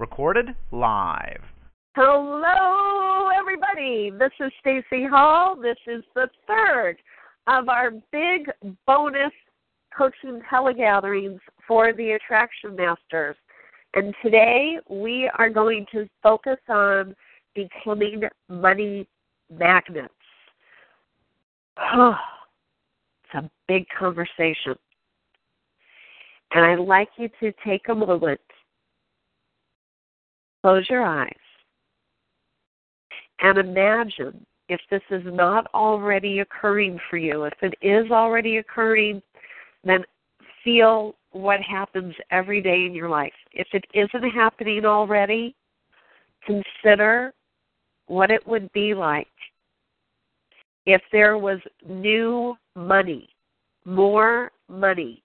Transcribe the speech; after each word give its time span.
Recorded 0.00 0.56
live. 0.72 1.42
Hello, 1.94 3.28
everybody. 3.38 4.10
This 4.10 4.32
is 4.40 4.50
Stacy 4.60 5.04
Hall. 5.04 5.54
This 5.54 5.76
is 5.86 6.02
the 6.14 6.26
third 6.46 6.96
of 7.46 7.68
our 7.68 7.90
big 8.10 8.50
bonus 8.86 9.30
coaching 9.94 10.40
telegatherings 10.50 11.38
for 11.68 11.92
the 11.92 12.12
Attraction 12.12 12.76
Masters. 12.76 13.36
And 13.92 14.14
today 14.24 14.78
we 14.88 15.30
are 15.38 15.50
going 15.50 15.84
to 15.92 16.08
focus 16.22 16.56
on 16.70 17.14
becoming 17.54 18.22
money 18.48 19.06
magnets. 19.54 20.14
Oh, 21.76 22.16
it's 23.24 23.44
a 23.44 23.50
big 23.68 23.84
conversation. 23.98 24.76
And 26.52 26.64
I'd 26.64 26.78
like 26.78 27.10
you 27.18 27.28
to 27.40 27.52
take 27.62 27.90
a 27.90 27.94
moment, 27.94 28.40
close 30.62 30.86
your 30.88 31.04
eyes, 31.04 31.32
and 33.40 33.58
imagine 33.58 34.44
if 34.68 34.80
this 34.90 35.02
is 35.10 35.22
not 35.26 35.66
already 35.74 36.40
occurring 36.40 36.98
for 37.08 37.16
you. 37.16 37.44
If 37.44 37.54
it 37.62 37.74
is 37.82 38.10
already 38.10 38.58
occurring, 38.58 39.20
then 39.84 40.04
feel 40.62 41.14
what 41.32 41.60
happens 41.60 42.14
every 42.30 42.60
day 42.60 42.84
in 42.86 42.94
your 42.94 43.08
life. 43.08 43.32
If 43.52 43.68
it 43.72 43.84
isn't 43.94 44.30
happening 44.30 44.84
already, 44.84 45.54
consider 46.44 47.32
what 48.06 48.30
it 48.30 48.46
would 48.46 48.70
be 48.72 48.94
like 48.94 49.28
if 50.86 51.02
there 51.12 51.38
was 51.38 51.58
new 51.88 52.56
money, 52.74 53.28
more 53.84 54.50
money 54.68 55.22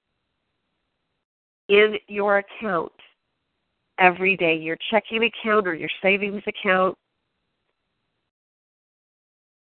in 1.70 1.96
your 2.08 2.38
account 2.40 2.92
every 4.00 4.36
day, 4.38 4.56
your 4.56 4.78
checking 4.90 5.24
account 5.24 5.68
or 5.68 5.74
your 5.74 5.90
savings 6.02 6.44
account, 6.48 6.98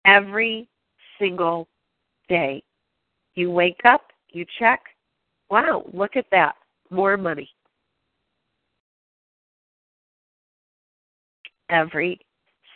every 0.04 0.68
single 1.18 1.68
day. 2.28 2.62
You 3.34 3.50
wake 3.50 3.80
up, 3.84 4.02
you 4.30 4.44
check, 4.58 4.80
wow, 5.50 5.84
look 5.92 6.16
at 6.16 6.26
that, 6.30 6.56
more 6.90 7.16
money. 7.16 7.48
Every 11.70 12.20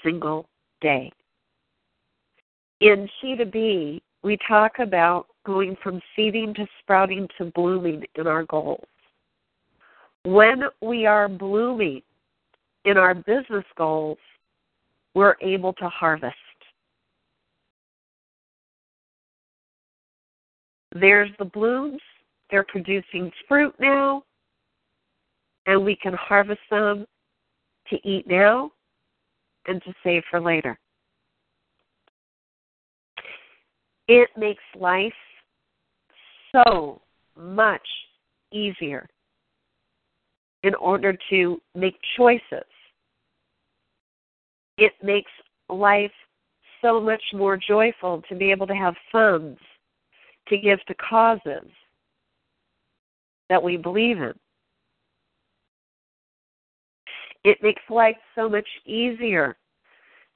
single 0.02 0.48
day. 0.80 1.10
In 2.80 3.08
Chi2B, 3.22 4.00
we 4.22 4.38
talk 4.48 4.78
about 4.78 5.26
going 5.44 5.76
from 5.82 6.00
seeding 6.14 6.52
to 6.54 6.66
sprouting 6.80 7.28
to 7.38 7.46
blooming 7.54 8.04
in 8.16 8.26
our 8.26 8.44
goals. 8.44 8.84
When 10.26 10.64
we 10.82 11.06
are 11.06 11.28
blooming 11.28 12.02
in 12.84 12.96
our 12.96 13.14
business 13.14 13.64
goals, 13.78 14.18
we're 15.14 15.36
able 15.40 15.72
to 15.74 15.88
harvest. 15.88 16.34
There's 20.92 21.30
the 21.38 21.44
blooms. 21.44 22.00
They're 22.50 22.64
producing 22.64 23.30
fruit 23.46 23.72
now, 23.78 24.24
and 25.66 25.84
we 25.84 25.94
can 25.94 26.14
harvest 26.14 26.60
them 26.72 27.06
to 27.90 27.96
eat 28.02 28.26
now 28.26 28.72
and 29.68 29.80
to 29.84 29.94
save 30.02 30.24
for 30.28 30.40
later. 30.40 30.76
It 34.08 34.30
makes 34.36 34.64
life 34.74 35.12
so 36.52 37.00
much 37.36 37.86
easier 38.50 39.08
in 40.66 40.74
order 40.74 41.16
to 41.30 41.60
make 41.74 41.96
choices. 42.16 42.66
It 44.78 44.92
makes 45.02 45.30
life 45.68 46.12
so 46.82 47.00
much 47.00 47.22
more 47.32 47.56
joyful 47.56 48.22
to 48.28 48.34
be 48.34 48.50
able 48.50 48.66
to 48.66 48.74
have 48.74 48.94
funds 49.12 49.58
to 50.48 50.58
give 50.58 50.84
to 50.86 50.94
causes 50.94 51.70
that 53.48 53.62
we 53.62 53.76
believe 53.76 54.18
in. 54.18 54.34
It 57.44 57.58
makes 57.62 57.82
life 57.88 58.16
so 58.34 58.48
much 58.48 58.66
easier 58.84 59.56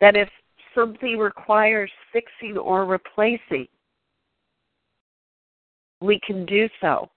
that 0.00 0.14
if 0.14 0.28
something 0.76 1.18
requires 1.18 1.90
fixing 2.12 2.56
or 2.56 2.84
replacing, 2.84 3.66
we 6.00 6.20
can 6.24 6.46
do 6.46 6.68
so 6.80 7.10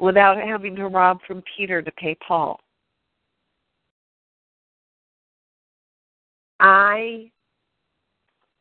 without 0.00 0.38
having 0.38 0.74
to 0.74 0.88
rob 0.88 1.18
from 1.26 1.42
Peter 1.56 1.82
to 1.82 1.92
pay 1.92 2.16
Paul. 2.26 2.58
I 6.58 7.30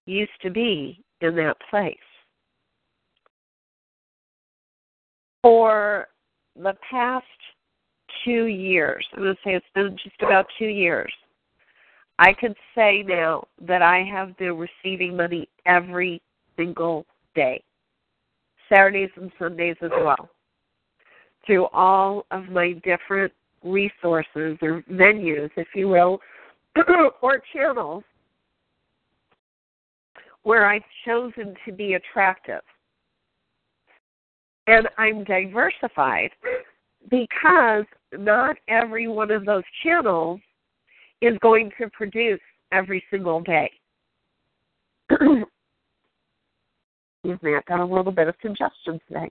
used 0.05 0.31
to 0.41 0.49
be 0.49 1.03
in 1.21 1.35
that 1.37 1.57
place. 1.69 1.97
For 5.41 6.07
the 6.55 6.75
past 6.89 7.25
two 8.25 8.45
years, 8.45 9.05
I'm 9.13 9.23
going 9.23 9.35
to 9.35 9.41
say 9.43 9.55
it's 9.55 9.65
been 9.73 9.97
just 10.03 10.21
about 10.21 10.45
two 10.57 10.65
years, 10.65 11.11
I 12.17 12.33
can 12.33 12.53
say 12.75 13.03
now 13.07 13.45
that 13.65 13.81
I 13.81 14.03
have 14.03 14.35
been 14.37 14.57
receiving 14.57 15.15
money 15.15 15.47
every 15.65 16.21
single 16.57 17.05
day, 17.33 17.63
Saturdays 18.67 19.09
and 19.15 19.31
Sundays 19.39 19.77
as 19.81 19.91
well, 19.91 20.29
through 21.45 21.67
all 21.67 22.25
of 22.31 22.49
my 22.49 22.73
different 22.83 23.33
resources 23.63 24.57
or 24.61 24.83
venues, 24.91 25.49
if 25.57 25.67
you 25.75 25.87
will, 25.87 26.19
or 27.21 27.41
channels 27.53 28.03
where 30.43 30.65
I've 30.65 30.83
chosen 31.05 31.55
to 31.65 31.71
be 31.71 31.93
attractive. 31.93 32.61
And 34.67 34.87
I'm 34.97 35.23
diversified 35.23 36.29
because 37.09 37.85
not 38.13 38.55
every 38.67 39.07
one 39.07 39.31
of 39.31 39.45
those 39.45 39.63
channels 39.83 40.39
is 41.21 41.37
going 41.41 41.71
to 41.79 41.89
produce 41.89 42.39
every 42.71 43.03
single 43.09 43.41
day. 43.41 43.71
Excuse 45.11 45.43
me, 47.41 47.55
I've 47.55 47.65
got 47.65 47.79
a 47.79 47.85
little 47.85 48.11
bit 48.11 48.27
of 48.27 48.37
congestion 48.39 48.99
today. 49.07 49.29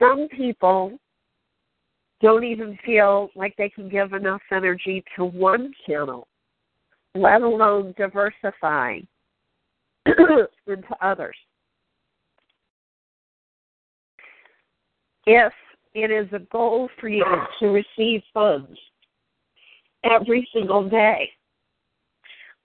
Some 0.00 0.28
people 0.28 0.98
don't 2.22 2.44
even 2.44 2.78
feel 2.84 3.30
like 3.34 3.54
they 3.56 3.68
can 3.68 3.88
give 3.88 4.12
enough 4.12 4.40
energy 4.50 5.04
to 5.16 5.24
one 5.24 5.72
channel, 5.86 6.26
let 7.14 7.42
alone 7.42 7.94
diversify 7.96 8.98
into 10.06 10.96
others. 11.02 11.36
If 15.26 15.52
it 15.94 16.10
is 16.10 16.32
a 16.32 16.40
goal 16.50 16.88
for 16.98 17.08
you 17.08 17.24
to 17.60 17.66
receive 17.66 18.22
funds 18.32 18.78
every 20.04 20.48
single 20.52 20.88
day, 20.88 21.30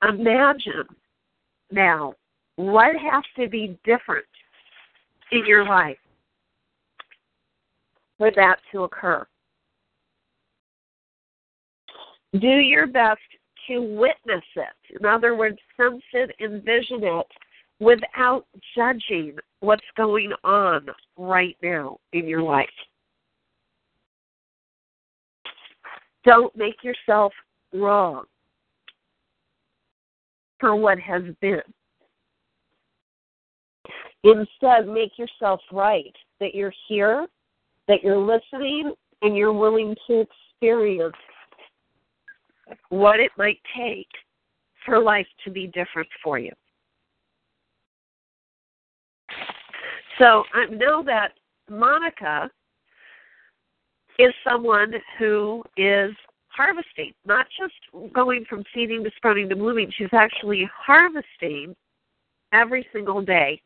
imagine 0.08 0.86
now 1.72 2.14
what 2.56 2.96
has 2.96 3.24
to 3.38 3.50
be 3.50 3.78
different 3.84 4.26
in 5.32 5.46
your 5.46 5.66
life 5.66 5.98
for 8.18 8.32
that 8.36 8.58
to 8.72 8.84
occur. 8.84 9.26
Do 12.34 12.48
your 12.48 12.88
best 12.88 13.20
to 13.68 13.80
witness 13.80 14.44
it. 14.56 15.00
In 15.00 15.06
other 15.06 15.36
words, 15.36 15.58
sense 15.78 16.04
it, 16.14 16.32
envision 16.40 17.04
it 17.04 17.28
without 17.80 18.46
judging 18.76 19.36
what's 19.60 19.86
going 19.98 20.32
on 20.44 20.88
right 21.18 21.58
now 21.62 21.98
in 22.14 22.28
your 22.28 22.42
life. 22.42 22.70
Don't 26.26 26.56
make 26.56 26.84
yourself 26.84 27.32
wrong 27.74 28.24
for 30.60 30.76
what 30.76 31.00
has 31.00 31.24
been. 31.42 31.62
Instead, 34.24 34.88
make 34.88 35.20
yourself 35.20 35.62
right 35.72 36.16
that 36.40 36.56
you're 36.56 36.74
here, 36.88 37.28
that 37.88 38.04
you're 38.04 38.18
listening, 38.18 38.94
and 39.22 39.36
you're 39.36 39.54
willing 39.54 39.96
to 40.08 40.26
experience 40.62 41.16
what 42.90 43.20
it 43.20 43.32
might 43.38 43.60
take 43.78 44.08
for 44.86 45.00
life 45.00 45.28
to 45.44 45.52
be 45.52 45.68
different 45.68 46.08
for 46.24 46.38
you. 46.40 46.52
So 50.20 50.44
I 50.54 50.66
know 50.68 51.04
that 51.04 51.34
Monica 51.70 52.50
is 54.20 54.34
someone 54.48 54.94
who 55.20 55.64
is 55.76 56.12
harvesting, 56.48 57.12
not 57.26 57.48
just 57.60 57.74
going 58.14 58.46
from 58.50 58.64
seeding 58.74 59.04
to 59.04 59.12
sprouting 59.18 59.50
to 59.50 59.56
blooming. 59.56 59.92
She's 59.98 60.14
actually 60.14 60.70
harvesting 60.74 61.76
every 62.54 62.88
single 62.94 63.22
day. 63.22 63.62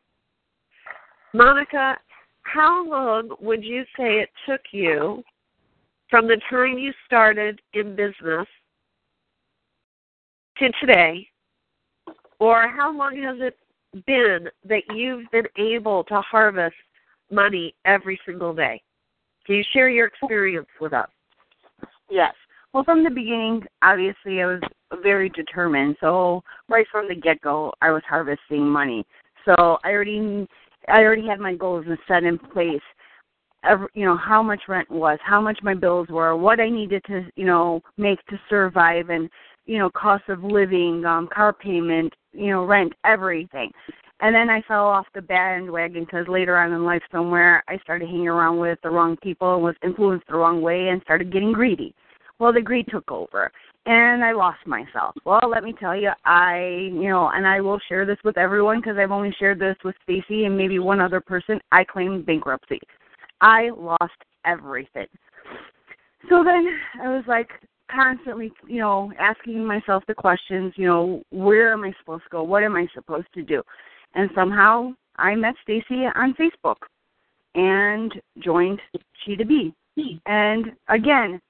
Monica, 1.32 1.96
how 2.42 2.86
long 2.88 3.30
would 3.40 3.64
you 3.64 3.84
say 3.96 4.20
it 4.20 4.30
took 4.48 4.60
you 4.72 5.22
from 6.08 6.26
the 6.26 6.40
time 6.50 6.78
you 6.78 6.92
started 7.06 7.60
in 7.74 7.94
business 7.94 8.46
to 10.58 10.70
today? 10.80 11.26
Or 12.38 12.68
how 12.68 12.96
long 12.96 13.22
has 13.22 13.36
it 13.40 13.56
been 14.06 14.48
that 14.64 14.82
you've 14.94 15.30
been 15.30 15.46
able 15.56 16.04
to 16.04 16.20
harvest 16.22 16.76
money 17.30 17.74
every 17.84 18.18
single 18.24 18.54
day? 18.54 18.82
Can 19.46 19.56
you 19.56 19.64
share 19.72 19.88
your 19.88 20.06
experience 20.06 20.68
with 20.80 20.92
us? 20.92 21.08
Yes. 22.10 22.34
Well, 22.72 22.84
from 22.84 23.02
the 23.02 23.10
beginning, 23.10 23.64
obviously, 23.82 24.42
I 24.42 24.46
was 24.46 24.60
very 25.02 25.28
determined. 25.30 25.96
So 26.00 26.42
right 26.68 26.86
from 26.90 27.08
the 27.08 27.14
get 27.14 27.40
go, 27.40 27.72
I 27.82 27.90
was 27.90 28.02
harvesting 28.08 28.66
money. 28.66 29.04
So 29.44 29.78
I 29.84 29.90
already, 29.90 30.46
I 30.90 31.02
already 31.02 31.26
had 31.26 31.40
my 31.40 31.54
goals 31.54 31.84
and 31.88 31.98
set 32.06 32.24
in 32.24 32.38
place. 32.38 32.80
Every, 33.62 33.88
you 33.94 34.06
know 34.06 34.16
how 34.16 34.42
much 34.42 34.62
rent 34.68 34.90
was, 34.90 35.18
how 35.22 35.40
much 35.40 35.58
my 35.62 35.74
bills 35.74 36.08
were, 36.08 36.34
what 36.36 36.60
I 36.60 36.70
needed 36.70 37.02
to, 37.08 37.26
you 37.36 37.44
know, 37.44 37.82
make 37.98 38.24
to 38.26 38.40
survive, 38.48 39.10
and 39.10 39.28
you 39.66 39.78
know, 39.78 39.90
cost 39.90 40.24
of 40.28 40.42
living, 40.42 41.04
um, 41.04 41.28
car 41.32 41.52
payment, 41.52 42.12
you 42.32 42.50
know, 42.50 42.64
rent, 42.64 42.92
everything. 43.04 43.70
And 44.20 44.34
then 44.34 44.50
I 44.50 44.62
fell 44.62 44.86
off 44.86 45.06
the 45.14 45.22
bandwagon 45.22 46.04
because 46.04 46.26
later 46.28 46.58
on 46.58 46.72
in 46.72 46.84
life, 46.84 47.02
somewhere 47.12 47.62
I 47.68 47.78
started 47.78 48.08
hanging 48.08 48.28
around 48.28 48.58
with 48.58 48.78
the 48.82 48.90
wrong 48.90 49.16
people 49.22 49.54
and 49.54 49.62
was 49.62 49.76
influenced 49.82 50.26
the 50.26 50.34
wrong 50.34 50.60
way 50.60 50.88
and 50.88 51.00
started 51.02 51.32
getting 51.32 51.52
greedy. 51.52 51.94
Well, 52.38 52.52
the 52.52 52.60
greed 52.60 52.86
took 52.90 53.10
over, 53.10 53.52
and 53.86 54.24
I 54.24 54.32
lost 54.32 54.66
myself. 54.66 55.14
Well, 55.24 55.48
let 55.48 55.64
me 55.64 55.74
tell 55.78 55.96
you, 55.96 56.10
I, 56.24 56.90
you 56.92 57.08
know, 57.08 57.30
and 57.32 57.46
I 57.46 57.60
will 57.60 57.80
share 57.88 58.04
this 58.04 58.18
with 58.24 58.36
everyone 58.36 58.80
because 58.80 58.96
I've 58.98 59.10
only 59.10 59.34
shared 59.38 59.58
this 59.58 59.76
with 59.84 59.94
Stacy 60.02 60.44
and 60.44 60.56
maybe 60.56 60.78
one 60.78 61.00
other 61.00 61.20
person. 61.20 61.58
I 61.72 61.84
claimed 61.84 62.26
bankruptcy. 62.26 62.80
I 63.40 63.70
lost 63.76 64.12
everything. 64.44 65.06
So 66.28 66.44
then 66.44 66.68
I 67.02 67.08
was 67.08 67.24
like, 67.26 67.48
constantly, 67.90 68.52
you 68.68 68.78
know, 68.80 69.12
asking 69.18 69.64
myself 69.64 70.04
the 70.06 70.14
questions, 70.14 70.72
you 70.76 70.86
know, 70.86 71.22
where 71.30 71.72
am 71.72 71.84
I 71.84 71.92
supposed 71.98 72.24
to 72.24 72.30
go? 72.30 72.42
What 72.42 72.62
am 72.62 72.76
I 72.76 72.86
supposed 72.94 73.26
to 73.34 73.42
do? 73.42 73.62
And 74.14 74.30
somehow 74.34 74.92
I 75.16 75.34
met 75.34 75.54
Stacy 75.62 76.04
on 76.14 76.34
Facebook 76.34 76.76
and 77.54 78.12
joined 78.38 78.80
Chi2B. 79.26 79.72
And 80.26 80.72
again, 80.88 81.40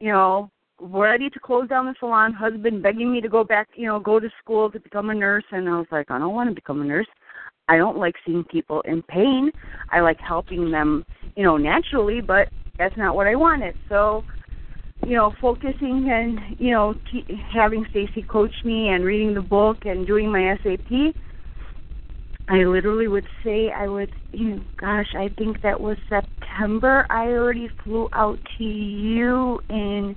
you 0.00 0.10
know, 0.10 0.50
ready 0.84 1.30
to 1.30 1.40
close 1.40 1.68
down 1.68 1.86
the 1.86 1.94
salon, 1.98 2.32
husband 2.32 2.82
begging 2.82 3.10
me 3.12 3.20
to 3.20 3.28
go 3.28 3.42
back, 3.42 3.68
you 3.74 3.86
know, 3.86 3.98
go 3.98 4.20
to 4.20 4.28
school 4.42 4.70
to 4.70 4.78
become 4.78 5.10
a 5.10 5.14
nurse 5.14 5.44
and 5.50 5.68
I 5.68 5.78
was 5.78 5.86
like, 5.90 6.10
I 6.10 6.18
don't 6.18 6.34
want 6.34 6.50
to 6.50 6.54
become 6.54 6.82
a 6.82 6.84
nurse. 6.84 7.06
I 7.68 7.78
don't 7.78 7.96
like 7.96 8.14
seeing 8.26 8.44
people 8.44 8.82
in 8.82 9.02
pain. 9.02 9.50
I 9.90 10.00
like 10.00 10.18
helping 10.20 10.70
them, 10.70 11.04
you 11.36 11.42
know, 11.42 11.56
naturally, 11.56 12.20
but 12.20 12.48
that's 12.78 12.96
not 12.96 13.16
what 13.16 13.26
I 13.26 13.34
wanted. 13.34 13.74
So 13.88 14.24
you 15.06 15.16
know, 15.16 15.32
focusing 15.40 16.08
and 16.10 16.58
you 16.58 16.70
know, 16.70 16.94
t- 17.10 17.26
having 17.52 17.86
Stacy 17.90 18.22
coach 18.22 18.52
me 18.64 18.88
and 18.88 19.04
reading 19.04 19.34
the 19.34 19.42
book 19.42 19.78
and 19.84 20.06
doing 20.06 20.30
my 20.30 20.56
SAP, 20.62 21.14
I 22.48 22.64
literally 22.64 23.08
would 23.08 23.26
say 23.42 23.70
I 23.70 23.86
would, 23.86 24.10
you 24.32 24.48
know, 24.48 24.64
gosh, 24.78 25.14
I 25.16 25.28
think 25.36 25.62
that 25.62 25.80
was 25.80 25.96
September. 26.08 27.06
I 27.10 27.28
already 27.28 27.68
flew 27.82 28.08
out 28.12 28.38
to 28.58 28.64
you 28.64 29.60
in 29.68 30.16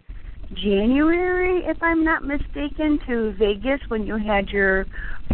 January, 0.53 1.63
if 1.65 1.77
I'm 1.81 2.03
not 2.03 2.23
mistaken, 2.23 2.99
to 3.07 3.33
Vegas 3.37 3.81
when 3.89 4.05
you 4.05 4.17
had 4.17 4.49
your 4.49 4.85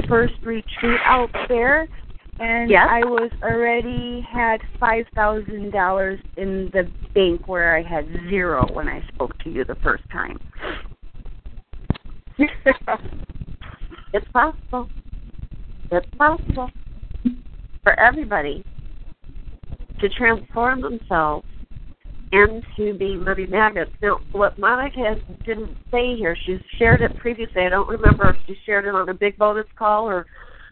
first 0.07 0.33
retreat 0.43 0.99
out 1.05 1.29
there 1.47 1.87
and 2.39 2.69
Yes. 2.69 2.87
I 2.89 3.05
was 3.05 3.31
already 3.43 4.21
had 4.21 4.59
five 4.79 5.05
thousand 5.15 5.71
dollars 5.71 6.19
in 6.35 6.69
the 6.73 6.89
bank 7.13 7.47
where 7.47 7.75
I 7.75 7.83
had 7.83 8.07
zero 8.29 8.67
when 8.73 8.87
I 8.87 9.03
spoke 9.13 9.37
to 9.39 9.49
you 9.49 9.63
the 9.63 9.75
first 9.75 10.03
time. 10.11 10.39
it's 14.13 14.27
possible. 14.33 14.89
It's 15.91 16.09
possible 16.17 16.71
for 17.83 17.99
everybody 17.99 18.63
to 19.99 20.09
transform 20.09 20.81
themselves 20.81 21.45
into 22.33 22.97
being 22.97 23.23
money 23.23 23.45
magnets. 23.45 23.91
Now, 24.01 24.19
what 24.31 24.57
Monica 24.57 25.15
didn't 25.45 25.77
say 25.91 26.15
here, 26.15 26.35
she 26.45 26.59
shared 26.79 27.01
it 27.01 27.15
previously. 27.19 27.61
I 27.61 27.69
don't 27.69 27.87
remember 27.87 28.29
if 28.31 28.37
she 28.47 28.57
shared 28.65 28.85
it 28.85 28.95
on 28.95 29.07
a 29.09 29.13
big 29.13 29.37
bonus 29.37 29.67
call 29.77 30.09
or 30.09 30.25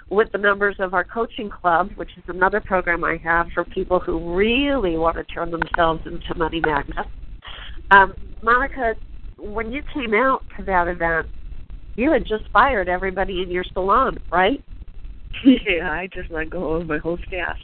with 0.10 0.32
the 0.32 0.40
members 0.40 0.76
of 0.80 0.96
our 0.96 1.04
coaching 1.04 1.50
club, 1.50 1.92
which 1.96 2.10
is 2.18 2.24
another 2.28 2.60
program 2.60 3.04
I 3.04 3.18
have 3.24 3.48
for 3.54 3.64
people 3.64 4.00
who 4.00 4.36
really 4.36 4.98
want 4.98 5.18
to 5.18 5.24
turn 5.24 5.52
themselves 5.52 6.02
into 6.06 6.36
money 6.36 6.62
magnets. 6.66 7.10
Um, 7.92 8.16
Monica, 8.42 8.96
when 9.38 9.72
you 9.72 9.84
came 9.94 10.16
out 10.16 10.44
to 10.58 10.66
that 10.66 10.88
event, 10.88 11.28
you 11.96 12.12
had 12.12 12.26
just 12.26 12.44
fired 12.52 12.90
everybody 12.90 13.44
in 13.44 13.52
your 13.52 13.66
salon, 13.72 14.18
right? 14.32 14.64
yeah, 15.46 15.92
I 15.92 16.10
just 16.12 16.32
let 16.32 16.50
go 16.50 16.74
of 16.74 16.88
my 16.88 16.98
whole 16.98 17.20
staff. 17.28 17.56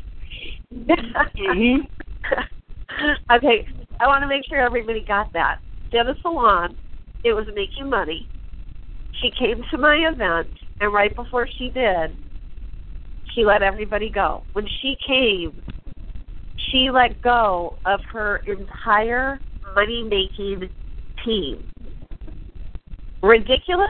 mm-hmm. 0.73 1.81
okay, 3.31 3.65
I 3.99 4.07
want 4.07 4.23
to 4.23 4.27
make 4.27 4.43
sure 4.47 4.59
everybody 4.59 5.03
got 5.07 5.31
that. 5.33 5.57
She 5.91 5.97
had 5.97 6.07
a 6.07 6.15
salon. 6.21 6.75
It 7.23 7.33
was 7.33 7.45
making 7.53 7.89
money. 7.89 8.27
She 9.21 9.31
came 9.37 9.63
to 9.71 9.77
my 9.77 9.95
event, 10.11 10.47
and 10.79 10.93
right 10.93 11.15
before 11.15 11.47
she 11.57 11.69
did, 11.69 12.15
she 13.33 13.45
let 13.45 13.63
everybody 13.63 14.09
go. 14.09 14.43
When 14.53 14.67
she 14.81 14.95
came, 15.05 15.53
she 16.71 16.89
let 16.91 17.21
go 17.21 17.77
of 17.85 17.99
her 18.11 18.37
entire 18.47 19.39
money 19.75 20.03
making 20.03 20.69
team. 21.25 21.63
Ridiculous 23.23 23.89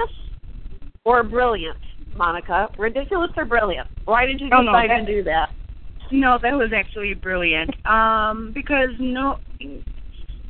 or 1.03 1.23
brilliant, 1.23 1.77
Monica? 2.15 2.69
Ridiculous 2.77 3.31
or 3.35 3.45
brilliant? 3.45 3.87
Why 4.05 4.25
did 4.25 4.39
you 4.39 4.49
Oh, 4.53 4.63
decide 4.63 4.87
no, 4.87 5.05
to 5.05 5.05
do 5.05 5.23
that? 5.23 5.49
No, 6.11 6.37
that 6.41 6.53
was 6.53 6.71
actually 6.73 7.13
brilliant. 7.13 7.75
Um, 7.85 8.51
because 8.53 8.89
no 8.99 9.39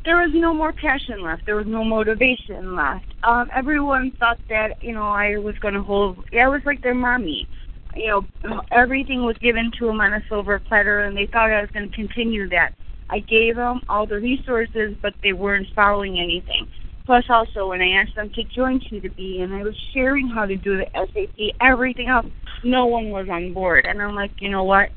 there 0.06 0.18
was 0.18 0.32
no 0.34 0.54
more 0.54 0.72
passion 0.72 1.22
left. 1.22 1.46
There 1.46 1.56
was 1.56 1.68
no 1.68 1.84
motivation 1.84 2.76
left. 2.76 3.06
Um, 3.24 3.50
everyone 3.54 4.14
thought 4.20 4.40
that, 4.50 4.82
you 4.82 4.94
know, 4.94 5.10
I 5.10 5.38
was 5.38 5.56
gonna 5.60 5.82
hold 5.82 6.24
I 6.34 6.48
was 6.48 6.62
like 6.66 6.82
their 6.82 6.96
mommy. 6.96 7.48
You 7.96 8.26
know, 8.44 8.62
everything 8.72 9.24
was 9.24 9.38
given 9.42 9.72
to 9.80 9.88
them 9.88 10.00
on 10.00 10.14
a 10.14 10.24
silver 10.30 10.60
platter 10.60 11.02
and 11.02 11.18
they 11.18 11.26
thought 11.26 11.52
I 11.52 11.62
was 11.62 11.70
gonna 11.74 11.90
continue 11.90 12.48
that. 12.50 12.74
I 13.10 13.20
gave 13.20 13.56
them 13.56 13.82
all 13.90 14.06
the 14.06 14.20
resources 14.20 14.96
but 15.02 15.14
they 15.24 15.34
weren't 15.34 15.68
following 15.76 16.20
anything. 16.20 16.68
Plus 17.06 17.24
also 17.30 17.70
when 17.70 17.82
I 17.82 17.92
asked 18.02 18.16
them 18.16 18.30
to 18.36 18.44
join 18.44 18.80
Chi2B 18.80 19.42
and 19.42 19.54
I 19.54 19.64
was 19.64 19.76
sharing 19.94 20.28
how 20.28 20.46
to 20.46 20.56
do 20.56 20.78
the 20.78 20.86
SAP, 20.94 21.56
everything 21.62 22.10
else, 22.10 22.28
no 22.64 22.86
one 22.86 23.10
was 23.10 23.28
on 23.30 23.54
board. 23.54 23.86
And 23.88 24.02
I'm 24.02 24.14
like, 24.14 24.32
you 24.40 24.50
know 24.50 24.64
what? 24.64 24.90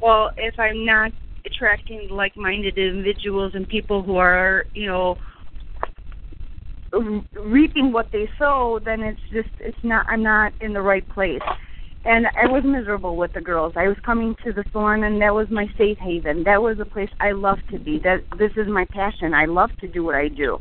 Well, 0.00 0.30
if 0.36 0.54
I'm 0.58 0.84
not 0.84 1.12
attracting 1.46 2.08
like-minded 2.10 2.78
individuals 2.78 3.52
and 3.54 3.68
people 3.68 4.02
who 4.02 4.16
are, 4.16 4.64
you 4.74 4.86
know, 4.86 5.16
reaping 7.42 7.92
what 7.92 8.08
they 8.12 8.28
sow, 8.38 8.78
then 8.84 9.00
it's 9.00 9.20
just 9.32 9.48
it's 9.60 9.76
not 9.82 10.06
I'm 10.08 10.22
not 10.22 10.52
in 10.60 10.72
the 10.72 10.82
right 10.82 11.08
place. 11.10 11.40
And 12.06 12.26
I 12.26 12.46
was 12.46 12.62
miserable 12.64 13.16
with 13.16 13.32
the 13.32 13.40
girls. 13.40 13.72
I 13.76 13.88
was 13.88 13.96
coming 14.04 14.36
to 14.44 14.52
the 14.52 14.64
salon, 14.72 15.04
and 15.04 15.20
that 15.22 15.34
was 15.34 15.46
my 15.50 15.66
safe 15.78 15.96
haven. 15.98 16.44
That 16.44 16.60
was 16.60 16.78
a 16.78 16.84
place 16.84 17.08
I 17.18 17.32
love 17.32 17.58
to 17.70 17.78
be. 17.78 17.98
That 18.04 18.18
this 18.38 18.52
is 18.56 18.68
my 18.68 18.84
passion. 18.92 19.32
I 19.32 19.46
love 19.46 19.70
to 19.80 19.88
do 19.88 20.04
what 20.04 20.14
I 20.14 20.28
do. 20.28 20.58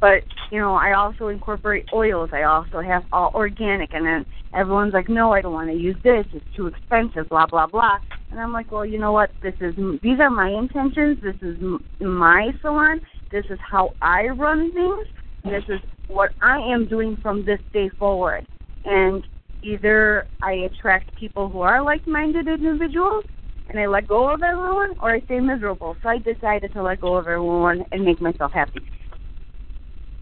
But 0.00 0.22
you 0.50 0.58
know, 0.58 0.74
I 0.74 0.92
also 0.94 1.28
incorporate 1.28 1.86
oils. 1.94 2.30
I 2.32 2.42
also 2.42 2.80
have 2.80 3.04
all 3.12 3.30
organic, 3.34 3.94
and 3.94 4.04
then 4.04 4.26
everyone's 4.54 4.92
like, 4.92 5.08
"No, 5.08 5.32
I 5.32 5.40
don't 5.40 5.52
want 5.54 5.70
to 5.70 5.76
use 5.76 5.96
this. 6.04 6.26
It's 6.32 6.44
too 6.54 6.66
expensive." 6.66 7.28
Blah 7.28 7.46
blah 7.46 7.66
blah. 7.66 7.98
And 8.32 8.40
I'm 8.40 8.52
like, 8.52 8.72
"Well, 8.72 8.84
you 8.86 8.98
know 8.98 9.12
what? 9.12 9.30
This 9.42 9.54
is 9.60 9.76
these 10.02 10.18
are 10.18 10.30
my 10.30 10.48
intentions. 10.48 11.18
This 11.22 11.36
is 11.42 11.56
m- 11.60 11.84
my 12.00 12.50
salon. 12.62 13.00
This 13.30 13.44
is 13.50 13.58
how 13.60 13.90
I 14.00 14.28
run 14.28 14.72
things. 14.72 15.06
This 15.44 15.64
is 15.68 15.80
what 16.08 16.30
I 16.40 16.58
am 16.58 16.86
doing 16.86 17.16
from 17.22 17.44
this 17.44 17.60
day 17.74 17.90
forward." 17.90 18.46
And 18.86 19.22
either 19.62 20.26
I 20.40 20.52
attract 20.52 21.14
people 21.14 21.48
who 21.50 21.60
are 21.60 21.82
like-minded 21.82 22.48
individuals, 22.48 23.24
and 23.68 23.78
I 23.78 23.86
let 23.86 24.08
go 24.08 24.32
of 24.32 24.42
everyone, 24.42 24.94
or 25.00 25.10
I 25.10 25.20
stay 25.20 25.38
miserable. 25.38 25.96
So 26.02 26.08
I 26.08 26.18
decided 26.18 26.72
to 26.72 26.82
let 26.82 27.00
go 27.02 27.16
of 27.16 27.28
everyone 27.28 27.84
and 27.92 28.02
make 28.02 28.20
myself 28.20 28.52
happy. 28.52 28.80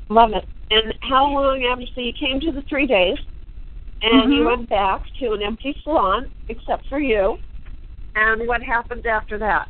Love 0.08 0.32
it. 0.32 0.46
And 0.70 0.92
how 1.02 1.26
long 1.28 1.64
after 1.64 1.86
so 1.94 2.00
you 2.00 2.12
came 2.12 2.40
to 2.40 2.50
the 2.52 2.62
three 2.68 2.86
days 2.86 3.18
and 4.02 4.24
Mm-hmm. 4.24 4.32
you 4.32 4.44
went 4.46 4.68
back 4.68 5.02
to 5.20 5.32
an 5.32 5.42
empty 5.42 5.76
salon 5.84 6.30
except 6.48 6.86
for 6.88 6.98
you. 6.98 7.38
And 8.14 8.46
what 8.48 8.62
happened 8.62 9.06
after 9.06 9.38
that? 9.38 9.68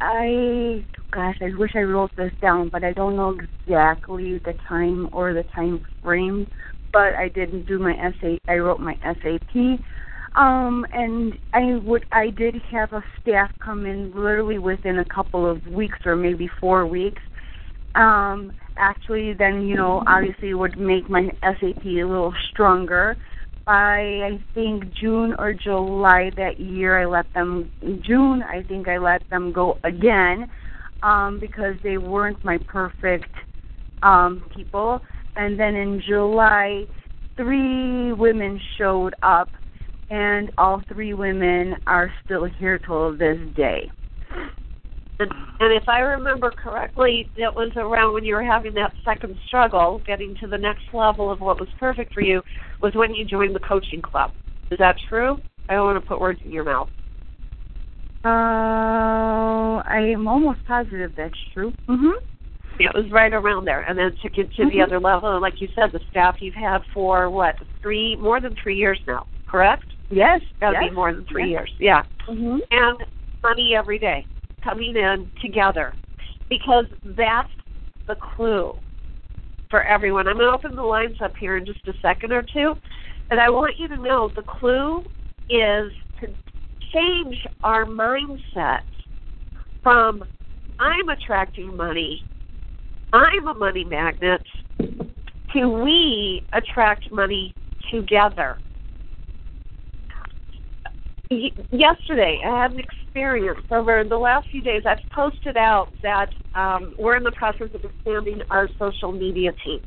I 0.00 0.84
gosh, 1.12 1.36
I 1.40 1.50
wish 1.58 1.72
I 1.74 1.80
wrote 1.80 2.10
this 2.16 2.32
down, 2.40 2.68
but 2.68 2.84
I 2.84 2.92
don't 2.92 3.16
know 3.16 3.36
exactly 3.66 4.38
the 4.38 4.54
time 4.68 5.08
or 5.12 5.34
the 5.34 5.44
time 5.54 5.84
frame. 6.02 6.46
But 6.92 7.14
I 7.14 7.28
didn't 7.28 7.66
do 7.66 7.78
my 7.78 7.92
essay. 7.94 8.38
I 8.48 8.56
wrote 8.56 8.80
my 8.80 8.96
SAP, 9.02 9.80
um, 10.36 10.86
and 10.92 11.34
I 11.52 11.76
would 11.84 12.06
I 12.12 12.30
did 12.30 12.54
have 12.70 12.92
a 12.92 13.04
staff 13.20 13.50
come 13.62 13.84
in 13.86 14.12
literally 14.14 14.58
within 14.58 15.00
a 15.00 15.04
couple 15.04 15.48
of 15.48 15.66
weeks 15.66 15.98
or 16.06 16.16
maybe 16.16 16.48
four 16.60 16.86
weeks. 16.86 17.20
Um, 17.94 18.52
actually, 18.76 19.34
then 19.34 19.66
you 19.66 19.76
know 19.76 20.02
obviously 20.06 20.54
would 20.54 20.78
make 20.78 21.10
my 21.10 21.28
SAP 21.42 21.84
a 21.84 22.04
little 22.04 22.32
stronger. 22.50 23.16
By 23.68 24.00
I 24.00 24.42
think 24.54 24.94
June 24.94 25.34
or 25.38 25.52
July 25.52 26.30
that 26.38 26.58
year, 26.58 26.98
I 26.98 27.04
let 27.04 27.30
them. 27.34 27.70
June, 28.02 28.42
I 28.42 28.62
think 28.62 28.88
I 28.88 28.96
let 28.96 29.28
them 29.28 29.52
go 29.52 29.76
again 29.84 30.50
um, 31.02 31.38
because 31.38 31.74
they 31.82 31.98
weren't 31.98 32.42
my 32.42 32.56
perfect 32.56 33.28
um, 34.02 34.42
people. 34.56 35.00
And 35.36 35.60
then 35.60 35.74
in 35.74 36.00
July, 36.08 36.84
three 37.36 38.14
women 38.14 38.58
showed 38.78 39.14
up, 39.22 39.50
and 40.08 40.50
all 40.56 40.82
three 40.88 41.12
women 41.12 41.76
are 41.86 42.10
still 42.24 42.46
here 42.46 42.78
till 42.78 43.18
this 43.18 43.36
day. 43.54 43.90
And, 45.20 45.30
and 45.58 45.72
if 45.72 45.88
I 45.88 46.00
remember 46.00 46.50
correctly, 46.50 47.28
it 47.36 47.52
was 47.54 47.72
around 47.76 48.14
when 48.14 48.24
you 48.24 48.36
were 48.36 48.42
having 48.44 48.74
that 48.74 48.92
second 49.04 49.36
struggle, 49.48 50.00
getting 50.06 50.36
to 50.40 50.46
the 50.46 50.58
next 50.58 50.82
level 50.92 51.30
of 51.30 51.40
what 51.40 51.58
was 51.58 51.68
perfect 51.80 52.14
for 52.14 52.20
you, 52.20 52.40
was 52.80 52.94
when 52.94 53.14
you 53.14 53.24
joined 53.24 53.54
the 53.54 53.60
coaching 53.60 54.00
club. 54.00 54.30
Is 54.70 54.78
that 54.78 54.96
true? 55.08 55.38
I 55.68 55.74
don't 55.74 55.86
want 55.86 56.02
to 56.02 56.08
put 56.08 56.20
words 56.20 56.38
in 56.44 56.52
your 56.52 56.64
mouth. 56.64 56.88
Uh, 58.24 59.82
I 59.88 60.00
am 60.12 60.28
almost 60.28 60.60
positive 60.66 61.12
that's 61.16 61.34
true. 61.52 61.72
Mhm. 61.88 62.12
It 62.78 62.94
was 62.94 63.10
right 63.10 63.32
around 63.32 63.64
there, 63.64 63.80
and 63.80 63.98
then 63.98 64.14
took 64.22 64.36
you 64.36 64.44
to 64.44 64.66
the 64.66 64.78
Mhm. 64.78 64.82
other 64.84 65.00
level. 65.00 65.32
And 65.32 65.40
like 65.40 65.60
you 65.60 65.68
said, 65.74 65.90
the 65.90 66.00
staff 66.10 66.40
you've 66.40 66.54
had 66.54 66.84
for 66.94 67.28
what 67.28 67.56
three, 67.82 68.14
more 68.16 68.40
than 68.40 68.54
three 68.54 68.76
years 68.76 69.00
now, 69.06 69.26
correct? 69.48 69.86
Yes. 70.10 70.42
Got 70.60 70.72
to 70.72 70.80
yes. 70.80 70.90
be 70.90 70.94
more 70.94 71.12
than 71.12 71.24
three 71.24 71.50
yes. 71.50 71.50
years. 71.50 71.74
Yeah. 71.78 72.02
Mhm. 72.28 72.60
and 72.70 73.04
money 73.42 73.74
every 73.74 73.98
day 73.98 74.26
coming 74.68 74.96
in 74.96 75.30
together 75.40 75.94
because 76.48 76.84
that's 77.16 77.50
the 78.06 78.16
clue 78.36 78.74
for 79.70 79.82
everyone. 79.82 80.28
I'm 80.28 80.36
going 80.36 80.48
to 80.48 80.54
open 80.54 80.76
the 80.76 80.82
lines 80.82 81.16
up 81.22 81.32
here 81.38 81.56
in 81.56 81.66
just 81.66 81.86
a 81.86 81.92
second 82.02 82.32
or 82.32 82.42
two, 82.42 82.74
and 83.30 83.40
I 83.40 83.50
want 83.50 83.74
you 83.78 83.88
to 83.88 83.96
know 83.96 84.30
the 84.34 84.42
clue 84.42 85.00
is 85.48 85.92
to 86.20 86.26
change 86.92 87.46
our 87.62 87.84
mindset 87.84 88.80
from 89.82 90.24
I'm 90.78 91.08
attracting 91.08 91.76
money, 91.76 92.22
I'm 93.12 93.48
a 93.48 93.54
money 93.54 93.84
magnet, 93.84 94.42
to 94.78 95.68
we 95.68 96.42
attract 96.52 97.10
money 97.10 97.54
together 97.90 98.58
yesterday 101.70 102.40
I 102.44 102.62
had 102.62 102.72
an 102.72 102.80
experience 103.18 103.60
over 103.70 104.04
the 104.04 104.16
last 104.16 104.46
few 104.50 104.62
days. 104.62 104.82
I've 104.86 104.98
posted 105.12 105.56
out 105.56 105.88
that 106.02 106.30
um, 106.54 106.94
we're 106.98 107.16
in 107.16 107.24
the 107.24 107.32
process 107.32 107.68
of 107.74 107.84
expanding 107.84 108.42
our 108.50 108.68
social 108.78 109.12
media 109.12 109.52
team, 109.64 109.80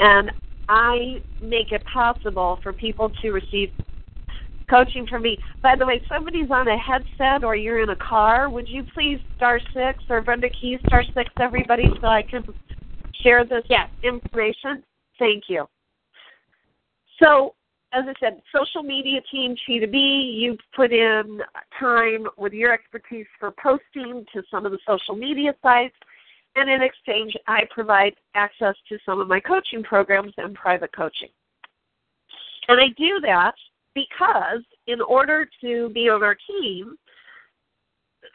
and 0.00 0.32
I 0.68 1.22
make 1.40 1.72
it 1.72 1.82
possible 1.92 2.58
for 2.62 2.72
people 2.72 3.10
to 3.22 3.30
receive 3.30 3.70
coaching 4.68 5.06
from 5.06 5.22
me. 5.22 5.38
By 5.62 5.76
the 5.76 5.86
way, 5.86 6.02
somebody's 6.08 6.50
on 6.50 6.68
a 6.68 6.76
headset 6.76 7.42
or 7.42 7.56
you're 7.56 7.82
in 7.82 7.88
a 7.88 7.96
car. 7.96 8.50
Would 8.50 8.68
you 8.68 8.84
please 8.92 9.18
star 9.36 9.60
six 9.72 10.02
or 10.10 10.20
Brenda 10.20 10.50
Keys 10.50 10.80
star 10.86 11.04
six 11.14 11.30
everybody 11.40 11.88
so 12.00 12.06
I 12.06 12.22
can 12.22 12.44
share 13.22 13.44
this 13.44 13.64
information? 14.02 14.82
Thank 15.18 15.44
you. 15.48 15.66
So 17.22 17.54
as 17.92 18.04
I 18.06 18.12
said, 18.20 18.42
social 18.54 18.82
media 18.82 19.20
team, 19.30 19.56
Chi2B, 19.66 20.38
you 20.38 20.56
put 20.76 20.92
in 20.92 21.40
time 21.78 22.26
with 22.36 22.52
your 22.52 22.72
expertise 22.72 23.26
for 23.40 23.52
posting 23.62 24.26
to 24.32 24.42
some 24.50 24.66
of 24.66 24.72
the 24.72 24.78
social 24.86 25.16
media 25.16 25.54
sites, 25.62 25.96
and 26.56 26.68
in 26.68 26.82
exchange, 26.82 27.34
I 27.46 27.62
provide 27.70 28.14
access 28.34 28.74
to 28.88 28.98
some 29.06 29.20
of 29.20 29.28
my 29.28 29.40
coaching 29.40 29.82
programs 29.82 30.32
and 30.36 30.54
private 30.54 30.94
coaching. 30.94 31.28
And 32.68 32.78
I 32.80 32.88
do 32.98 33.20
that 33.22 33.54
because 33.94 34.62
in 34.86 35.00
order 35.00 35.48
to 35.62 35.88
be 35.90 36.08
on 36.08 36.22
our 36.22 36.36
team, 36.46 36.96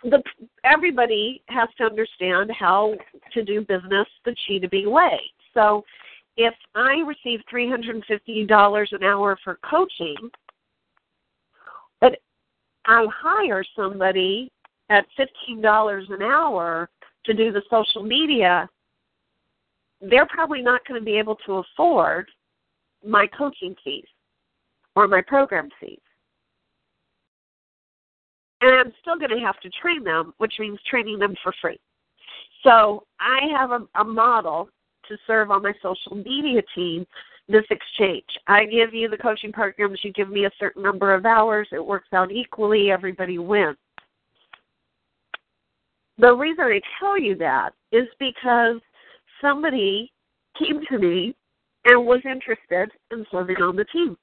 the 0.03 0.21
everybody 0.63 1.43
has 1.49 1.69
to 1.77 1.83
understand 1.83 2.51
how 2.57 2.95
to 3.33 3.43
do 3.43 3.61
business 3.61 4.07
the 4.25 4.35
Chi2B 4.49 4.89
way. 4.89 5.19
So 5.53 5.83
if 6.37 6.53
I 6.75 7.03
receive 7.05 7.41
three 7.49 7.69
hundred 7.69 7.95
and 7.95 8.05
fifty 8.05 8.45
dollars 8.45 8.89
an 8.91 9.03
hour 9.03 9.37
for 9.43 9.59
coaching, 9.69 10.15
but 12.01 12.17
I 12.85 13.05
hire 13.13 13.63
somebody 13.75 14.51
at 14.89 15.05
fifteen 15.15 15.61
dollars 15.61 16.07
an 16.09 16.21
hour 16.21 16.89
to 17.25 17.33
do 17.33 17.51
the 17.51 17.61
social 17.69 18.03
media, 18.03 18.69
they're 20.01 20.25
probably 20.25 20.61
not 20.61 20.85
going 20.87 20.99
to 20.99 21.05
be 21.05 21.17
able 21.17 21.37
to 21.45 21.63
afford 21.63 22.29
my 23.05 23.27
coaching 23.27 23.75
fees 23.83 24.05
or 24.95 25.07
my 25.07 25.21
program 25.21 25.69
fees. 25.79 25.99
And 28.61 28.71
I'm 28.71 28.93
still 29.01 29.17
going 29.17 29.37
to 29.37 29.45
have 29.45 29.59
to 29.61 29.69
train 29.81 30.03
them, 30.03 30.33
which 30.37 30.53
means 30.59 30.79
training 30.89 31.19
them 31.19 31.35
for 31.43 31.53
free. 31.61 31.79
So 32.63 33.03
I 33.19 33.39
have 33.57 33.71
a, 33.71 33.81
a 33.99 34.03
model 34.03 34.69
to 35.07 35.17
serve 35.27 35.51
on 35.51 35.63
my 35.63 35.73
social 35.81 36.15
media 36.15 36.61
team 36.75 37.05
this 37.47 37.65
exchange. 37.69 38.25
I 38.47 38.65
give 38.65 38.93
you 38.93 39.09
the 39.09 39.17
coaching 39.17 39.51
programs, 39.51 39.99
you 40.03 40.13
give 40.13 40.29
me 40.29 40.45
a 40.45 40.51
certain 40.59 40.81
number 40.83 41.13
of 41.13 41.25
hours, 41.25 41.67
it 41.71 41.85
works 41.85 42.07
out 42.13 42.31
equally, 42.31 42.91
everybody 42.91 43.37
wins. 43.37 43.77
The 46.17 46.33
reason 46.33 46.65
I 46.65 46.81
tell 46.99 47.19
you 47.19 47.35
that 47.37 47.73
is 47.91 48.07
because 48.19 48.79
somebody 49.41 50.11
came 50.57 50.81
to 50.89 50.99
me 50.99 51.35
and 51.85 52.05
was 52.05 52.21
interested 52.23 52.91
in 53.11 53.25
serving 53.31 53.57
on 53.57 53.75
the 53.75 53.85
team. 53.85 54.15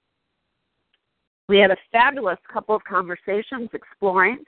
We 1.49 1.59
had 1.59 1.73
a 1.73 1.77
fabulous 1.91 2.39
couple 2.51 2.77
of 2.77 2.85
conversations 2.85 3.69
exploring, 3.75 4.39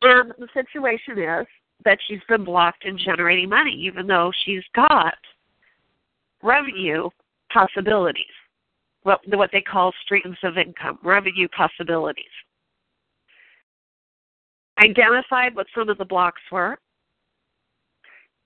and 0.00 0.32
the 0.38 0.48
situation 0.54 1.18
is 1.18 1.46
that 1.84 1.98
she's 2.06 2.20
been 2.28 2.44
blocked 2.44 2.84
in 2.84 2.98
generating 2.98 3.48
money, 3.48 3.72
even 3.72 4.06
though 4.06 4.32
she's 4.44 4.62
got 4.74 5.14
revenue 6.42 7.08
possibilities, 7.52 8.24
what, 9.02 9.20
what 9.28 9.50
they 9.52 9.60
call 9.60 9.92
streams 10.04 10.36
of 10.42 10.58
income, 10.58 10.98
revenue 11.02 11.48
possibilities. 11.56 12.24
Identified 14.82 15.54
what 15.54 15.66
some 15.74 15.88
of 15.88 15.98
the 15.98 16.04
blocks 16.04 16.40
were, 16.50 16.78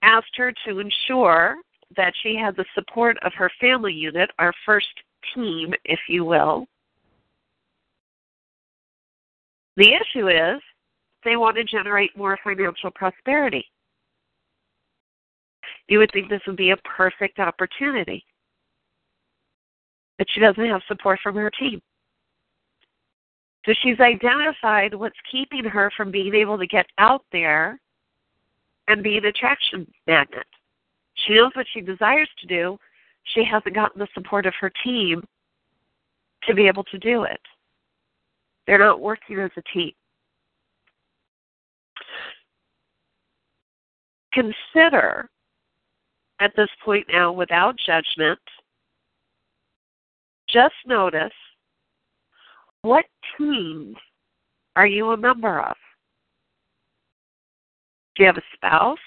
asked 0.03 0.37
her 0.37 0.53
to 0.67 0.81
ensure 0.81 1.57
that 1.97 2.13
she 2.23 2.37
had 2.37 2.57
the 2.57 2.65
support 2.75 3.17
of 3.23 3.33
her 3.35 3.51
family 3.61 3.93
unit, 3.93 4.31
our 4.39 4.53
first 4.65 4.89
team, 5.35 5.73
if 5.85 6.01
you 6.09 6.25
will. 6.25 6.67
The 9.77 9.93
issue 9.95 10.29
is 10.29 10.61
they 11.27 11.37
want 11.37 11.57
to 11.57 11.65
generate 11.65 12.17
more 12.17 12.39
financial 12.43 12.91
prosperity. 12.93 13.67
You 15.89 15.99
would 15.99 16.11
think 16.13 16.31
this 16.31 16.41
would 16.47 16.57
be 16.57 16.71
a 16.71 16.77
perfect 16.79 17.41
opportunity. 17.41 18.25
But 20.19 20.29
she 20.31 20.41
doesn't 20.41 20.65
have 20.65 20.83
support 20.87 21.19
from 21.23 21.35
her 21.35 21.51
team. 21.51 21.83
So 23.65 23.75
she's 23.83 23.99
identified 23.99 24.95
what's 24.95 25.17
keeping 25.31 25.65
her 25.65 25.91
from 25.97 26.13
being 26.13 26.33
able 26.35 26.57
to 26.59 26.67
get 26.67 26.87
out 26.99 27.25
there 27.33 27.81
and 28.87 29.03
be 29.03 29.19
an 29.19 29.25
attraction 29.25 29.87
magnet. 30.07 30.47
She 31.15 31.35
knows 31.35 31.51
what 31.55 31.67
she 31.75 31.81
desires 31.81 32.29
to 32.41 32.47
do. 32.47 32.79
She 33.35 33.43
hasn't 33.43 33.75
gotten 33.75 33.99
the 33.99 34.07
support 34.15 34.47
of 34.47 34.55
her 34.61 34.71
team 34.85 35.25
to 36.45 36.55
be 36.55 36.69
able 36.69 36.85
to 36.85 36.99
do 36.99 37.25
it. 37.25 37.41
They're 38.69 38.79
not 38.79 39.01
working 39.01 39.41
as 39.41 39.51
a 39.57 39.63
team. 39.75 39.93
Consider 44.37 45.31
at 46.41 46.53
this 46.57 46.69
point 46.85 47.07
now, 47.11 47.33
without 47.33 47.75
judgment, 47.87 48.39
just 50.47 50.75
notice 50.85 51.33
what 52.83 53.07
teams 53.39 53.97
are 54.77 54.87
you 54.87 55.13
a 55.13 55.17
member 55.17 55.61
of? 55.61 55.75
Do 58.15 58.25
you 58.25 58.27
have 58.27 58.37
a 58.37 58.43
spouse 58.55 58.99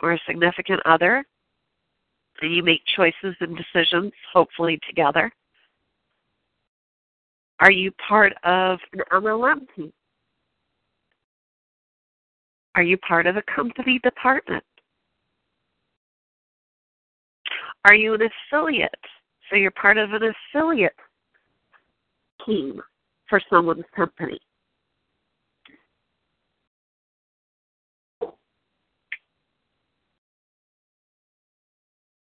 or 0.00 0.14
a 0.14 0.20
significant 0.26 0.80
other? 0.84 1.24
And 2.42 2.52
you 2.52 2.64
make 2.64 2.82
choices 2.96 3.36
and 3.40 3.56
decisions, 3.56 4.12
hopefully 4.32 4.80
together. 4.88 5.30
Are 7.60 7.72
you 7.72 7.92
part 8.08 8.32
of 8.42 8.80
an 8.92 9.02
MLM 9.12 9.66
team? 9.76 9.92
Are 12.78 12.82
you 12.84 12.96
part 12.98 13.26
of 13.26 13.36
a 13.36 13.42
company 13.52 13.98
department? 14.04 14.62
Are 17.84 17.94
you 17.96 18.14
an 18.14 18.20
affiliate? 18.22 18.94
So 19.50 19.56
you're 19.56 19.72
part 19.72 19.98
of 19.98 20.12
an 20.12 20.32
affiliate 20.54 20.94
team 22.46 22.80
for 23.28 23.40
someone's 23.50 23.82
company. 23.96 24.38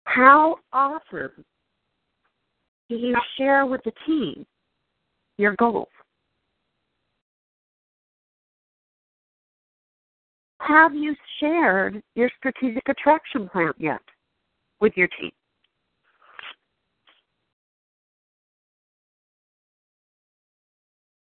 How 0.05 0.59
often 0.71 1.31
do 2.87 2.95
you 2.95 3.13
share 3.37 3.65
with 3.65 3.81
the 3.83 3.91
team 4.05 4.45
your 5.37 5.57
goals? 5.57 5.89
Have 10.59 10.93
you 10.93 11.15
shared 11.39 12.03
your 12.15 12.29
strategic 12.37 12.87
attraction 12.89 13.49
plan 13.49 13.73
yet 13.77 14.01
with 14.79 14.95
your 14.95 15.07
team? 15.07 15.31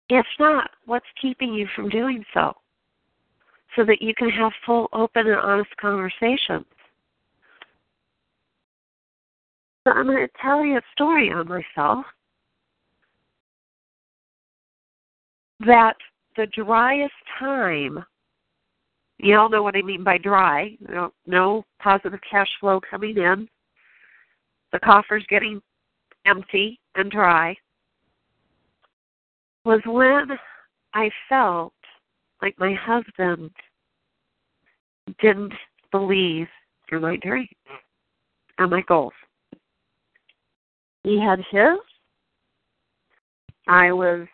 If 0.09 0.27
not, 0.39 0.71
what's 0.85 1.07
keeping 1.21 1.55
you 1.55 1.67
from 1.75 1.89
doing 1.89 2.25
so? 2.35 2.53
So 3.77 3.85
that 3.85 4.03
you 4.03 4.13
can 4.15 4.29
have 4.29 4.53
full, 4.67 4.89
open, 4.93 5.27
and 5.27 5.37
honest 5.37 5.75
conversations. 5.81 6.67
So 9.85 9.93
I'm 9.93 10.07
going 10.07 10.27
to 10.27 10.33
tell 10.41 10.65
you 10.65 10.77
a 10.77 10.83
story 10.93 11.33
on 11.33 11.49
myself 11.49 12.05
that 15.61 15.97
the 16.37 16.47
driest 16.47 17.15
time, 17.39 18.05
you 19.23 19.39
all 19.39 19.49
know 19.49 19.63
what 19.63 19.77
I 19.77 19.83
mean 19.83 20.03
by 20.03 20.19
dry, 20.19 20.77
no, 20.81 21.13
no 21.27 21.65
positive 21.81 22.21
cash 22.29 22.49
flow 22.61 22.81
coming 22.91 23.17
in, 23.17 23.49
the 24.73 24.81
coffer's 24.81 25.25
getting 25.29 25.61
empty 26.27 26.81
and 26.97 27.11
dry, 27.11 27.57
was 29.65 29.81
when 29.87 30.37
I 30.95 31.11
felt 31.29 31.73
like 32.41 32.59
my 32.59 32.75
husband 32.75 33.51
didn't 35.21 35.53
believe 35.93 36.49
in 36.91 37.01
my 37.01 37.17
dreams 37.17 37.49
and 38.59 38.71
my 38.71 38.83
goals. 38.89 39.13
He 41.05 41.21
had 41.21 41.39
his. 41.51 41.79
I 43.69 43.93
was 43.93 44.27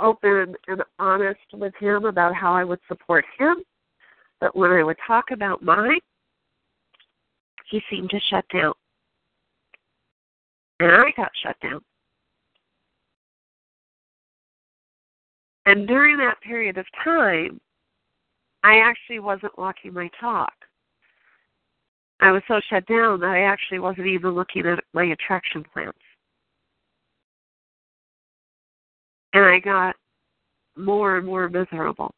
open 0.00 0.54
and 0.68 0.82
honest 0.98 1.40
with 1.52 1.72
him 1.80 2.04
about 2.04 2.34
how 2.34 2.52
I 2.52 2.64
would 2.64 2.80
support 2.88 3.24
him. 3.38 3.56
But 4.44 4.54
when 4.54 4.72
I 4.72 4.82
would 4.82 4.98
talk 5.06 5.30
about 5.30 5.62
mine, 5.62 6.00
he 7.70 7.80
seemed 7.88 8.10
to 8.10 8.20
shut 8.28 8.44
down. 8.52 8.74
And 10.80 10.92
I 10.92 11.10
got 11.16 11.30
shut 11.42 11.56
down. 11.62 11.80
And 15.64 15.88
during 15.88 16.18
that 16.18 16.42
period 16.42 16.76
of 16.76 16.84
time, 17.02 17.58
I 18.62 18.80
actually 18.80 19.20
wasn't 19.20 19.56
walking 19.56 19.94
my 19.94 20.10
talk. 20.20 20.52
I 22.20 22.30
was 22.30 22.42
so 22.46 22.60
shut 22.68 22.84
down 22.84 23.20
that 23.20 23.30
I 23.30 23.44
actually 23.44 23.78
wasn't 23.78 24.08
even 24.08 24.32
looking 24.32 24.66
at 24.66 24.84
my 24.92 25.04
attraction 25.04 25.64
plans. 25.72 25.94
And 29.32 29.42
I 29.42 29.58
got 29.58 29.96
more 30.76 31.16
and 31.16 31.24
more 31.24 31.48
miserable. 31.48 32.14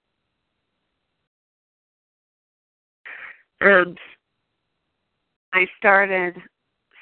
And 3.61 3.99
I 5.53 5.67
started 5.79 6.37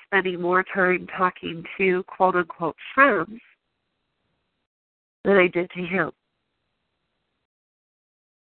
spending 0.07 0.41
more 0.41 0.65
time 0.75 1.07
talking 1.17 1.65
to 1.79 2.05
quote 2.05 2.37
unquote 2.37 2.77
friends 2.95 3.41
than 5.25 5.37
I 5.37 5.49
did 5.49 5.71
to 5.71 5.83
him. 5.83 6.11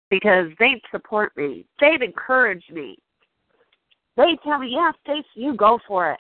Because 0.10 0.48
they'd 0.60 0.82
support 0.92 1.36
me, 1.36 1.66
they'd 1.82 2.02
encourage 2.02 2.64
me. 2.72 2.98
They'd 4.16 4.40
tell 4.44 4.60
me, 4.60 4.70
yeah, 4.72 4.92
Stacy, 5.04 5.28
you 5.36 5.56
go 5.56 5.80
for 5.88 6.12
it. 6.12 6.20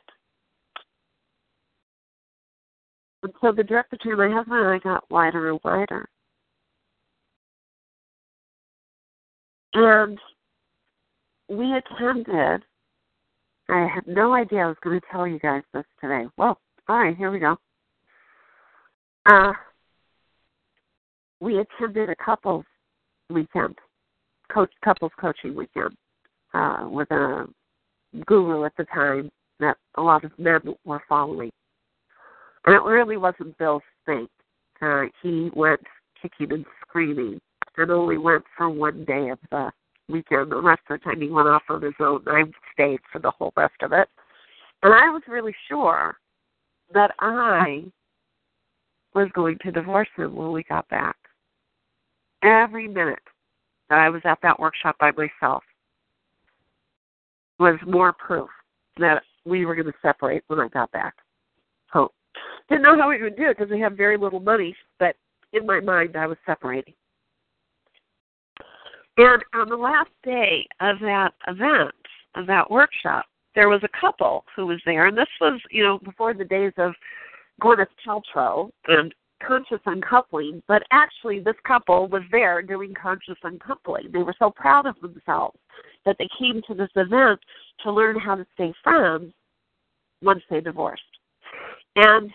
And 3.23 3.33
so 3.41 3.51
the 3.51 3.63
drift 3.63 3.91
between 3.91 4.17
my 4.17 4.29
husband 4.29 4.59
and 4.59 4.67
I 4.67 4.79
got 4.79 5.09
wider 5.09 5.49
and 5.49 5.59
wider. 5.63 6.07
And 9.73 10.19
we 11.49 11.73
attended, 11.73 12.63
I 13.69 13.87
had 13.93 14.07
no 14.07 14.33
idea 14.33 14.59
I 14.59 14.67
was 14.67 14.77
going 14.83 14.99
to 14.99 15.05
tell 15.11 15.27
you 15.27 15.39
guys 15.39 15.63
this 15.73 15.85
today. 16.01 16.25
Well, 16.37 16.59
all 16.87 16.99
right, 16.99 17.15
here 17.15 17.31
we 17.31 17.39
go. 17.39 17.57
Uh, 19.25 19.51
we 21.39 21.59
attended 21.59 22.09
a 22.09 22.15
couples 22.15 22.65
weekend, 23.29 23.77
coach 24.51 24.71
couples 24.83 25.11
coaching 25.19 25.55
weekend, 25.55 25.95
uh, 26.53 26.87
with 26.89 27.11
a 27.11 27.45
guru 28.25 28.63
at 28.63 28.73
the 28.77 28.85
time 28.85 29.29
that 29.59 29.77
a 29.95 30.01
lot 30.01 30.23
of 30.23 30.31
men 30.39 30.61
were 30.85 31.01
following. 31.09 31.51
And 32.65 32.75
it 32.75 32.83
really 32.83 33.17
wasn't 33.17 33.57
Bill's 33.57 33.81
thing. 34.05 34.27
Uh, 34.81 35.03
he 35.21 35.49
went 35.53 35.81
kicking 36.21 36.53
and 36.53 36.65
screaming 36.81 37.39
and 37.77 37.91
only 37.91 38.17
went 38.17 38.43
for 38.57 38.69
one 38.69 39.05
day 39.05 39.29
of 39.29 39.39
the 39.51 39.71
weekend. 40.09 40.51
The 40.51 40.61
rest 40.61 40.81
of 40.89 40.99
the 40.99 41.03
time 41.03 41.21
he 41.21 41.29
went 41.29 41.47
off 41.47 41.63
on 41.69 41.81
his 41.81 41.93
own. 41.99 42.23
I 42.27 42.43
stayed 42.73 42.99
for 43.11 43.19
the 43.19 43.31
whole 43.31 43.53
rest 43.55 43.75
of 43.81 43.91
it. 43.91 44.07
And 44.83 44.93
I 44.93 45.09
was 45.09 45.23
really 45.27 45.55
sure 45.67 46.17
that 46.93 47.11
I 47.19 47.83
was 49.13 49.27
going 49.33 49.57
to 49.63 49.71
divorce 49.71 50.07
him 50.15 50.35
when 50.35 50.51
we 50.51 50.63
got 50.63 50.87
back. 50.89 51.15
Every 52.43 52.87
minute 52.87 53.19
that 53.89 53.99
I 53.99 54.09
was 54.09 54.21
at 54.25 54.39
that 54.43 54.59
workshop 54.59 54.97
by 54.99 55.11
myself 55.11 55.63
was 57.59 57.79
more 57.85 58.13
proof 58.13 58.49
that 58.99 59.23
we 59.45 59.65
were 59.65 59.75
going 59.75 59.87
to 59.87 59.93
separate 60.01 60.43
when 60.47 60.59
I 60.59 60.67
got 60.67 60.91
back 60.91 61.15
home. 61.91 62.09
Didn't 62.69 62.83
know 62.83 62.97
how 62.97 63.09
we 63.09 63.21
would 63.21 63.37
do 63.37 63.49
it 63.49 63.57
because 63.57 63.71
we 63.71 63.79
have 63.79 63.93
very 63.93 64.17
little 64.17 64.39
money, 64.39 64.75
but 64.99 65.15
in 65.53 65.65
my 65.65 65.79
mind, 65.79 66.15
I 66.15 66.27
was 66.27 66.37
separating. 66.45 66.93
And 69.17 69.43
on 69.53 69.69
the 69.69 69.75
last 69.75 70.11
day 70.23 70.67
of 70.79 70.99
that 70.99 71.33
event, 71.47 71.95
of 72.35 72.45
that 72.47 72.69
workshop, 72.69 73.25
there 73.55 73.69
was 73.69 73.81
a 73.83 73.99
couple 73.99 74.45
who 74.55 74.67
was 74.67 74.79
there, 74.85 75.07
and 75.07 75.17
this 75.17 75.27
was, 75.41 75.59
you 75.71 75.83
know, 75.83 75.97
before 75.99 76.35
the 76.35 76.45
days 76.45 76.73
of 76.77 76.93
Gwyneth 77.61 77.87
Paltrow 78.05 78.69
and 78.87 79.13
conscious 79.45 79.79
uncoupling, 79.85 80.61
but 80.67 80.83
actually 80.91 81.39
this 81.39 81.55
couple 81.65 82.07
was 82.07 82.21
there 82.31 82.61
doing 82.61 82.93
conscious 82.93 83.37
uncoupling. 83.43 84.09
They 84.11 84.23
were 84.23 84.35
so 84.37 84.51
proud 84.51 84.85
of 84.85 84.95
themselves 85.01 85.57
that 86.05 86.15
they 86.19 86.27
came 86.37 86.61
to 86.67 86.75
this 86.75 86.89
event 86.95 87.39
to 87.83 87.91
learn 87.91 88.19
how 88.19 88.35
to 88.35 88.45
stay 88.53 88.73
friends 88.83 89.33
once 90.21 90.41
they 90.49 90.61
divorced. 90.61 91.01
And 91.95 92.31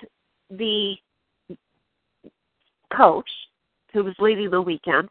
the 0.50 0.94
coach 2.96 3.30
who 3.92 4.04
was 4.04 4.14
leading 4.18 4.50
the 4.50 4.60
weekend 4.60 5.08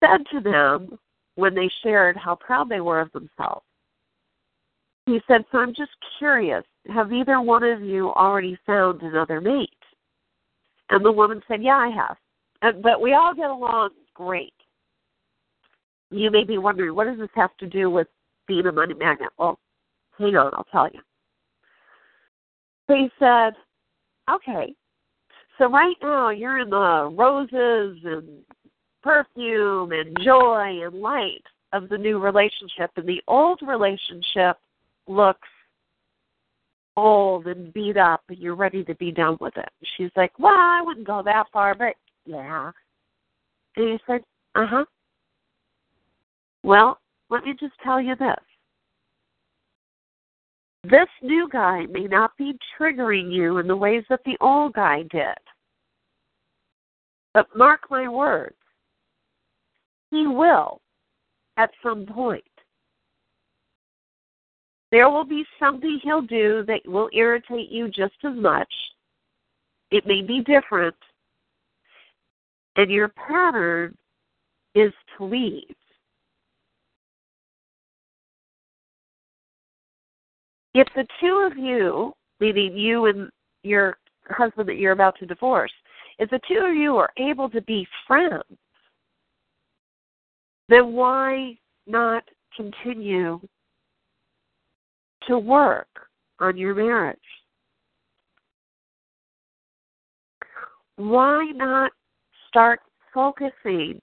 said 0.00 0.24
to 0.32 0.40
them 0.40 0.98
when 1.34 1.54
they 1.54 1.70
shared 1.82 2.16
how 2.16 2.34
proud 2.34 2.68
they 2.68 2.80
were 2.80 3.00
of 3.00 3.12
themselves. 3.12 3.64
He 5.06 5.20
said, 5.26 5.44
So 5.50 5.58
I'm 5.58 5.74
just 5.74 5.92
curious, 6.18 6.64
have 6.92 7.12
either 7.12 7.40
one 7.40 7.62
of 7.62 7.80
you 7.82 8.10
already 8.10 8.58
found 8.66 9.02
another 9.02 9.40
mate? 9.40 9.70
And 10.90 11.04
the 11.04 11.12
woman 11.12 11.40
said, 11.48 11.62
Yeah, 11.62 11.76
I 11.76 11.88
have. 11.88 12.16
And, 12.62 12.82
but 12.82 13.00
we 13.00 13.14
all 13.14 13.34
get 13.34 13.50
along 13.50 13.90
great. 14.14 14.52
You 16.10 16.30
may 16.30 16.44
be 16.44 16.58
wondering, 16.58 16.94
what 16.94 17.04
does 17.04 17.18
this 17.18 17.28
have 17.34 17.56
to 17.58 17.66
do 17.66 17.90
with 17.90 18.08
being 18.46 18.66
a 18.66 18.72
money 18.72 18.94
magnet? 18.94 19.28
Well, 19.38 19.58
hang 20.18 20.36
on, 20.36 20.52
I'll 20.54 20.64
tell 20.64 20.88
you. 20.92 21.00
So 22.88 22.96
he 22.96 23.08
said, 23.18 23.52
Okay, 24.30 24.74
so 25.58 25.70
right 25.70 25.96
now 26.02 26.30
you're 26.30 26.58
in 26.58 26.70
the 26.70 27.10
roses 27.12 27.98
and 28.04 28.42
perfume 29.08 29.92
and 29.92 30.14
joy 30.22 30.80
and 30.84 31.00
light 31.00 31.42
of 31.72 31.88
the 31.88 31.96
new 31.96 32.18
relationship, 32.18 32.90
and 32.96 33.08
the 33.08 33.22
old 33.26 33.60
relationship 33.66 34.58
looks 35.06 35.48
old 36.94 37.46
and 37.46 37.72
beat 37.72 37.96
up, 37.96 38.22
and 38.28 38.38
you're 38.38 38.54
ready 38.54 38.84
to 38.84 38.94
be 38.96 39.10
done 39.10 39.38
with 39.40 39.56
it. 39.56 39.70
She's 39.96 40.10
like, 40.14 40.38
Well, 40.38 40.56
I 40.56 40.82
wouldn't 40.84 41.06
go 41.06 41.22
that 41.24 41.46
far, 41.52 41.74
but 41.74 41.94
yeah. 42.26 42.70
And 43.76 43.88
he 43.88 43.98
said, 44.06 44.20
Uh 44.54 44.66
huh. 44.66 44.84
Well, 46.62 46.98
let 47.30 47.44
me 47.44 47.54
just 47.58 47.74
tell 47.82 48.00
you 48.00 48.14
this. 48.14 48.36
This 50.84 51.08
new 51.22 51.48
guy 51.50 51.86
may 51.86 52.04
not 52.04 52.36
be 52.36 52.58
triggering 52.78 53.32
you 53.32 53.56
in 53.58 53.66
the 53.66 53.76
ways 53.76 54.04
that 54.10 54.20
the 54.26 54.36
old 54.42 54.74
guy 54.74 55.02
did. 55.10 55.38
But 57.32 57.46
mark 57.56 57.82
my 57.90 58.08
words, 58.08 58.54
he 60.10 60.26
will 60.26 60.80
at 61.56 61.70
some 61.82 62.06
point. 62.06 62.44
There 64.90 65.10
will 65.10 65.24
be 65.24 65.44
something 65.60 66.00
he'll 66.02 66.22
do 66.22 66.64
that 66.66 66.80
will 66.86 67.10
irritate 67.12 67.70
you 67.70 67.88
just 67.88 68.14
as 68.24 68.34
much. 68.34 68.72
It 69.90 70.06
may 70.06 70.22
be 70.22 70.40
different. 70.40 70.96
And 72.76 72.90
your 72.90 73.08
pattern 73.08 73.96
is 74.74 74.92
to 75.16 75.24
leave. 75.24 75.74
If 80.74 80.86
the 80.94 81.06
two 81.20 81.48
of 81.50 81.58
you, 81.58 82.14
meaning 82.40 82.76
you 82.76 83.06
and 83.06 83.30
your 83.64 83.98
husband 84.30 84.68
that 84.68 84.76
you're 84.76 84.92
about 84.92 85.18
to 85.18 85.26
divorce, 85.26 85.72
if 86.18 86.30
the 86.30 86.40
two 86.48 86.64
of 86.64 86.76
you 86.76 86.96
are 86.96 87.10
able 87.18 87.50
to 87.50 87.60
be 87.62 87.86
friends, 88.06 88.44
then 90.68 90.92
why 90.92 91.56
not 91.86 92.24
continue 92.54 93.40
to 95.26 95.38
work 95.38 95.88
on 96.40 96.56
your 96.56 96.74
marriage? 96.74 97.18
Why 100.96 101.52
not 101.54 101.92
start 102.48 102.80
focusing 103.14 104.00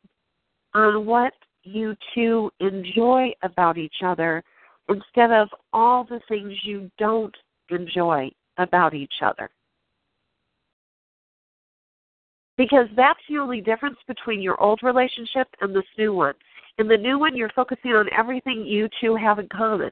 on 0.74 1.06
what 1.06 1.34
you 1.64 1.96
two 2.14 2.52
enjoy 2.60 3.32
about 3.44 3.78
each 3.78 3.96
other 4.04 4.44
instead 4.90 5.32
of 5.32 5.50
all 5.74 6.04
the 6.04 6.22
things 6.28 6.54
you 6.64 6.90
don't 6.98 7.36
enjoy 7.70 8.30
about 8.58 8.94
each 8.94 9.16
other? 9.22 9.50
Because 12.58 12.88
that's 12.96 13.20
the 13.28 13.38
only 13.38 13.60
difference 13.60 13.98
between 14.08 14.42
your 14.42 14.60
old 14.62 14.80
relationship 14.82 15.48
and 15.60 15.76
this 15.76 15.84
new 15.98 16.14
one. 16.14 16.36
In 16.78 16.88
the 16.88 16.98
new 16.98 17.18
one, 17.18 17.36
you're 17.36 17.50
focusing 17.56 17.92
on 17.92 18.10
everything 18.18 18.66
you 18.66 18.90
two 19.00 19.16
have 19.16 19.40
in 19.40 19.48
common. 19.48 19.92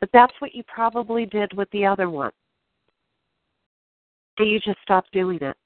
But 0.00 0.10
that's 0.12 0.34
what 0.38 0.54
you 0.54 0.62
probably 0.64 1.26
did 1.26 1.52
with 1.54 1.70
the 1.70 1.86
other 1.86 2.10
one. 2.10 2.32
And 4.38 4.50
you 4.50 4.60
just 4.60 4.80
stopped 4.82 5.12
doing 5.12 5.38
it. 5.40 5.56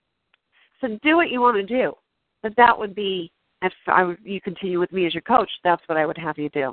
So 0.81 0.99
do 1.03 1.17
what 1.17 1.31
you 1.31 1.41
want 1.41 1.57
to 1.57 1.65
do. 1.65 1.93
But 2.43 2.55
that 2.57 2.79
would 2.79 2.95
be, 2.95 3.33
if 3.63 3.73
I, 3.87 4.15
you 4.23 4.41
continue 4.41 4.79
with 4.79 4.93
me 4.93 5.07
as 5.07 5.15
your 5.15 5.23
coach, 5.23 5.51
that's 5.65 5.83
what 5.87 5.99
I 5.99 6.07
would 6.07 6.19
have 6.19 6.39
you 6.39 6.49
do. 6.51 6.73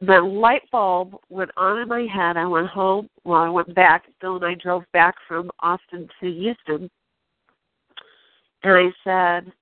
The 0.00 0.20
light 0.20 0.62
bulb 0.70 1.16
went 1.30 1.50
on 1.56 1.78
in 1.78 1.88
my 1.88 2.02
head. 2.02 2.36
I 2.36 2.46
went 2.46 2.66
home. 2.66 3.08
Well, 3.24 3.40
I 3.40 3.48
went 3.48 3.74
back. 3.74 4.04
Bill 4.20 4.36
and 4.36 4.44
I 4.44 4.54
drove 4.54 4.84
back 4.92 5.14
from 5.26 5.50
Austin 5.60 6.08
to 6.20 6.30
Houston. 6.30 6.90
And 8.64 8.72
I 8.72 8.92
said, 9.02 9.52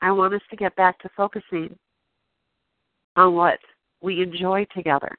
I 0.00 0.12
want 0.12 0.34
us 0.34 0.40
to 0.50 0.56
get 0.56 0.76
back 0.76 0.98
to 1.00 1.10
focusing 1.16 1.76
on 3.16 3.34
what 3.34 3.58
we 4.00 4.22
enjoy 4.22 4.66
together. 4.74 5.16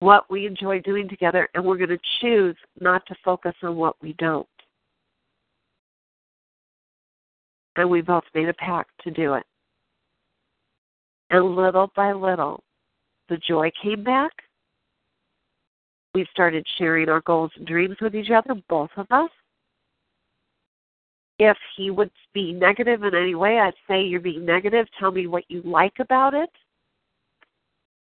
What 0.00 0.30
we 0.30 0.46
enjoy 0.46 0.80
doing 0.80 1.08
together, 1.08 1.48
and 1.54 1.64
we're 1.64 1.76
going 1.78 1.90
to 1.90 1.98
choose 2.20 2.56
not 2.80 3.04
to 3.06 3.14
focus 3.24 3.54
on 3.62 3.76
what 3.76 3.96
we 4.02 4.14
don't. 4.18 4.46
And 7.76 7.90
we 7.90 8.00
both 8.00 8.24
made 8.34 8.48
a 8.48 8.54
pact 8.54 8.90
to 9.04 9.10
do 9.10 9.34
it. 9.34 9.44
And 11.30 11.56
little 11.56 11.90
by 11.96 12.12
little, 12.12 12.62
the 13.28 13.36
joy 13.38 13.70
came 13.82 14.04
back. 14.04 14.32
We 16.14 16.26
started 16.30 16.66
sharing 16.78 17.10
our 17.10 17.20
goals 17.22 17.50
and 17.56 17.66
dreams 17.66 17.96
with 18.00 18.14
each 18.14 18.30
other, 18.30 18.54
both 18.68 18.90
of 18.96 19.06
us 19.10 19.30
if 21.38 21.56
he 21.76 21.90
would 21.90 22.10
be 22.32 22.52
negative 22.52 23.02
in 23.02 23.14
any 23.14 23.34
way, 23.34 23.58
I'd 23.58 23.74
say 23.88 24.02
you're 24.02 24.20
being 24.20 24.44
negative. 24.44 24.86
Tell 24.98 25.10
me 25.10 25.26
what 25.26 25.44
you 25.48 25.62
like 25.62 25.98
about 25.98 26.34
it. 26.34 26.50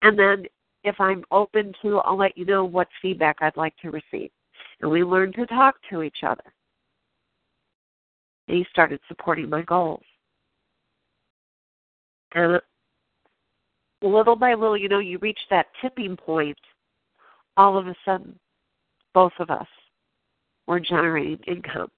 And 0.03 0.19
then 0.19 0.47
if 0.85 1.01
I'm 1.01 1.25
open 1.31 1.73
to, 1.83 1.99
I'll 1.99 2.17
let 2.17 2.39
you 2.39 2.45
know 2.45 2.65
what 2.65 2.89
feedback 3.03 3.39
I'd 3.41 3.57
like 3.57 3.77
to 3.79 3.91
receive. 3.91 4.31
And 4.81 4.91
we 4.91 5.03
learned 5.03 5.35
to 5.35 5.47
talk 5.47 5.77
to 5.91 6.03
each 6.03 6.23
other. 6.23 6.45
And 8.47 8.59
he 8.59 8.67
started 8.71 9.01
supporting 9.09 9.51
my 9.51 9.63
goals. 9.63 10.05
And 12.35 12.61
little 14.03 14.37
by 14.37 14.55
little, 14.55 14.77
you 14.77 14.89
know, 14.89 15.01
you 15.01 15.19
reach 15.19 15.41
that 15.51 15.67
tipping 15.81 16.17
point, 16.17 16.59
all 17.57 17.77
of 17.77 17.89
a 17.89 17.95
sudden, 18.05 18.39
both 19.15 19.33
of 19.41 19.51
us 19.51 19.67
were 20.69 20.79
generating 20.79 21.39
income 21.47 21.91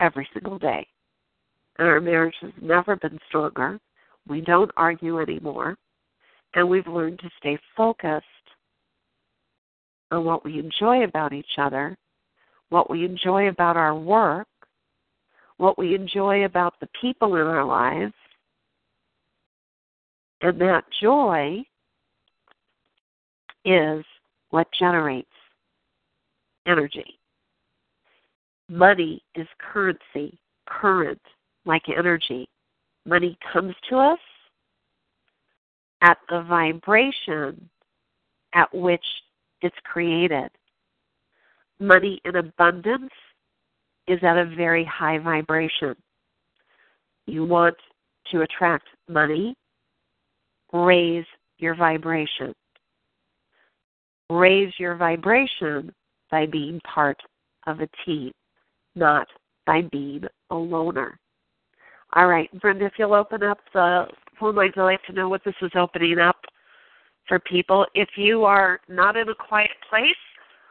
every 0.00 0.28
single 0.32 0.58
day. 0.58 0.86
And 1.78 1.88
our 1.88 2.00
marriage 2.00 2.34
has 2.40 2.52
never 2.60 2.96
been 2.96 3.18
stronger. 3.28 3.78
We 4.28 4.40
don't 4.40 4.70
argue 4.76 5.20
anymore. 5.20 5.76
And 6.54 6.68
we've 6.68 6.86
learned 6.86 7.20
to 7.20 7.30
stay 7.38 7.58
focused 7.76 8.24
on 10.10 10.24
what 10.24 10.44
we 10.44 10.58
enjoy 10.58 11.04
about 11.04 11.32
each 11.32 11.58
other, 11.58 11.96
what 12.70 12.90
we 12.90 13.04
enjoy 13.04 13.48
about 13.48 13.76
our 13.76 13.94
work, 13.94 14.48
what 15.58 15.78
we 15.78 15.94
enjoy 15.94 16.44
about 16.44 16.74
the 16.80 16.88
people 17.00 17.36
in 17.36 17.42
our 17.42 17.64
lives. 17.64 18.14
And 20.40 20.60
that 20.60 20.84
joy 21.00 21.62
is 23.64 24.04
what 24.50 24.68
generates 24.78 25.28
energy. 26.66 27.17
Money 28.68 29.22
is 29.34 29.46
currency, 29.58 30.38
current, 30.68 31.20
like 31.64 31.82
energy. 31.88 32.48
Money 33.06 33.38
comes 33.52 33.74
to 33.88 33.96
us 33.96 34.18
at 36.02 36.18
the 36.28 36.42
vibration 36.42 37.68
at 38.54 38.72
which 38.74 39.04
it's 39.62 39.76
created. 39.84 40.50
Money 41.80 42.20
in 42.24 42.36
abundance 42.36 43.10
is 44.06 44.18
at 44.22 44.36
a 44.36 44.44
very 44.56 44.84
high 44.84 45.18
vibration. 45.18 45.94
You 47.26 47.44
want 47.44 47.76
to 48.30 48.42
attract 48.42 48.86
money, 49.08 49.54
raise 50.72 51.24
your 51.58 51.74
vibration. 51.74 52.54
Raise 54.30 54.72
your 54.78 54.94
vibration 54.94 55.92
by 56.30 56.44
being 56.44 56.80
part 56.80 57.18
of 57.66 57.80
a 57.80 57.88
team 58.04 58.32
not 58.98 59.28
by 59.66 59.82
being 59.92 60.24
a 60.50 60.54
loner. 60.54 61.18
All 62.14 62.26
right, 62.26 62.48
Brenda, 62.60 62.86
if 62.86 62.92
you'll 62.98 63.14
open 63.14 63.42
up 63.42 63.58
the 63.74 64.06
phone 64.40 64.54
lines, 64.54 64.72
I'd 64.76 64.82
like 64.82 65.02
to 65.04 65.12
know 65.12 65.28
what 65.28 65.44
this 65.44 65.54
is 65.60 65.70
opening 65.74 66.18
up 66.18 66.36
for 67.26 67.38
people. 67.38 67.86
If 67.94 68.08
you 68.16 68.44
are 68.44 68.80
not 68.88 69.16
in 69.16 69.28
a 69.28 69.34
quiet 69.34 69.70
place 69.90 70.08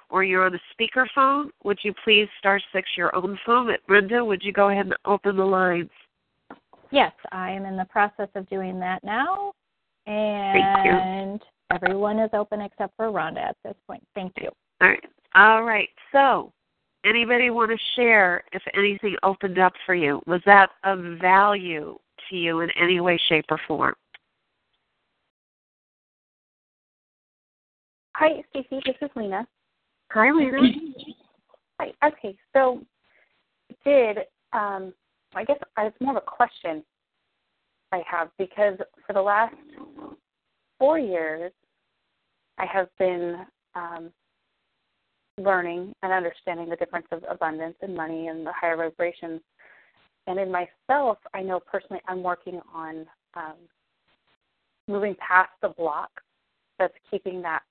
or 0.10 0.24
you're 0.24 0.46
on 0.46 0.56
a 0.56 0.60
speakerphone, 0.74 1.50
would 1.64 1.78
you 1.84 1.94
please 2.04 2.28
star 2.40 2.60
six 2.74 2.90
your 2.98 3.16
own 3.16 3.38
phone? 3.46 3.70
Brenda, 3.88 4.26
would 4.26 4.42
you 4.42 4.52
go 4.52 4.70
ahead 4.70 4.88
and 4.88 4.96
open 5.06 5.38
the 5.38 5.46
lines? 5.46 5.90
Yes, 6.90 7.12
I 7.32 7.52
am 7.52 7.66
in 7.66 7.78
the 7.78 7.86
process 7.86 8.30
of 8.34 8.50
doing 8.50 8.80
that 8.80 9.04
now. 9.04 9.54
And 10.08 11.42
everyone 11.72 12.18
is 12.18 12.30
open 12.34 12.62
except 12.62 12.96
for 12.96 13.12
Rhonda 13.12 13.50
at 13.50 13.58
this 13.64 13.76
point. 13.86 14.02
Thank 14.16 14.32
you. 14.42 14.50
All 14.82 14.88
right. 14.88 15.04
All 15.36 15.64
right. 15.64 15.90
So 16.14 16.54
Anybody 17.06 17.50
want 17.50 17.72
to 17.72 17.78
share 17.96 18.44
if 18.52 18.62
anything 18.76 19.16
opened 19.24 19.60
up 19.60 19.74
for 19.86 19.96
you? 19.96 20.22
Was 20.28 20.42
that 20.46 20.70
of 20.84 21.00
value 21.22 21.98
to 22.30 22.36
you 22.36 22.62
in 22.62 22.70
any 22.72 23.00
way, 23.00 23.20
shape, 23.30 23.46
or 23.50 23.60
form? 23.68 23.96
Hi, 28.16 28.44
Stacy. 28.50 28.82
This 28.86 28.96
is 29.02 29.10
Lena. 29.16 29.48
Hi, 30.12 30.32
Lena. 30.32 30.58
Hi. 31.80 31.92
Okay, 32.04 32.36
so 32.54 32.82
did 33.86 34.18
um, 34.54 34.94
I 35.36 35.44
guess 35.44 35.58
it's 35.78 36.02
more 36.02 36.18
of 36.18 36.24
a 36.24 36.26
question 36.26 36.84
I 37.92 38.02
have 38.10 38.30
because 38.38 38.78
for 39.06 39.14
the 39.14 39.22
last 39.22 39.56
four 40.80 41.00
years 41.00 41.52
I 42.58 42.66
have 42.66 42.88
been 42.98 43.46
um, 43.76 44.12
learning 45.38 45.94
and 46.04 46.12
understanding 46.12 46.70
the 46.70 46.76
difference 46.76 47.08
of 47.12 47.24
abundance 47.30 47.76
and 47.82 47.96
money 47.96 48.28
and 48.28 48.46
the 48.46 48.52
higher 48.52 48.76
vibrations. 48.76 49.42
And 50.26 50.40
in 50.40 50.52
myself, 50.52 51.18
I 51.34 51.42
know 51.42 51.60
personally 51.60 52.02
I'm 52.08 52.24
working 52.24 52.60
on 52.74 53.06
um, 53.36 53.56
moving 54.88 55.16
past 55.16 55.52
the 55.62 55.70
block 55.70 56.10
that's 56.80 56.94
keeping 57.10 57.42
that 57.44 57.62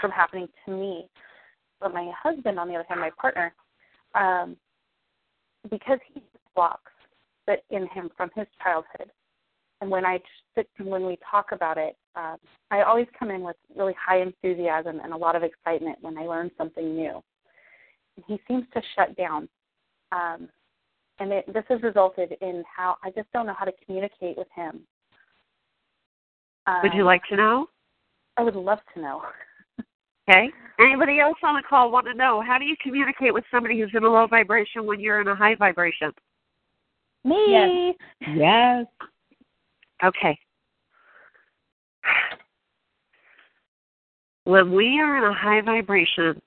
from 0.00 0.10
happening 0.10 0.48
to 0.64 0.72
me. 0.72 1.08
But 1.80 1.94
my 1.94 2.10
husband, 2.20 2.58
on 2.58 2.68
the 2.68 2.74
other 2.74 2.86
hand, 2.88 3.00
my 3.00 3.10
partner, 3.20 3.52
um, 4.14 4.56
because 5.70 5.98
he 6.12 6.22
blocks 6.54 6.92
that 7.46 7.64
in 7.70 7.86
him 7.88 8.10
from 8.16 8.30
his 8.34 8.46
childhood, 8.62 9.10
and 9.80 9.90
when 9.90 10.04
I 10.04 10.18
sit 10.54 10.68
when 10.78 11.06
we 11.06 11.18
talk 11.30 11.52
about 11.52 11.78
it, 11.78 11.96
um, 12.16 12.36
I 12.70 12.82
always 12.82 13.06
come 13.18 13.30
in 13.30 13.42
with 13.42 13.56
really 13.76 13.94
high 13.94 14.20
enthusiasm 14.20 15.00
and 15.02 15.12
a 15.12 15.16
lot 15.16 15.36
of 15.36 15.42
excitement 15.42 15.98
when 16.00 16.18
I 16.18 16.22
learn 16.22 16.50
something 16.58 16.96
new. 16.96 17.22
And 18.16 18.24
he 18.26 18.40
seems 18.48 18.64
to 18.74 18.82
shut 18.96 19.16
down, 19.16 19.48
um, 20.10 20.48
and 21.20 21.32
it, 21.32 21.52
this 21.52 21.64
has 21.68 21.82
resulted 21.82 22.36
in 22.40 22.64
how 22.74 22.96
I 23.04 23.10
just 23.10 23.30
don't 23.32 23.46
know 23.46 23.54
how 23.56 23.64
to 23.64 23.72
communicate 23.84 24.36
with 24.36 24.48
him. 24.54 24.80
Um, 26.66 26.80
would 26.82 26.94
you 26.94 27.04
like 27.04 27.22
to 27.30 27.36
know? 27.36 27.66
I 28.36 28.42
would 28.42 28.56
love 28.56 28.80
to 28.94 29.00
know. 29.00 29.22
okay. 30.28 30.50
Anybody 30.80 31.20
else 31.20 31.38
on 31.42 31.54
the 31.54 31.62
call 31.68 31.90
want 31.90 32.06
to 32.06 32.14
know 32.14 32.42
how 32.46 32.58
do 32.58 32.64
you 32.64 32.76
communicate 32.82 33.34
with 33.34 33.44
somebody 33.50 33.80
who's 33.80 33.90
in 33.94 34.04
a 34.04 34.08
low 34.08 34.26
vibration 34.26 34.86
when 34.86 35.00
you're 35.00 35.20
in 35.20 35.28
a 35.28 35.34
high 35.34 35.54
vibration? 35.54 36.12
Me. 37.24 37.96
Yes. 38.20 38.36
yes. 38.36 38.86
Okay. 40.04 40.38
When 44.44 44.72
we 44.72 44.98
are 45.00 45.18
in 45.18 45.24
a 45.24 45.34
high 45.34 45.60
vibration, 45.60 46.40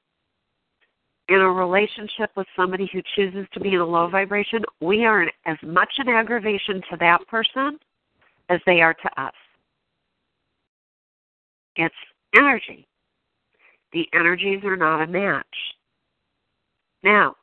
in 1.29 1.39
a 1.39 1.49
relationship 1.49 2.31
with 2.35 2.47
somebody 2.55 2.89
who 2.91 3.01
chooses 3.15 3.47
to 3.53 3.59
be 3.59 3.73
in 3.73 3.79
a 3.79 3.85
low 3.85 4.09
vibration, 4.09 4.63
we 4.81 5.05
are 5.05 5.27
as 5.45 5.57
much 5.63 5.89
an 5.97 6.09
aggravation 6.09 6.81
to 6.89 6.97
that 6.99 7.25
person 7.27 7.77
as 8.49 8.59
they 8.65 8.81
are 8.81 8.93
to 8.93 9.21
us. 9.21 9.33
It's 11.75 11.95
energy. 12.35 12.87
The 13.93 14.07
energies 14.13 14.63
are 14.63 14.75
not 14.75 15.03
a 15.03 15.07
match. 15.07 15.45
Now, 17.03 17.35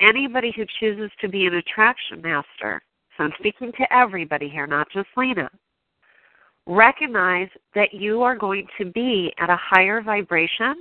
anybody 0.00 0.52
who 0.54 0.64
chooses 0.80 1.10
to 1.20 1.28
be 1.28 1.46
an 1.46 1.54
attraction 1.54 2.20
master 2.20 2.82
so 3.16 3.24
I'm 3.24 3.32
speaking 3.38 3.72
to 3.72 3.92
everybody 3.92 4.48
here, 4.48 4.66
not 4.66 4.88
just 4.90 5.08
Lena. 5.16 5.50
Recognize 6.66 7.48
that 7.74 7.92
you 7.92 8.22
are 8.22 8.36
going 8.36 8.66
to 8.78 8.86
be 8.86 9.32
at 9.38 9.50
a 9.50 9.56
higher 9.56 10.00
vibration 10.00 10.76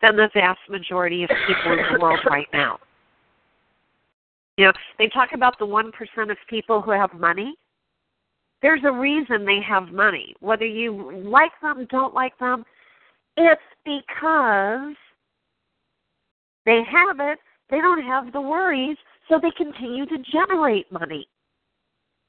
than 0.00 0.16
the 0.16 0.30
vast 0.34 0.60
majority 0.68 1.24
of 1.24 1.30
people 1.46 1.72
in 1.72 1.92
the 1.92 1.98
world 2.00 2.20
right 2.28 2.48
now. 2.52 2.78
You 4.56 4.66
know, 4.66 4.72
they 4.98 5.08
talk 5.08 5.30
about 5.34 5.58
the 5.58 5.66
1% 5.66 6.30
of 6.30 6.36
people 6.48 6.80
who 6.80 6.90
have 6.90 7.12
money. 7.14 7.54
There's 8.60 8.82
a 8.84 8.92
reason 8.92 9.44
they 9.44 9.60
have 9.66 9.88
money. 9.88 10.34
Whether 10.40 10.66
you 10.66 11.22
like 11.24 11.52
them, 11.62 11.86
don't 11.90 12.14
like 12.14 12.38
them, 12.38 12.64
it's 13.36 13.60
because 13.84 14.94
they 16.64 16.82
have 16.88 17.18
it, 17.18 17.38
they 17.70 17.78
don't 17.78 18.02
have 18.02 18.32
the 18.32 18.40
worries, 18.40 18.96
so 19.28 19.40
they 19.40 19.50
continue 19.56 20.06
to 20.06 20.18
generate 20.30 20.90
money. 20.92 21.26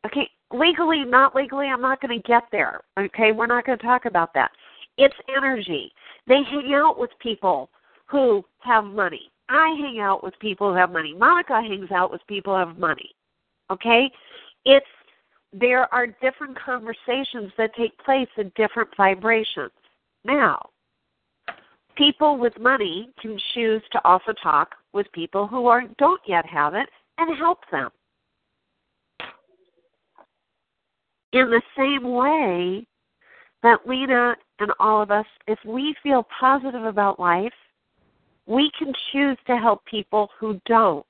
Okay, 0.06 0.30
legally, 0.52 1.04
not 1.06 1.36
legally, 1.36 1.68
I'm 1.68 1.82
not 1.82 2.02
going 2.02 2.20
to 2.20 2.28
get 2.28 2.44
there. 2.52 2.82
Okay, 3.00 3.32
we're 3.32 3.48
not 3.48 3.66
going 3.66 3.78
to 3.78 3.84
talk 3.84 4.06
about 4.06 4.34
that. 4.34 4.52
It's 4.98 5.16
energy. 5.36 5.92
They 6.28 6.44
hang 6.44 6.74
out 6.74 7.00
with 7.00 7.10
people 7.20 7.70
who 8.06 8.44
have 8.60 8.84
money. 8.84 9.32
I 9.50 9.76
hang 9.80 10.00
out 10.00 10.24
with 10.24 10.38
people 10.40 10.70
who 10.70 10.76
have 10.76 10.92
money. 10.92 11.14
Monica 11.14 11.62
hangs 11.62 11.92
out 11.92 12.12
with 12.12 12.22
people 12.28 12.54
who 12.54 12.60
have 12.60 12.78
money. 12.78 13.12
Okay? 13.72 14.12
It's 14.66 14.86
there 15.52 15.94
are 15.94 16.08
different 16.08 16.58
conversations 16.60 17.52
that 17.58 17.76
take 17.76 17.98
place 18.00 18.28
in 18.38 18.52
different 18.56 18.90
vibrations. 18.98 19.72
Now, 20.26 20.70
people 21.96 22.38
with 22.38 22.60
money 22.60 23.10
can 23.22 23.38
choose 23.54 23.84
to 23.92 24.02
also 24.04 24.34
talk 24.42 24.76
with 24.94 25.12
people 25.12 25.48
who 25.48 25.68
are 25.68 25.84
don't 25.98 26.22
yet 26.26 26.46
have 26.46 26.74
it 26.74 26.90
and 27.20 27.38
help 27.38 27.60
them. 27.72 27.90
In 31.34 31.50
the 31.50 31.62
same 31.78 32.04
way 32.04 32.86
that 33.64 33.88
Lena 33.88 34.36
and 34.60 34.72
all 34.80 35.02
of 35.02 35.12
us, 35.12 35.26
if 35.48 35.60
we 35.66 35.96
feel 36.04 36.28
positive 36.40 36.86
about 36.86 37.20
life, 37.20 37.54
we 38.46 38.72
can 38.78 38.94
choose 39.12 39.38
to 39.48 39.58
help 39.58 39.84
people 39.86 40.30
who 40.40 40.60
don't. 40.66 41.06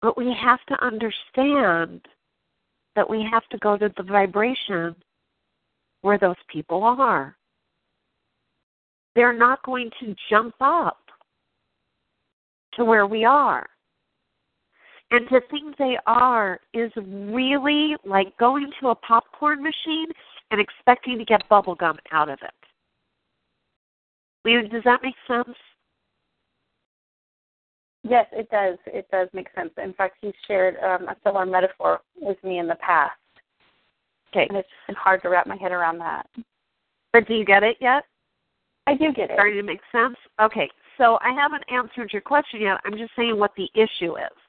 But 0.00 0.16
we 0.16 0.32
have 0.34 0.60
to 0.68 0.84
understand 0.84 2.02
that 2.94 3.08
we 3.08 3.26
have 3.30 3.46
to 3.48 3.58
go 3.58 3.76
to 3.76 3.92
the 3.96 4.02
vibration 4.02 4.94
where 6.02 6.18
those 6.18 6.36
people 6.48 6.84
are. 6.84 7.36
They're 9.16 9.36
not 9.36 9.62
going 9.64 9.90
to 10.00 10.14
jump 10.28 10.54
up 10.60 10.98
to 12.74 12.84
where 12.84 13.06
we 13.06 13.24
are. 13.24 13.66
And 15.14 15.28
to 15.28 15.40
think 15.48 15.76
they 15.76 15.96
are 16.08 16.58
is 16.72 16.90
really 16.96 17.94
like 18.04 18.36
going 18.36 18.68
to 18.80 18.88
a 18.88 18.96
popcorn 18.96 19.62
machine 19.62 20.08
and 20.50 20.60
expecting 20.60 21.18
to 21.18 21.24
get 21.24 21.48
bubble 21.48 21.76
gum 21.76 21.98
out 22.10 22.28
of 22.28 22.40
it. 22.42 22.50
Does 24.72 24.82
that 24.84 25.04
make 25.04 25.14
sense? 25.28 25.56
Yes, 28.02 28.26
it 28.32 28.50
does. 28.50 28.76
It 28.86 29.06
does 29.12 29.28
make 29.32 29.46
sense. 29.54 29.70
In 29.80 29.92
fact, 29.92 30.16
he's 30.20 30.34
shared 30.48 30.78
um, 30.82 31.08
a 31.08 31.14
similar 31.22 31.46
metaphor 31.46 32.00
with 32.20 32.42
me 32.42 32.58
in 32.58 32.66
the 32.66 32.74
past. 32.74 33.12
Okay. 34.32 34.48
And 34.48 34.58
it's 34.58 34.68
been 34.88 34.96
hard 34.96 35.22
to 35.22 35.28
wrap 35.28 35.46
my 35.46 35.56
head 35.56 35.70
around 35.70 35.98
that. 35.98 36.26
But 37.12 37.28
do 37.28 37.34
you 37.34 37.44
get 37.44 37.62
it 37.62 37.76
yet? 37.80 38.02
I 38.88 38.96
do 38.96 39.12
get 39.12 39.30
it. 39.30 39.34
Starting 39.34 39.58
to 39.58 39.62
make 39.62 39.80
sense? 39.92 40.16
Okay. 40.42 40.68
So 40.98 41.18
I 41.20 41.32
haven't 41.32 41.62
answered 41.72 42.12
your 42.12 42.20
question 42.20 42.62
yet. 42.62 42.78
I'm 42.84 42.98
just 42.98 43.12
saying 43.14 43.38
what 43.38 43.52
the 43.56 43.70
issue 43.74 44.16
is 44.16 44.43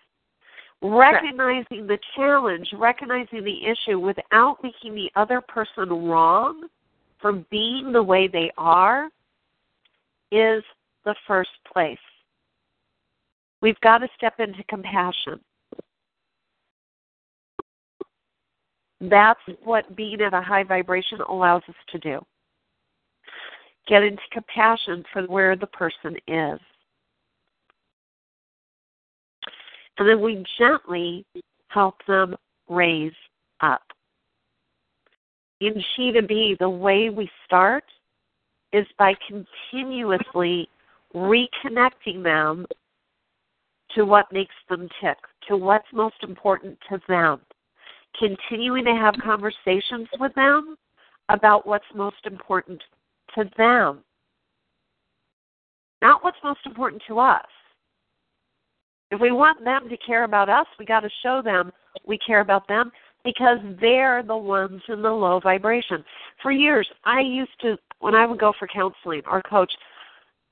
recognizing 0.90 1.88
the 1.88 1.98
challenge, 2.16 2.68
recognizing 2.74 3.44
the 3.44 3.66
issue 3.66 4.00
without 4.00 4.58
making 4.64 4.96
the 4.96 5.10
other 5.16 5.42
person 5.42 5.90
wrong 5.90 6.68
for 7.22 7.34
being 7.50 7.92
the 7.92 8.04
way 8.04 8.28
they 8.28 8.52
are 8.58 9.10
is 10.32 10.64
the 11.06 11.16
first 11.28 11.50
place. 11.72 11.98
We've 13.62 13.80
got 13.82 14.00
to 14.00 14.08
step 14.18 14.40
into 14.40 14.64
compassion. 14.66 15.40
That's 19.02 19.40
what 19.64 19.96
being 19.96 20.22
at 20.22 20.34
a 20.34 20.42
high 20.42 20.64
vibration 20.64 21.20
allows 21.28 21.64
us 21.68 21.76
to 21.92 22.00
do. 22.00 22.26
Get 23.88 24.04
into 24.04 24.22
compassion 24.32 25.04
for 25.14 25.24
where 25.24 25.56
the 25.56 25.68
person 25.68 26.16
is. 26.28 26.60
And 29.98 30.08
then 30.08 30.22
we 30.22 30.44
gently 30.58 31.26
help 31.68 31.96
them 32.08 32.36
raise 32.70 33.14
up. 33.62 33.82
In 35.62 35.82
to 35.98 36.22
Be, 36.22 36.56
the 36.60 36.70
way 36.70 37.10
we 37.10 37.30
start 37.46 37.86
is 38.74 38.86
by 39.00 39.14
continuously 39.28 40.68
reconnecting 41.14 42.22
them 42.24 42.66
to 43.94 44.04
what 44.04 44.32
makes 44.34 44.56
them 44.70 44.90
tick, 45.02 45.18
to 45.48 45.56
what's 45.56 45.88
most 45.94 46.16
important 46.24 46.78
to 46.90 47.00
them, 47.08 47.40
continuing 48.20 48.84
to 48.84 48.94
have 48.94 49.16
conversations 49.24 50.10
with 50.20 50.34
them 50.36 50.76
about 51.30 51.66
what's 51.66 51.86
most 51.96 52.18
important 52.26 52.82
to 53.34 53.50
them, 53.58 54.00
not 56.02 56.24
what's 56.24 56.38
most 56.44 56.60
important 56.66 57.02
to 57.08 57.20
us. 57.20 57.46
If 59.12 59.22
we 59.22 59.32
want 59.32 59.64
them 59.64 59.88
to 59.90 59.98
care 59.98 60.24
about 60.24 60.50
us, 60.50 60.66
we 60.80 60.86
got 60.86 61.02
to 61.02 61.10
show 61.24 61.42
them 61.44 61.72
we 62.06 62.18
care 62.18 62.42
about 62.42 62.68
them 62.68 62.92
because 63.24 63.58
they're 63.82 64.24
the 64.24 64.38
ones 64.38 64.82
in 64.88 65.02
the 65.02 65.10
low 65.10 65.40
vibration. 65.40 66.04
For 66.42 66.52
years, 66.52 66.88
I 67.06 67.22
used 67.22 67.60
to, 67.62 67.78
when 68.00 68.16
I 68.16 68.26
would 68.26 68.40
go 68.40 68.54
for 68.58 68.68
counseling 68.68 69.22
or 69.30 69.42
coach, 69.42 69.72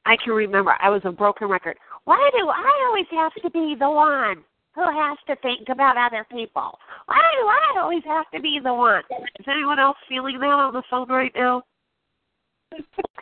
I 0.06 0.18
can 0.24 0.34
remember 0.34 0.76
I 0.80 0.90
was 0.90 1.02
a 1.06 1.12
broken 1.12 1.48
record. 1.48 1.78
Why 2.06 2.30
do 2.38 2.50
I 2.50 2.86
always 2.88 3.06
have 3.12 3.34
to 3.44 3.50
be 3.52 3.76
the 3.80 3.90
one 3.90 4.44
who 4.76 4.82
has 4.82 5.18
to 5.28 5.36
think 5.42 5.70
about 5.70 5.98
other 5.98 6.26
people? 6.32 6.78
Why 7.06 7.22
do 7.40 7.48
I 7.48 7.82
always 7.82 8.04
have 8.06 8.26
to 8.34 8.42
be 8.42 8.60
the 8.62 8.74
one? 8.74 9.04
Is 9.40 9.46
anyone 9.48 9.80
else 9.80 9.98
feeling 10.10 10.40
that 10.40 10.46
on 10.46 10.74
the 10.74 10.84
phone 10.90 11.08
right 11.10 11.32
now? 11.36 11.64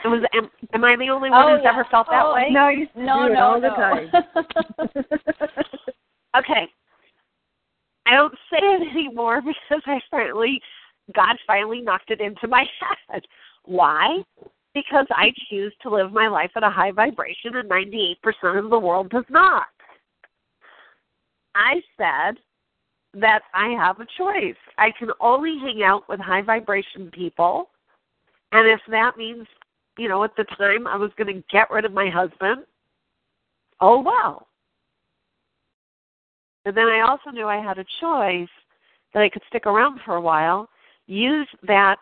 Was 0.06 0.24
am, 0.34 0.50
am 0.74 0.84
I 0.84 0.96
the 0.96 1.10
only 1.10 1.30
one 1.30 1.46
oh, 1.46 1.56
who's 1.56 1.62
yeah. 1.64 1.72
ever 1.72 1.86
felt 1.92 2.08
that 2.10 2.26
oh, 2.26 2.34
way? 2.34 2.48
No, 2.52 2.70
you 2.70 2.88
no, 2.96 3.28
do 3.28 3.32
it 3.32 3.36
no, 3.36 3.40
all 3.40 3.62
no. 3.62 3.70
the 3.70 3.76
time. 3.76 5.06
okay. 6.38 6.68
I 8.08 8.16
don't 8.16 8.34
say 8.52 8.58
it 8.62 8.92
anymore 8.96 9.42
because 9.42 9.82
I 9.86 10.00
finally, 10.10 10.60
God 11.16 11.38
finally 11.46 11.82
knocked 11.82 12.12
it 12.12 12.20
into 12.20 12.48
my 12.48 12.66
head. 13.10 13.24
Why? 13.66 14.24
Because 14.74 15.06
I 15.12 15.32
choose 15.50 15.74
to 15.84 15.90
live 15.90 16.12
my 16.12 16.28
life 16.28 16.52
at 16.56 16.64
a 16.64 16.70
high 16.70 16.92
vibration 16.92 17.56
and 17.56 17.70
98% 17.70 18.16
of 18.58 18.70
the 18.70 18.80
world 18.80 19.10
does 19.10 19.26
not. 19.30 19.68
I 21.54 21.82
said 21.98 22.40
that 23.14 23.42
I 23.54 23.70
have 23.70 24.00
a 24.00 24.08
choice. 24.18 24.56
I 24.78 24.92
can 24.98 25.10
only 25.20 25.58
hang 25.62 25.84
out 25.84 26.08
with 26.08 26.20
high 26.20 26.42
vibration 26.42 27.12
people 27.12 27.70
and 28.52 28.68
if 28.68 28.82
that 28.90 29.18
means, 29.18 29.48
you 29.98 30.10
know, 30.10 30.24
at 30.24 30.36
the 30.36 30.44
time 30.44 30.88
I 30.88 30.98
was 30.98 31.12
going 31.18 31.34
to 31.34 31.44
get 31.52 31.72
rid 31.72 31.86
of 31.86 31.94
my 31.94 32.10
husband, 32.10 32.64
oh 33.80 34.02
well. 34.02 34.48
And 36.66 36.76
then 36.76 36.88
I 36.88 37.02
also 37.02 37.32
knew 37.32 37.48
I 37.48 37.62
had 37.62 37.80
a 37.80 37.86
choice 38.00 38.50
that 39.14 39.24
I 39.24 39.30
could 39.30 39.42
stick 39.50 39.66
around 39.66 40.00
for 40.06 40.16
a 40.16 40.22
while, 40.22 40.70
use 41.08 41.48
that 41.64 41.98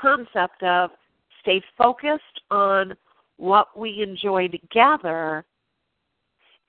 concept 0.00 0.62
of 0.62 0.90
stay 1.40 1.62
focused 1.76 2.40
on 2.50 2.94
what 3.36 3.76
we 3.76 4.02
enjoy 4.02 4.48
together 4.48 5.44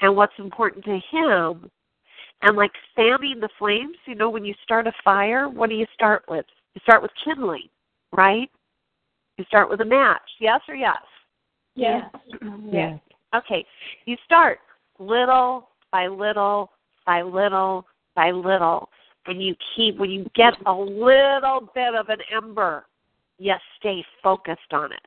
and 0.02 0.16
what's 0.16 0.34
important 0.40 0.84
to 0.86 1.00
him. 1.12 1.70
And 2.42 2.58
like 2.58 2.72
fanning 2.96 3.40
the 3.40 3.50
flames, 3.58 3.96
you 4.06 4.16
know, 4.16 4.30
when 4.30 4.44
you 4.44 4.54
start 4.64 4.88
a 4.88 4.94
fire, 5.04 5.48
what 5.48 5.70
do 5.70 5.76
you 5.76 5.86
start 5.94 6.24
with? 6.28 6.46
You 6.74 6.82
start 6.84 7.02
with 7.02 7.12
kindling, 7.24 7.70
right? 8.12 8.50
You 9.38 9.46
start 9.46 9.70
with 9.70 9.82
a 9.82 9.86
match. 9.86 10.22
Yes 10.40 10.62
or 10.68 10.76
yes? 10.76 10.98
Yes. 11.76 12.04
Yes. 12.72 13.00
Okay. 13.36 13.66
You 14.06 14.16
start 14.26 14.60
little 15.00 15.70
by 15.92 16.08
little 16.08 16.72
by 17.06 17.22
little 17.22 17.86
by 18.16 18.32
little. 18.32 18.90
And 19.26 19.42
you 19.42 19.56
keep, 19.76 19.98
when 19.98 20.10
you 20.10 20.30
get 20.36 20.54
a 20.66 20.74
little 20.74 21.70
bit 21.74 21.96
of 21.96 22.10
an 22.10 22.20
ember, 22.36 22.86
you 23.40 23.54
stay 23.80 24.04
focused 24.22 24.74
on 24.74 24.92
it 24.92 25.00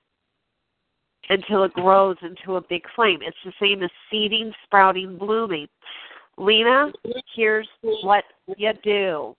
until 1.29 1.65
it 1.65 1.73
grows 1.75 2.17
into 2.23 2.57
a 2.57 2.61
big 2.61 2.83
flame. 2.95 3.19
It's 3.23 3.37
the 3.45 3.53
same 3.61 3.83
as 3.83 3.91
seeding, 4.11 4.53
sprouting, 4.65 5.19
blooming. 5.19 5.69
Lena, 6.39 6.93
here's 7.35 7.69
what 7.83 8.25
you 8.57 8.73
do. 8.83 9.35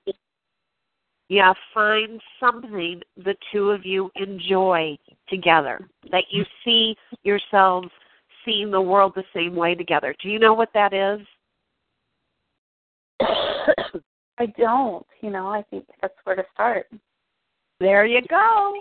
You 1.30 1.44
find 1.74 2.22
something 2.40 3.02
the 3.18 3.36
two 3.52 3.72
of 3.72 3.86
you 3.86 4.10
enjoy 4.16 4.98
together, 5.30 5.88
that 6.12 6.26
you 6.32 6.44
see 6.66 6.96
yourselves 7.24 7.90
seeing 8.46 8.72
the 8.72 8.82
world 8.82 9.14
the 9.16 9.24
same 9.34 9.56
way 9.56 9.76
together. 9.76 10.16
Do 10.22 10.30
you 10.30 10.40
know 10.40 10.54
what 10.54 10.70
that 10.74 10.94
is? 10.94 11.20
I 14.40 14.46
don't. 14.58 15.06
You 15.22 15.32
know, 15.32 15.48
I 15.48 15.64
think 15.64 15.86
that's 16.02 16.14
where 16.24 16.36
to 16.36 16.46
start. 16.54 16.88
There 17.80 18.06
you 18.06 18.22
go. 18.30 18.74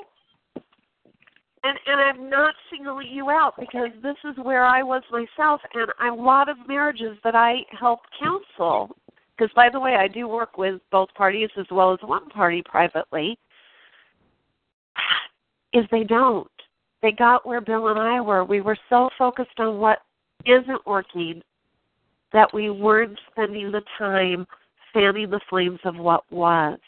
And 1.65 1.79
and 1.87 2.01
I'm 2.01 2.31
not 2.31 2.55
singling 2.71 3.09
you 3.11 3.29
out 3.31 3.55
because 3.59 3.91
this 4.03 4.17
is 4.25 4.37
where 4.43 4.65
I 4.65 4.83
was 4.83 5.03
myself, 5.11 5.61
and 5.75 6.13
a 6.13 6.15
lot 6.15 6.49
of 6.49 6.57
marriages 6.69 7.19
that 7.25 7.35
I 7.35 7.57
help 7.79 8.01
counsel. 8.23 8.97
Because 9.37 9.53
by 9.55 9.69
the 9.71 9.81
way, 9.81 9.97
I 9.97 10.09
do 10.09 10.29
work 10.29 10.57
with 10.57 10.81
both 10.91 11.13
parties 11.15 11.51
as 11.59 11.67
well 11.71 11.93
as 11.93 11.99
one 12.03 12.29
party 12.31 12.63
privately. 12.65 13.39
Is 15.73 15.85
they 15.91 16.05
don't. 16.05 16.51
They 17.03 17.13
got 17.13 17.47
where 17.47 17.61
Bill 17.61 17.89
and 17.89 17.99
I 17.99 18.21
were. 18.21 18.45
We 18.45 18.61
were 18.63 18.79
so 18.89 19.11
focused 19.19 19.59
on 19.59 19.79
what 19.79 19.99
isn't 20.47 20.87
working 20.87 21.43
that 22.33 22.53
we 22.55 22.71
weren't 22.71 23.19
spending 23.31 23.71
the 23.71 23.83
time 23.99 24.47
fanning 24.93 25.31
the 25.31 25.41
flames 25.51 25.81
of 25.85 25.97
what 25.97 26.25
was. 26.31 26.79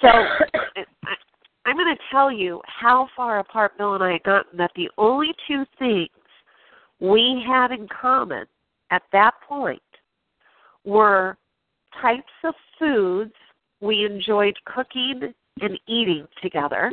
So 0.00 0.08
I'm 1.66 1.76
going 1.76 1.94
to 1.94 2.02
tell 2.10 2.32
you 2.32 2.62
how 2.66 3.08
far 3.14 3.40
apart 3.40 3.76
Bill 3.76 3.94
and 3.94 4.02
I 4.02 4.12
had 4.12 4.22
gotten 4.22 4.56
that 4.56 4.70
the 4.76 4.90
only 4.96 5.34
two 5.46 5.64
things 5.78 6.08
we 7.00 7.44
had 7.46 7.72
in 7.72 7.88
common 7.88 8.46
at 8.90 9.02
that 9.12 9.34
point 9.46 9.82
were 10.86 11.36
types 12.00 12.32
of 12.44 12.54
foods 12.78 13.34
we 13.80 14.06
enjoyed 14.06 14.56
cooking 14.64 15.34
and 15.60 15.78
eating 15.86 16.26
together. 16.42 16.92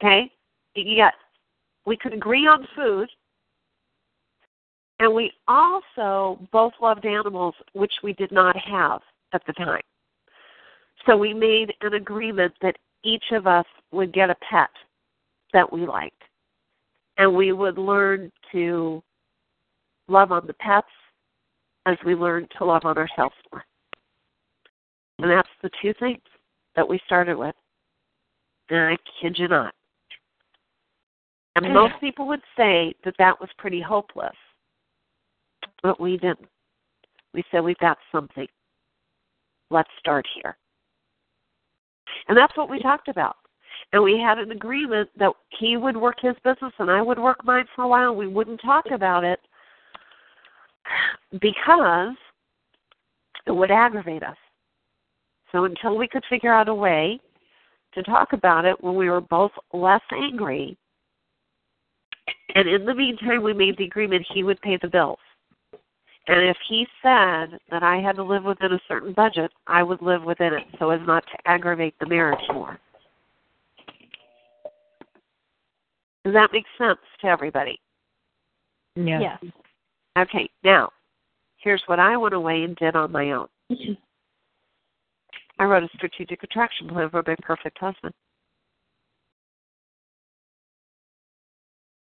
Okay? 0.00 0.30
Yet 0.74 1.14
we 1.84 1.96
could 1.96 2.14
agree 2.14 2.46
on 2.46 2.66
food 2.74 3.08
and 4.98 5.12
we 5.12 5.32
also 5.46 6.38
both 6.52 6.72
loved 6.80 7.04
animals, 7.04 7.54
which 7.74 7.92
we 8.02 8.14
did 8.14 8.32
not 8.32 8.56
have 8.56 9.02
at 9.32 9.42
the 9.46 9.52
time. 9.52 9.82
So 11.06 11.16
we 11.16 11.34
made 11.34 11.74
an 11.82 11.94
agreement 11.94 12.54
that 12.62 12.76
each 13.04 13.24
of 13.32 13.46
us 13.46 13.66
would 13.92 14.12
get 14.12 14.30
a 14.30 14.36
pet 14.50 14.70
that 15.52 15.70
we 15.70 15.86
liked. 15.86 16.22
And 17.18 17.34
we 17.34 17.52
would 17.52 17.78
learn 17.78 18.32
to 18.52 19.02
love 20.08 20.32
on 20.32 20.46
the 20.46 20.54
pets 20.54 20.88
as 21.86 21.96
we 22.04 22.14
learn 22.14 22.46
to 22.58 22.64
love 22.64 22.82
on 22.84 22.98
ourselves 22.98 23.34
more. 23.52 23.64
And 25.18 25.30
that's 25.30 25.48
the 25.62 25.70
two 25.80 25.94
things 25.98 26.20
that 26.74 26.86
we 26.86 27.00
started 27.06 27.38
with. 27.38 27.54
And 28.68 28.80
I 28.80 28.96
kid 29.20 29.36
you 29.38 29.48
not. 29.48 29.72
And 31.54 31.72
most 31.72 31.94
people 32.00 32.26
would 32.26 32.42
say 32.56 32.92
that 33.04 33.14
that 33.18 33.40
was 33.40 33.48
pretty 33.56 33.80
hopeless. 33.80 34.34
But 35.82 35.98
we 35.98 36.18
didn't. 36.18 36.48
We 37.32 37.44
said, 37.50 37.60
we've 37.60 37.78
got 37.78 37.96
something. 38.12 38.46
Let's 39.70 39.88
start 39.98 40.26
here. 40.34 40.56
And 42.28 42.36
that's 42.36 42.56
what 42.56 42.68
we 42.68 42.78
talked 42.80 43.08
about. 43.08 43.36
And 43.92 44.02
we 44.02 44.18
had 44.18 44.38
an 44.38 44.50
agreement 44.50 45.08
that 45.18 45.32
he 45.58 45.76
would 45.76 45.96
work 45.96 46.16
his 46.20 46.34
business 46.44 46.72
and 46.78 46.90
I 46.90 47.00
would 47.00 47.18
work 47.18 47.44
mine 47.44 47.66
for 47.74 47.84
a 47.84 47.88
while. 47.88 48.14
We 48.14 48.26
wouldn't 48.26 48.60
talk 48.60 48.86
about 48.92 49.24
it 49.24 49.38
because 51.40 52.14
it 53.46 53.52
would 53.52 53.70
aggravate 53.70 54.22
us. 54.22 54.36
So 55.52 55.64
until 55.64 55.96
we 55.96 56.08
could 56.08 56.24
figure 56.28 56.52
out 56.52 56.68
a 56.68 56.74
way 56.74 57.20
to 57.94 58.02
talk 58.02 58.32
about 58.32 58.64
it 58.64 58.82
when 58.82 58.94
we 58.94 59.08
were 59.08 59.20
both 59.20 59.52
less 59.72 60.02
angry, 60.12 60.76
and 62.54 62.68
in 62.68 62.84
the 62.84 62.94
meantime, 62.94 63.42
we 63.42 63.52
made 63.52 63.76
the 63.78 63.84
agreement 63.84 64.26
he 64.32 64.42
would 64.42 64.60
pay 64.60 64.78
the 64.80 64.88
bills. 64.88 65.18
And 66.28 66.42
if 66.48 66.56
he 66.68 66.86
said 67.02 67.58
that 67.70 67.82
I 67.82 67.98
had 67.98 68.16
to 68.16 68.24
live 68.24 68.44
within 68.44 68.72
a 68.72 68.80
certain 68.88 69.12
budget, 69.12 69.52
I 69.66 69.82
would 69.82 70.02
live 70.02 70.24
within 70.24 70.54
it 70.54 70.64
so 70.78 70.90
as 70.90 71.00
not 71.06 71.24
to 71.24 71.38
aggravate 71.48 71.94
the 72.00 72.06
marriage 72.06 72.44
more. 72.52 72.78
Does 76.24 76.34
that 76.34 76.50
make 76.52 76.64
sense 76.76 76.98
to 77.20 77.28
everybody? 77.28 77.78
Yes. 78.96 79.22
yes. 79.22 79.52
Okay, 80.16 80.48
now, 80.64 80.90
here's 81.58 81.82
what 81.86 81.98
I 81.98 82.16
went 82.16 82.34
away 82.34 82.62
and 82.62 82.74
did 82.76 82.96
on 82.96 83.12
my 83.12 83.32
own. 83.32 83.48
I 85.58 85.64
wrote 85.64 85.82
a 85.82 85.88
strategic 85.94 86.42
attraction 86.42 86.88
plan 86.88 87.10
for 87.10 87.22
my 87.26 87.36
perfect 87.42 87.78
husband. 87.78 88.14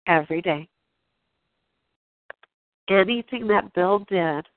Every 0.08 0.41
day 0.41 0.67
anything 3.00 3.47
that 3.47 3.74
Bill 3.74 4.00
did 4.10 4.47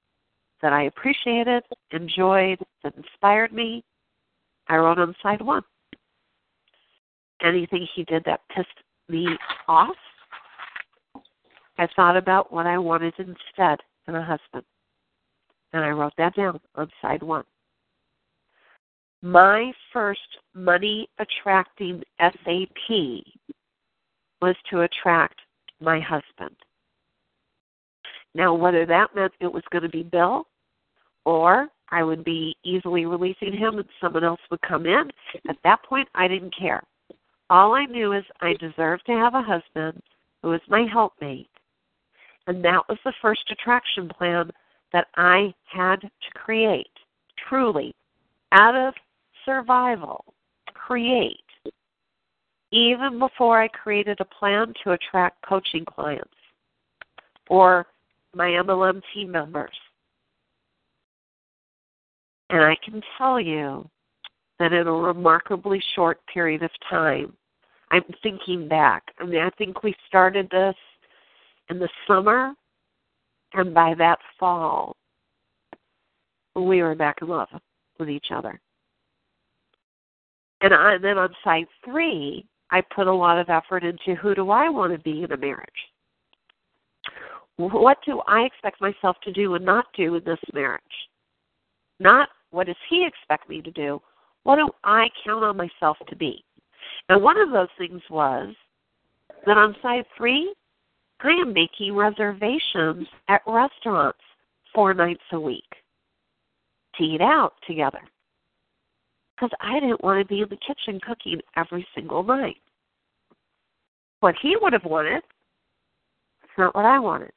that 0.62 0.72
I 0.72 0.84
appreciated, 0.84 1.62
enjoyed, 1.92 2.58
that 2.82 2.94
inspired 2.96 3.52
me, 3.52 3.84
I 4.68 4.76
wrote 4.76 4.98
on 4.98 5.14
side 5.22 5.42
one. 5.42 5.62
Anything 7.42 7.86
he 7.94 8.04
did 8.04 8.24
that 8.24 8.40
pissed 8.54 8.68
me 9.08 9.26
off, 9.68 9.96
I 11.78 11.88
thought 11.96 12.16
about 12.16 12.52
what 12.52 12.66
I 12.66 12.78
wanted 12.78 13.14
instead 13.18 13.80
in 14.06 14.14
a 14.14 14.24
husband. 14.24 14.64
And 15.72 15.84
I 15.84 15.90
wrote 15.90 16.12
that 16.18 16.36
down 16.36 16.60
on 16.76 16.88
side 17.02 17.22
one. 17.22 17.44
My 19.22 19.72
first 19.92 20.20
money 20.54 21.08
attracting 21.18 22.02
SAP 22.20 23.24
was 24.40 24.54
to 24.70 24.82
attract 24.82 25.40
my 25.80 25.98
husband. 25.98 26.54
Now, 28.34 28.54
whether 28.54 28.84
that 28.86 29.14
meant 29.14 29.32
it 29.40 29.52
was 29.52 29.62
going 29.70 29.82
to 29.82 29.88
be 29.88 30.02
Bill 30.02 30.46
or 31.24 31.68
I 31.90 32.02
would 32.02 32.24
be 32.24 32.56
easily 32.64 33.06
releasing 33.06 33.56
him 33.56 33.78
and 33.78 33.88
someone 34.00 34.24
else 34.24 34.40
would 34.50 34.60
come 34.62 34.86
in, 34.86 35.10
at 35.48 35.56
that 35.64 35.82
point, 35.84 36.08
I 36.14 36.28
didn't 36.28 36.54
care. 36.56 36.82
All 37.50 37.74
I 37.74 37.84
knew 37.86 38.12
is 38.12 38.24
I 38.40 38.54
deserved 38.54 39.06
to 39.06 39.12
have 39.12 39.34
a 39.34 39.42
husband 39.42 40.02
who 40.42 40.50
was 40.50 40.60
my 40.68 40.86
helpmate. 40.92 41.48
And 42.46 42.64
that 42.64 42.82
was 42.88 42.98
the 43.04 43.12
first 43.22 43.50
attraction 43.50 44.08
plan 44.08 44.50
that 44.92 45.06
I 45.16 45.54
had 45.64 46.00
to 46.00 46.08
create, 46.34 46.90
truly, 47.48 47.94
out 48.52 48.76
of 48.76 48.94
survival, 49.44 50.24
create, 50.72 51.38
even 52.70 53.18
before 53.18 53.60
I 53.60 53.68
created 53.68 54.18
a 54.20 54.24
plan 54.24 54.72
to 54.82 54.92
attract 54.92 55.44
coaching 55.46 55.84
clients 55.84 56.30
or 57.48 57.86
my 58.34 58.48
MLM 58.48 59.00
team 59.12 59.30
members. 59.30 59.74
And 62.50 62.62
I 62.62 62.76
can 62.84 63.02
tell 63.18 63.40
you 63.40 63.88
that 64.58 64.72
in 64.72 64.86
a 64.86 64.92
remarkably 64.92 65.82
short 65.94 66.20
period 66.32 66.62
of 66.62 66.70
time, 66.88 67.32
I'm 67.90 68.04
thinking 68.22 68.68
back. 68.68 69.02
I 69.18 69.24
mean, 69.24 69.40
I 69.40 69.50
think 69.50 69.82
we 69.82 69.94
started 70.06 70.48
this 70.50 70.76
in 71.70 71.78
the 71.78 71.88
summer, 72.06 72.52
and 73.54 73.72
by 73.72 73.94
that 73.94 74.18
fall, 74.38 74.96
we 76.54 76.82
were 76.82 76.94
back 76.94 77.16
in 77.22 77.28
love 77.28 77.48
with 77.98 78.08
each 78.08 78.26
other. 78.32 78.60
And, 80.60 80.72
I, 80.72 80.94
and 80.94 81.04
then 81.04 81.18
on 81.18 81.30
side 81.42 81.66
three, 81.84 82.46
I 82.70 82.80
put 82.94 83.06
a 83.06 83.12
lot 83.12 83.38
of 83.38 83.50
effort 83.50 83.84
into 83.84 84.14
who 84.20 84.34
do 84.34 84.50
I 84.50 84.68
want 84.68 84.92
to 84.92 84.98
be 84.98 85.22
in 85.22 85.32
a 85.32 85.36
marriage? 85.36 85.70
what 87.56 87.98
do 88.04 88.20
I 88.26 88.40
expect 88.40 88.80
myself 88.80 89.16
to 89.22 89.32
do 89.32 89.54
and 89.54 89.64
not 89.64 89.86
do 89.96 90.16
in 90.16 90.24
this 90.24 90.40
marriage? 90.52 90.82
Not 92.00 92.28
what 92.50 92.66
does 92.66 92.76
he 92.90 93.06
expect 93.06 93.48
me 93.48 93.62
to 93.62 93.70
do? 93.70 94.00
What 94.42 94.56
do 94.56 94.68
I 94.82 95.08
count 95.24 95.44
on 95.44 95.56
myself 95.56 95.96
to 96.08 96.16
be? 96.16 96.44
And 97.08 97.22
one 97.22 97.38
of 97.38 97.50
those 97.50 97.68
things 97.78 98.02
was 98.10 98.54
that 99.46 99.56
on 99.56 99.76
side 99.82 100.04
three, 100.16 100.52
I 101.20 101.30
am 101.30 101.52
making 101.52 101.94
reservations 101.94 103.06
at 103.28 103.42
restaurants 103.46 104.18
four 104.74 104.94
nights 104.94 105.22
a 105.32 105.40
week 105.40 105.64
to 106.96 107.04
eat 107.04 107.20
out 107.20 107.54
together. 107.66 108.00
Because 109.34 109.50
I 109.60 109.80
didn't 109.80 110.02
want 110.04 110.20
to 110.20 110.32
be 110.32 110.42
in 110.42 110.48
the 110.48 110.56
kitchen 110.56 111.00
cooking 111.00 111.40
every 111.56 111.86
single 111.94 112.22
night. 112.22 112.56
What 114.20 114.34
he 114.40 114.56
would 114.60 114.72
have 114.72 114.84
wanted, 114.84 115.22
it's 116.42 116.52
not 116.58 116.74
what 116.74 116.84
I 116.84 116.98
wanted. 116.98 117.32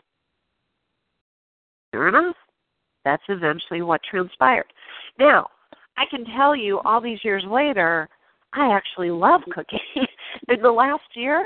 Sure 1.93 2.07
enough, 2.07 2.36
that's 3.03 3.23
eventually 3.30 3.82
what 3.82 4.01
transpired. 4.03 4.71
Now, 5.17 5.47
I 5.97 6.05
can 6.09 6.25
tell 6.36 6.55
you 6.55 6.80
all 6.80 7.01
these 7.01 7.23
years 7.23 7.43
later, 7.49 8.07
I 8.53 8.71
actually 8.71 9.09
love 9.09 9.41
cooking. 9.51 9.80
in 10.49 10.61
the 10.61 10.71
last 10.71 11.03
year, 11.15 11.45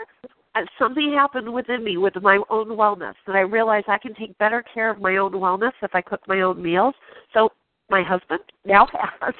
something 0.77 1.13
happened 1.13 1.51
within 1.51 1.83
me 1.83 1.97
with 1.97 2.15
my 2.21 2.39
own 2.49 2.69
wellness 2.69 3.13
that 3.25 3.35
I 3.35 3.41
realized 3.41 3.87
I 3.87 3.97
can 3.97 4.13
take 4.13 4.37
better 4.37 4.63
care 4.73 4.89
of 4.89 4.99
my 4.99 5.17
own 5.17 5.31
wellness 5.33 5.71
if 5.81 5.91
I 5.93 6.01
cook 6.01 6.21
my 6.27 6.41
own 6.41 6.61
meals. 6.61 6.93
So 7.33 7.49
my 7.89 8.03
husband 8.03 8.41
now 8.65 8.87
has 9.21 9.33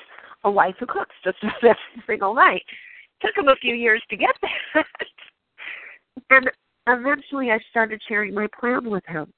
a 0.44 0.52
wife 0.52 0.76
who 0.80 0.86
cooks 0.86 1.16
just 1.24 1.38
every 1.44 1.76
single 2.08 2.34
night. 2.34 2.64
Took 3.22 3.38
him 3.38 3.50
a 3.50 3.56
few 3.58 3.76
years 3.76 4.02
to 4.10 4.18
get 4.18 4.36
that. 4.42 4.86
and 6.30 6.50
eventually 6.88 7.52
I 7.52 7.60
started 7.70 8.02
sharing 8.08 8.34
my 8.34 8.48
plan 8.60 8.90
with 8.90 9.06
him 9.06 9.32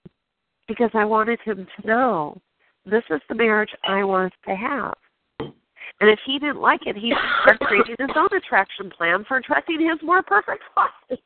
because 0.68 0.92
I 0.94 1.06
wanted 1.06 1.40
him 1.44 1.68
to 1.80 1.88
know 1.88 2.42
this 2.86 3.04
is 3.10 3.22
the 3.30 3.36
marriage 3.36 3.72
I 3.84 4.04
want 4.04 4.34
to 4.48 4.56
have. 4.56 4.94
And 5.40 6.10
if 6.10 6.20
he 6.26 6.40
didn't 6.40 6.62
like 6.62 6.86
it, 6.86 6.96
he 6.96 7.14
started 7.42 7.60
creating 7.62 7.96
his 8.00 8.10
own 8.16 8.30
attraction 8.36 8.90
plan 8.90 9.26
for 9.28 9.38
attracting 9.38 9.80
his 9.80 10.02
more 10.02 10.22
perfect 10.22 10.64
wife. 10.78 11.20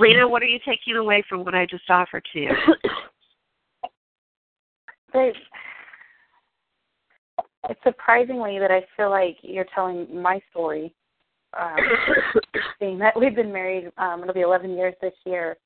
Lena, 0.00 0.26
what 0.26 0.42
are 0.42 0.46
you 0.46 0.58
taking 0.66 0.96
away 0.96 1.22
from 1.28 1.44
what 1.44 1.54
I 1.54 1.66
just 1.66 1.88
offered 1.90 2.26
to 2.32 2.40
you? 2.40 2.50
It's, 5.12 5.36
it's 7.68 7.80
surprisingly 7.82 8.60
that 8.60 8.70
I 8.70 8.86
feel 8.96 9.10
like 9.10 9.38
you're 9.42 9.66
telling 9.74 10.06
my 10.22 10.40
story. 10.52 10.94
Um, 11.58 11.76
being 12.80 12.96
that 13.00 13.18
we've 13.18 13.34
been 13.34 13.52
married, 13.52 13.90
um, 13.98 14.22
it'll 14.22 14.32
be 14.32 14.42
11 14.42 14.70
years 14.76 14.94
this 15.02 15.14
year, 15.26 15.56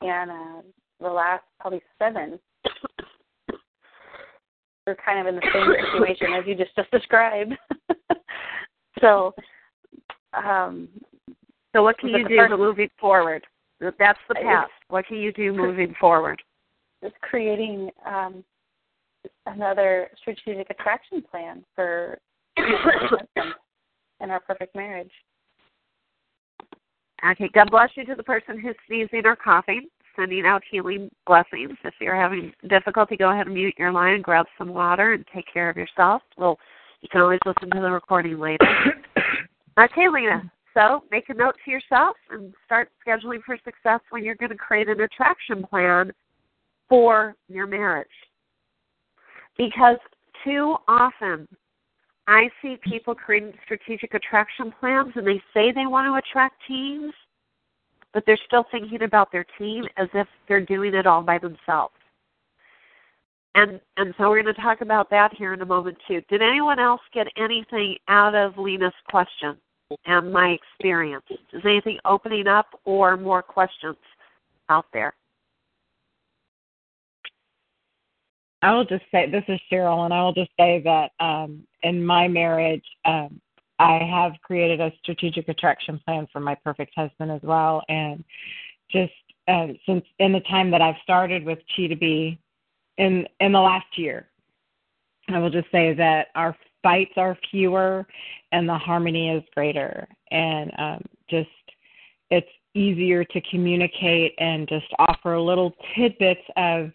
and 0.00 0.28
uh, 0.28 0.62
the 1.00 1.08
last 1.08 1.44
probably 1.60 1.80
seven, 2.00 2.40
we're 4.88 4.96
kind 4.96 5.20
of 5.20 5.32
in 5.32 5.36
the 5.36 5.50
same 5.54 5.72
situation 5.86 6.32
as 6.36 6.44
you 6.44 6.56
just 6.56 6.74
just 6.74 6.90
described. 6.90 7.52
so, 9.00 9.36
um, 10.32 10.88
so 11.78 11.82
what 11.84 11.96
can 11.96 12.08
you 12.08 12.26
do 12.26 12.36
first, 12.36 12.58
moving 12.58 12.88
forward? 13.00 13.46
That's 13.80 14.18
the 14.28 14.34
past. 14.34 14.72
What 14.88 15.06
can 15.06 15.18
you 15.18 15.32
do 15.32 15.52
moving 15.52 15.94
forward? 16.00 16.42
It's 17.02 17.14
creating 17.22 17.90
um, 18.04 18.42
another 19.46 20.08
strategic 20.20 20.68
attraction 20.70 21.22
plan 21.22 21.64
for 21.76 22.18
in 22.56 24.30
our 24.30 24.40
perfect 24.40 24.74
marriage. 24.74 25.12
Okay, 27.24 27.48
God 27.54 27.70
bless 27.70 27.90
you 27.94 28.04
to 28.06 28.16
the 28.16 28.24
person 28.24 28.58
who's 28.60 28.74
sneezing 28.88 29.22
or 29.24 29.36
coughing. 29.36 29.86
Sending 30.16 30.46
out 30.46 30.62
healing 30.68 31.08
blessings. 31.28 31.78
If 31.84 31.94
you're 32.00 32.20
having 32.20 32.52
difficulty, 32.68 33.16
go 33.16 33.30
ahead 33.30 33.46
and 33.46 33.54
mute 33.54 33.74
your 33.78 33.92
line 33.92 34.14
and 34.14 34.24
grab 34.24 34.46
some 34.58 34.74
water 34.74 35.12
and 35.12 35.24
take 35.32 35.44
care 35.52 35.70
of 35.70 35.76
yourself. 35.76 36.22
Well, 36.36 36.58
you 37.02 37.08
can 37.08 37.20
always 37.20 37.38
listen 37.46 37.70
to 37.70 37.80
the 37.80 37.88
recording 37.88 38.40
later. 38.40 38.66
okay, 39.78 40.08
Lena. 40.12 40.50
So 40.78 41.02
make 41.10 41.28
a 41.28 41.34
note 41.34 41.56
to 41.64 41.70
yourself 41.72 42.16
and 42.30 42.54
start 42.64 42.90
scheduling 43.04 43.42
for 43.44 43.58
success 43.64 44.00
when 44.10 44.22
you're 44.22 44.36
going 44.36 44.50
to 44.50 44.56
create 44.56 44.88
an 44.88 45.00
attraction 45.00 45.64
plan 45.64 46.12
for 46.88 47.34
your 47.48 47.66
marriage. 47.66 48.06
Because 49.56 49.96
too 50.44 50.76
often 50.86 51.48
I 52.28 52.48
see 52.62 52.76
people 52.84 53.12
creating 53.12 53.54
strategic 53.64 54.14
attraction 54.14 54.72
plans 54.78 55.12
and 55.16 55.26
they 55.26 55.42
say 55.52 55.72
they 55.72 55.86
want 55.86 56.06
to 56.06 56.14
attract 56.14 56.62
teams, 56.68 57.12
but 58.14 58.22
they're 58.24 58.38
still 58.46 58.64
thinking 58.70 59.02
about 59.02 59.32
their 59.32 59.46
team 59.58 59.84
as 59.96 60.08
if 60.14 60.28
they're 60.46 60.64
doing 60.64 60.94
it 60.94 61.08
all 61.08 61.22
by 61.22 61.38
themselves. 61.38 61.94
And 63.56 63.80
and 63.96 64.14
so 64.16 64.28
we're 64.28 64.44
going 64.44 64.54
to 64.54 64.62
talk 64.62 64.80
about 64.80 65.10
that 65.10 65.34
here 65.34 65.54
in 65.54 65.62
a 65.62 65.66
moment 65.66 65.96
too. 66.06 66.22
Did 66.28 66.40
anyone 66.40 66.78
else 66.78 67.00
get 67.12 67.26
anything 67.36 67.96
out 68.06 68.36
of 68.36 68.56
Lena's 68.56 68.92
question 69.10 69.56
and 70.06 70.32
my 70.32 70.50
experience? 70.50 71.24
Is 71.52 71.62
anything 71.64 71.98
opening 72.04 72.46
up 72.46 72.66
or 72.84 73.16
more 73.16 73.42
questions 73.42 73.96
out 74.68 74.86
there? 74.92 75.14
I 78.60 78.74
will 78.74 78.84
just 78.84 79.04
say 79.12 79.30
this 79.30 79.44
is 79.48 79.60
Cheryl, 79.70 80.04
and 80.04 80.12
I 80.12 80.22
will 80.22 80.32
just 80.32 80.50
say 80.58 80.82
that 80.84 81.10
um, 81.24 81.62
in 81.82 82.04
my 82.04 82.26
marriage, 82.26 82.84
um, 83.04 83.40
I 83.78 84.00
have 84.10 84.32
created 84.42 84.80
a 84.80 84.92
strategic 85.00 85.48
attraction 85.48 86.00
plan 86.04 86.26
for 86.32 86.40
my 86.40 86.56
perfect 86.56 86.92
husband 86.96 87.30
as 87.30 87.40
well. 87.42 87.82
And 87.88 88.24
just 88.90 89.12
uh, 89.46 89.68
since 89.86 90.04
in 90.18 90.32
the 90.32 90.40
time 90.40 90.70
that 90.72 90.82
I've 90.82 90.96
started 91.04 91.44
with 91.44 91.60
Chi2B 91.76 92.38
in 92.98 93.28
in 93.38 93.52
the 93.52 93.60
last 93.60 93.86
year, 93.96 94.26
I 95.28 95.38
will 95.38 95.50
just 95.50 95.70
say 95.70 95.94
that 95.94 96.28
our 96.34 96.56
fights 96.82 97.12
are 97.16 97.36
fewer 97.50 98.06
and 98.52 98.68
the 98.68 98.76
harmony 98.76 99.30
is 99.30 99.42
greater. 99.54 100.06
And 100.30 100.72
um, 100.78 101.02
just 101.28 101.48
it's 102.30 102.48
easier 102.74 103.24
to 103.24 103.40
communicate 103.50 104.34
and 104.38 104.68
just 104.68 104.86
offer 104.98 105.38
little 105.38 105.74
tidbits 105.96 106.40
of 106.56 106.90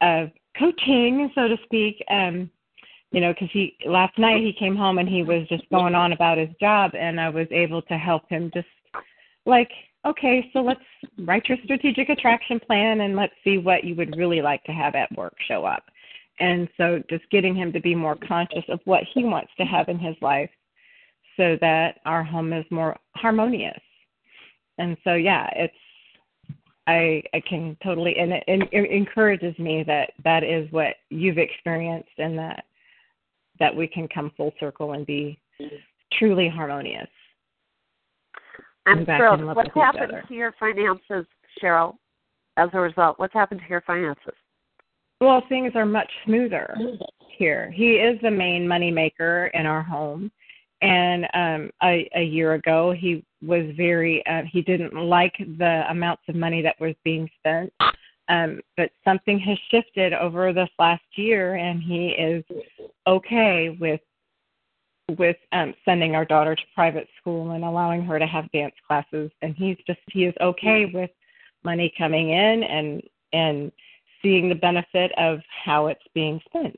of 0.00 0.30
coaching, 0.58 1.30
so 1.34 1.48
to 1.48 1.56
speak. 1.64 2.02
Um, 2.10 2.50
you 3.10 3.20
know, 3.20 3.32
because 3.32 3.48
he 3.52 3.76
last 3.86 4.18
night 4.18 4.42
he 4.42 4.52
came 4.52 4.74
home 4.74 4.98
and 4.98 5.08
he 5.08 5.22
was 5.22 5.46
just 5.48 5.68
going 5.70 5.94
on 5.94 6.12
about 6.12 6.38
his 6.38 6.48
job, 6.60 6.92
and 6.98 7.20
I 7.20 7.28
was 7.28 7.46
able 7.50 7.82
to 7.82 7.96
help 7.96 8.28
him 8.28 8.50
just 8.52 8.66
like, 9.46 9.70
okay, 10.04 10.50
so 10.52 10.60
let's 10.60 10.80
write 11.18 11.48
your 11.48 11.58
strategic 11.64 12.08
attraction 12.08 12.60
plan 12.60 13.02
and 13.02 13.14
let's 13.14 13.32
see 13.44 13.58
what 13.58 13.84
you 13.84 13.94
would 13.94 14.16
really 14.16 14.42
like 14.42 14.62
to 14.64 14.72
have 14.72 14.94
at 14.94 15.16
work 15.16 15.34
show 15.46 15.64
up. 15.64 15.84
And 16.40 16.68
so 16.76 17.02
just 17.08 17.28
getting 17.30 17.54
him 17.54 17.72
to 17.72 17.80
be 17.80 17.94
more 17.94 18.16
conscious 18.16 18.64
of 18.68 18.80
what 18.84 19.02
he 19.12 19.24
wants 19.24 19.52
to 19.58 19.64
have 19.64 19.88
in 19.88 19.98
his 19.98 20.16
life 20.20 20.50
so 21.36 21.56
that 21.60 22.00
our 22.04 22.24
home 22.24 22.52
is 22.52 22.64
more 22.70 22.96
harmonious. 23.14 23.80
And 24.78 24.96
so 25.04 25.14
yeah, 25.14 25.48
it's 25.54 25.74
I 26.86 27.22
I 27.32 27.40
can 27.48 27.76
totally 27.82 28.16
and 28.18 28.32
it, 28.32 28.44
it 28.46 28.90
encourages 28.90 29.58
me 29.58 29.84
that 29.86 30.12
that 30.24 30.42
is 30.42 30.70
what 30.72 30.96
you've 31.10 31.38
experienced 31.38 32.18
and 32.18 32.36
that 32.38 32.64
that 33.60 33.74
we 33.74 33.86
can 33.86 34.08
come 34.08 34.32
full 34.36 34.52
circle 34.58 34.92
and 34.92 35.06
be 35.06 35.38
truly 36.18 36.48
harmonious. 36.48 37.08
I'm 38.86 39.04
thrilled. 39.04 39.44
What's 39.44 39.74
happened 39.74 40.12
to 40.28 40.34
your 40.34 40.52
finances, 40.58 41.26
Cheryl, 41.62 41.94
as 42.56 42.68
a 42.72 42.80
result? 42.80 43.18
What's 43.18 43.32
happened 43.32 43.60
to 43.60 43.68
your 43.70 43.80
finances? 43.82 44.34
Well, 45.20 45.42
things 45.48 45.72
are 45.74 45.86
much 45.86 46.10
smoother 46.24 46.76
here. 47.28 47.70
He 47.70 47.92
is 47.92 48.20
the 48.20 48.30
main 48.30 48.66
money 48.68 48.90
maker 48.90 49.50
in 49.54 49.66
our 49.66 49.82
home. 49.82 50.30
And 50.82 51.24
um 51.34 51.70
a, 51.82 52.08
a 52.14 52.22
year 52.22 52.54
ago 52.54 52.92
he 52.92 53.24
was 53.40 53.64
very 53.76 54.24
uh, 54.26 54.42
he 54.50 54.60
didn't 54.60 54.94
like 54.94 55.34
the 55.38 55.84
amounts 55.88 56.24
of 56.28 56.34
money 56.34 56.60
that 56.62 56.78
was 56.78 56.94
being 57.04 57.30
spent 57.38 57.72
um, 58.28 58.60
but 58.76 58.90
something 59.04 59.38
has 59.40 59.58
shifted 59.70 60.14
over 60.14 60.52
this 60.52 60.70
last 60.78 61.04
year, 61.16 61.56
and 61.56 61.82
he 61.82 62.08
is 62.08 62.44
okay 63.06 63.76
with 63.80 64.00
with 65.18 65.36
um, 65.52 65.74
sending 65.84 66.14
our 66.14 66.24
daughter 66.24 66.54
to 66.54 66.62
private 66.74 67.06
school 67.20 67.50
and 67.50 67.62
allowing 67.62 68.02
her 68.02 68.18
to 68.18 68.26
have 68.26 68.50
dance 68.52 68.74
classes. 68.86 69.30
And 69.42 69.54
he's 69.54 69.76
just 69.86 70.00
he 70.10 70.24
is 70.24 70.34
okay 70.40 70.86
with 70.92 71.10
money 71.64 71.92
coming 71.98 72.30
in 72.30 72.62
and 72.62 73.02
and 73.32 73.72
seeing 74.24 74.48
the 74.48 74.54
benefit 74.56 75.12
of 75.16 75.38
how 75.64 75.86
it's 75.86 76.02
being 76.14 76.40
spent. 76.46 76.76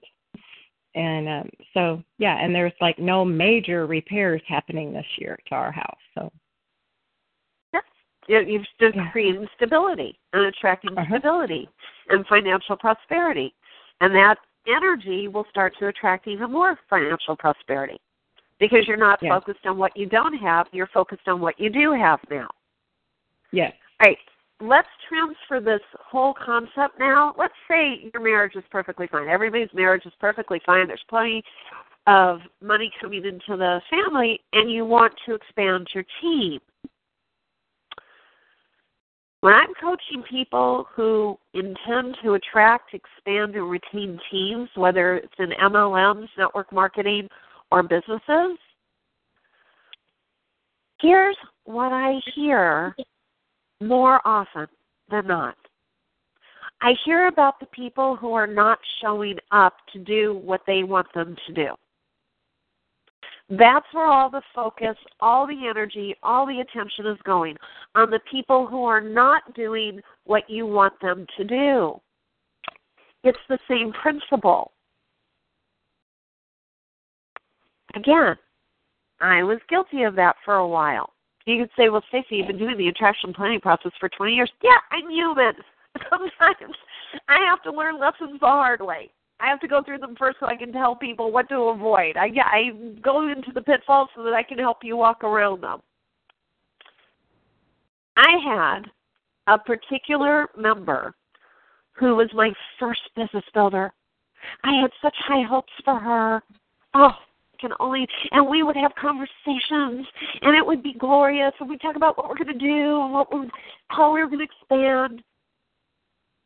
And 0.94 1.28
um, 1.28 1.50
so 1.72 2.02
yeah, 2.18 2.42
and 2.42 2.54
there's 2.54 2.72
like 2.80 2.98
no 2.98 3.24
major 3.24 3.86
repairs 3.86 4.42
happening 4.46 4.92
this 4.92 5.06
year 5.18 5.38
to 5.48 5.54
our 5.54 5.70
house. 5.70 5.98
So 6.14 6.30
yes, 8.28 8.44
You've 8.46 8.66
just 8.80 8.96
yeah. 8.96 9.10
creating 9.12 9.46
stability 9.56 10.18
and 10.32 10.46
attracting 10.46 10.96
uh-huh. 10.96 11.06
stability 11.08 11.68
and 12.08 12.26
financial 12.26 12.76
prosperity. 12.76 13.54
And 14.00 14.14
that 14.14 14.36
energy 14.66 15.28
will 15.28 15.46
start 15.50 15.74
to 15.78 15.88
attract 15.88 16.26
even 16.26 16.50
more 16.50 16.78
financial 16.90 17.36
prosperity 17.36 18.00
because 18.58 18.86
you're 18.86 18.96
not 18.96 19.20
focused 19.20 19.66
on 19.66 19.76
what 19.76 19.96
you 19.96 20.06
don't 20.06 20.34
have, 20.34 20.66
you're 20.72 20.88
focused 20.88 21.28
on 21.28 21.40
what 21.40 21.58
you 21.60 21.70
do 21.70 21.92
have 21.92 22.20
now. 22.30 22.48
Yes. 23.52 23.72
All 24.00 24.08
right, 24.08 24.18
let's 24.60 24.88
transfer 25.08 25.60
this 25.60 25.84
whole 25.98 26.34
concept 26.34 26.98
now. 26.98 27.34
Let's 27.38 27.54
say 27.68 28.10
your 28.12 28.22
marriage 28.22 28.56
is 28.56 28.64
perfectly 28.70 29.06
fine. 29.06 29.28
Everybody's 29.28 29.72
marriage 29.74 30.06
is 30.06 30.12
perfectly 30.20 30.60
fine. 30.64 30.88
There's 30.88 31.04
plenty 31.08 31.42
of 32.06 32.40
money 32.62 32.90
coming 33.00 33.24
into 33.24 33.56
the 33.56 33.80
family, 33.90 34.40
and 34.52 34.70
you 34.70 34.84
want 34.84 35.12
to 35.26 35.34
expand 35.34 35.88
your 35.94 36.04
team. 36.20 36.60
When 39.40 39.52
I'm 39.52 39.74
coaching 39.80 40.22
people 40.28 40.86
who 40.94 41.38
intend 41.52 42.16
to 42.22 42.34
attract, 42.34 42.94
expand, 42.94 43.54
and 43.54 43.70
retain 43.70 44.18
teams, 44.30 44.68
whether 44.74 45.16
it's 45.16 45.34
in 45.38 45.50
MLMs, 45.50 46.28
network 46.38 46.72
marketing, 46.72 47.28
or 47.70 47.82
businesses, 47.82 48.58
here's 51.00 51.36
what 51.64 51.92
I 51.92 52.20
hear 52.34 52.94
more 53.80 54.20
often 54.26 54.66
than 55.10 55.26
not. 55.26 55.56
I 56.80 56.94
hear 57.04 57.28
about 57.28 57.58
the 57.58 57.66
people 57.66 58.16
who 58.16 58.34
are 58.34 58.46
not 58.46 58.78
showing 59.00 59.38
up 59.50 59.74
to 59.92 59.98
do 59.98 60.40
what 60.44 60.60
they 60.66 60.82
want 60.82 61.06
them 61.14 61.36
to 61.46 61.52
do. 61.54 61.74
That's 63.48 63.86
where 63.92 64.06
all 64.06 64.28
the 64.28 64.42
focus, 64.54 64.96
all 65.20 65.46
the 65.46 65.68
energy, 65.68 66.16
all 66.22 66.46
the 66.46 66.60
attention 66.60 67.06
is 67.06 67.18
going 67.24 67.56
on 67.94 68.10
the 68.10 68.20
people 68.30 68.66
who 68.66 68.84
are 68.84 69.00
not 69.00 69.54
doing 69.54 70.00
what 70.24 70.50
you 70.50 70.66
want 70.66 70.94
them 71.00 71.26
to 71.36 71.44
do. 71.44 72.00
It's 73.22 73.38
the 73.48 73.58
same 73.68 73.92
principle. 73.92 74.72
Again, 77.94 78.36
I 79.20 79.42
was 79.42 79.58
guilty 79.70 80.02
of 80.02 80.16
that 80.16 80.36
for 80.44 80.56
a 80.56 80.68
while. 80.68 81.10
You 81.46 81.62
could 81.62 81.70
say, 81.76 81.88
well, 81.88 82.02
Stacy, 82.08 82.36
you've 82.36 82.48
been 82.48 82.58
doing 82.58 82.76
the 82.76 82.88
attraction 82.88 83.32
planning 83.32 83.60
process 83.60 83.92
for 84.00 84.08
20 84.08 84.34
years. 84.34 84.50
Yeah, 84.62 84.78
I'm 84.90 85.08
human. 85.08 85.54
Sometimes 86.10 86.76
I 87.28 87.38
have 87.48 87.62
to 87.62 87.72
learn 87.72 88.00
lessons 88.00 88.40
the 88.40 88.46
hard 88.46 88.80
way. 88.80 89.10
I 89.38 89.48
have 89.48 89.60
to 89.60 89.68
go 89.68 89.82
through 89.82 89.98
them 89.98 90.16
first 90.18 90.38
so 90.40 90.46
I 90.46 90.56
can 90.56 90.72
tell 90.72 90.96
people 90.96 91.30
what 91.30 91.48
to 91.50 91.56
avoid. 91.56 92.16
I, 92.16 92.30
I 92.44 92.70
go 93.02 93.28
into 93.28 93.52
the 93.54 93.60
pitfalls 93.60 94.08
so 94.16 94.22
that 94.24 94.32
I 94.32 94.42
can 94.42 94.58
help 94.58 94.78
you 94.82 94.96
walk 94.96 95.22
around 95.22 95.62
them. 95.62 95.80
I 98.16 98.38
had 98.42 98.90
a 99.46 99.58
particular 99.58 100.48
member 100.56 101.14
who 101.92 102.16
was 102.16 102.28
my 102.34 102.52
first 102.80 103.02
business 103.14 103.44
builder. 103.54 103.92
I 104.64 104.80
had 104.80 104.90
such 105.02 105.14
high 105.26 105.42
hopes 105.42 105.72
for 105.84 105.98
her. 105.98 106.42
Oh, 106.94 107.12
can 107.58 107.72
only 107.80 108.06
and 108.32 108.48
we 108.48 108.62
would 108.62 108.76
have 108.76 108.92
conversations 109.00 110.06
and 110.42 110.56
it 110.56 110.64
would 110.64 110.82
be 110.82 110.94
glorious. 110.94 111.52
And 111.60 111.68
we'd 111.68 111.80
talk 111.80 111.96
about 111.96 112.16
what 112.16 112.28
we're 112.28 112.36
going 112.36 112.58
to 112.58 112.66
do 112.66 113.02
and 113.02 113.12
what 113.12 113.32
we 113.32 113.48
how 113.88 114.12
we 114.14 114.20
were 114.20 114.28
going 114.28 114.40
to 114.40 114.44
expand. 114.44 115.22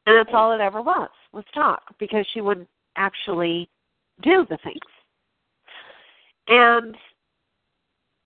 And 0.07 0.17
that's 0.17 0.35
all 0.35 0.53
it 0.53 0.61
ever 0.61 0.83
was 0.83 1.11
was 1.33 1.45
talk 1.55 1.83
because 1.99 2.27
she 2.33 2.41
would 2.41 2.67
actually 2.97 3.69
do 4.23 4.47
the 4.49 4.59
things. 4.65 4.79
And 6.49 6.97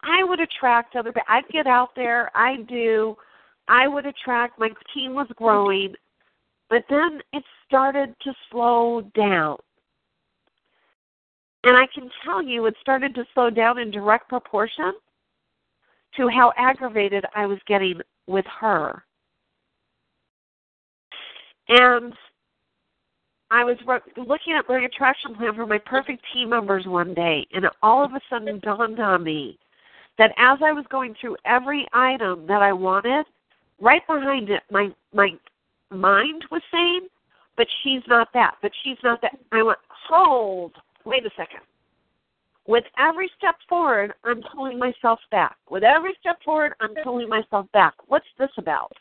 i 0.04 0.22
would 0.22 0.40
attract 0.40 0.96
other 0.96 1.12
i'd 1.28 1.48
get 1.48 1.66
out 1.66 1.90
there 1.96 2.30
i'd 2.36 2.66
do 2.66 3.16
i 3.68 3.88
would 3.88 4.06
attract 4.06 4.58
my 4.58 4.68
team 4.92 5.14
was 5.14 5.26
growing 5.36 5.94
but 6.70 6.84
then 6.88 7.20
it 7.32 7.42
started 7.66 8.14
to 8.22 8.32
slow 8.50 9.02
down 9.14 9.56
and 11.64 11.76
I 11.76 11.86
can 11.92 12.10
tell 12.24 12.42
you 12.42 12.66
it 12.66 12.74
started 12.80 13.14
to 13.14 13.24
slow 13.32 13.50
down 13.50 13.78
in 13.78 13.90
direct 13.90 14.28
proportion 14.28 14.92
to 16.16 16.28
how 16.28 16.52
aggravated 16.56 17.24
I 17.34 17.46
was 17.46 17.58
getting 17.66 18.00
with 18.26 18.44
her. 18.60 19.02
And 21.68 22.12
I 23.50 23.64
was 23.64 23.76
looking 24.16 24.54
at 24.54 24.68
my 24.68 24.80
attraction 24.80 25.34
plan 25.34 25.54
for 25.54 25.66
my 25.66 25.78
perfect 25.78 26.22
team 26.32 26.50
members 26.50 26.86
one 26.86 27.14
day, 27.14 27.46
and 27.52 27.64
it 27.64 27.72
all 27.82 28.04
of 28.04 28.12
a 28.12 28.20
sudden 28.28 28.60
dawned 28.60 29.00
on 29.00 29.24
me 29.24 29.58
that 30.18 30.32
as 30.36 30.58
I 30.62 30.72
was 30.72 30.84
going 30.90 31.14
through 31.20 31.36
every 31.44 31.86
item 31.92 32.46
that 32.46 32.62
I 32.62 32.72
wanted, 32.72 33.26
right 33.80 34.06
behind 34.06 34.50
it, 34.50 34.62
my 34.70 34.88
my 35.12 35.30
mind 35.90 36.44
was 36.50 36.62
saying, 36.70 37.08
"But 37.56 37.68
she's 37.82 38.02
not 38.06 38.32
that. 38.34 38.56
But 38.60 38.72
she's 38.82 38.98
not 39.02 39.20
that." 39.22 39.38
I 39.52 39.62
went, 39.62 39.78
"Hold." 39.88 40.74
Wait 41.04 41.26
a 41.26 41.30
second. 41.36 41.60
With 42.66 42.84
every 42.98 43.30
step 43.36 43.56
forward, 43.68 44.14
I'm 44.24 44.42
pulling 44.54 44.78
myself 44.78 45.20
back. 45.30 45.56
With 45.68 45.82
every 45.82 46.14
step 46.20 46.38
forward, 46.42 46.72
I'm 46.80 46.94
pulling 47.02 47.28
myself 47.28 47.66
back. 47.72 47.94
What's 48.06 48.26
this 48.38 48.50
about? 48.56 48.92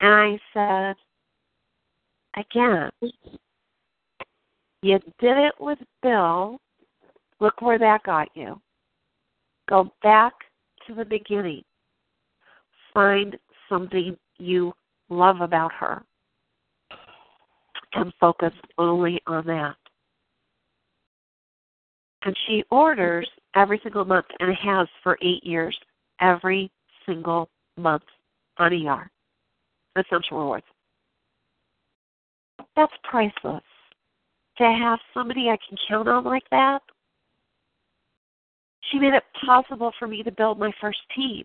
And 0.00 0.14
I 0.14 0.38
said, 0.54 0.96
again, 2.36 2.90
you 4.82 4.98
did 5.18 5.36
it 5.38 5.54
with 5.58 5.78
Bill. 6.02 6.60
Look 7.40 7.60
where 7.60 7.80
that 7.80 8.04
got 8.04 8.28
you. 8.34 8.60
Go 9.68 9.92
back 10.04 10.32
to 10.86 10.94
the 10.94 11.04
beginning. 11.04 11.62
Find 12.94 13.36
something 13.68 14.16
you 14.38 14.72
love 15.08 15.40
about 15.40 15.72
her 15.72 16.04
and 17.94 18.12
focus 18.20 18.52
only 18.76 19.20
on 19.26 19.46
that. 19.46 19.76
And 22.24 22.36
she 22.46 22.64
orders 22.70 23.28
every 23.54 23.80
single 23.82 24.04
month 24.04 24.26
and 24.40 24.54
has 24.54 24.88
for 25.02 25.18
eight 25.22 25.44
years, 25.44 25.76
every 26.20 26.70
single 27.06 27.48
month 27.76 28.02
on 28.58 28.72
ER. 28.72 29.10
Essential 29.96 30.38
Rewards. 30.38 30.66
That's 32.76 32.92
priceless. 33.04 33.62
To 34.58 34.64
have 34.64 34.98
somebody 35.14 35.48
I 35.48 35.58
can 35.68 35.78
count 35.88 36.08
on 36.08 36.24
like 36.24 36.48
that. 36.50 36.80
She 38.90 38.98
made 38.98 39.14
it 39.14 39.22
possible 39.44 39.92
for 39.98 40.08
me 40.08 40.22
to 40.22 40.32
build 40.32 40.58
my 40.58 40.72
first 40.80 40.98
team. 41.14 41.44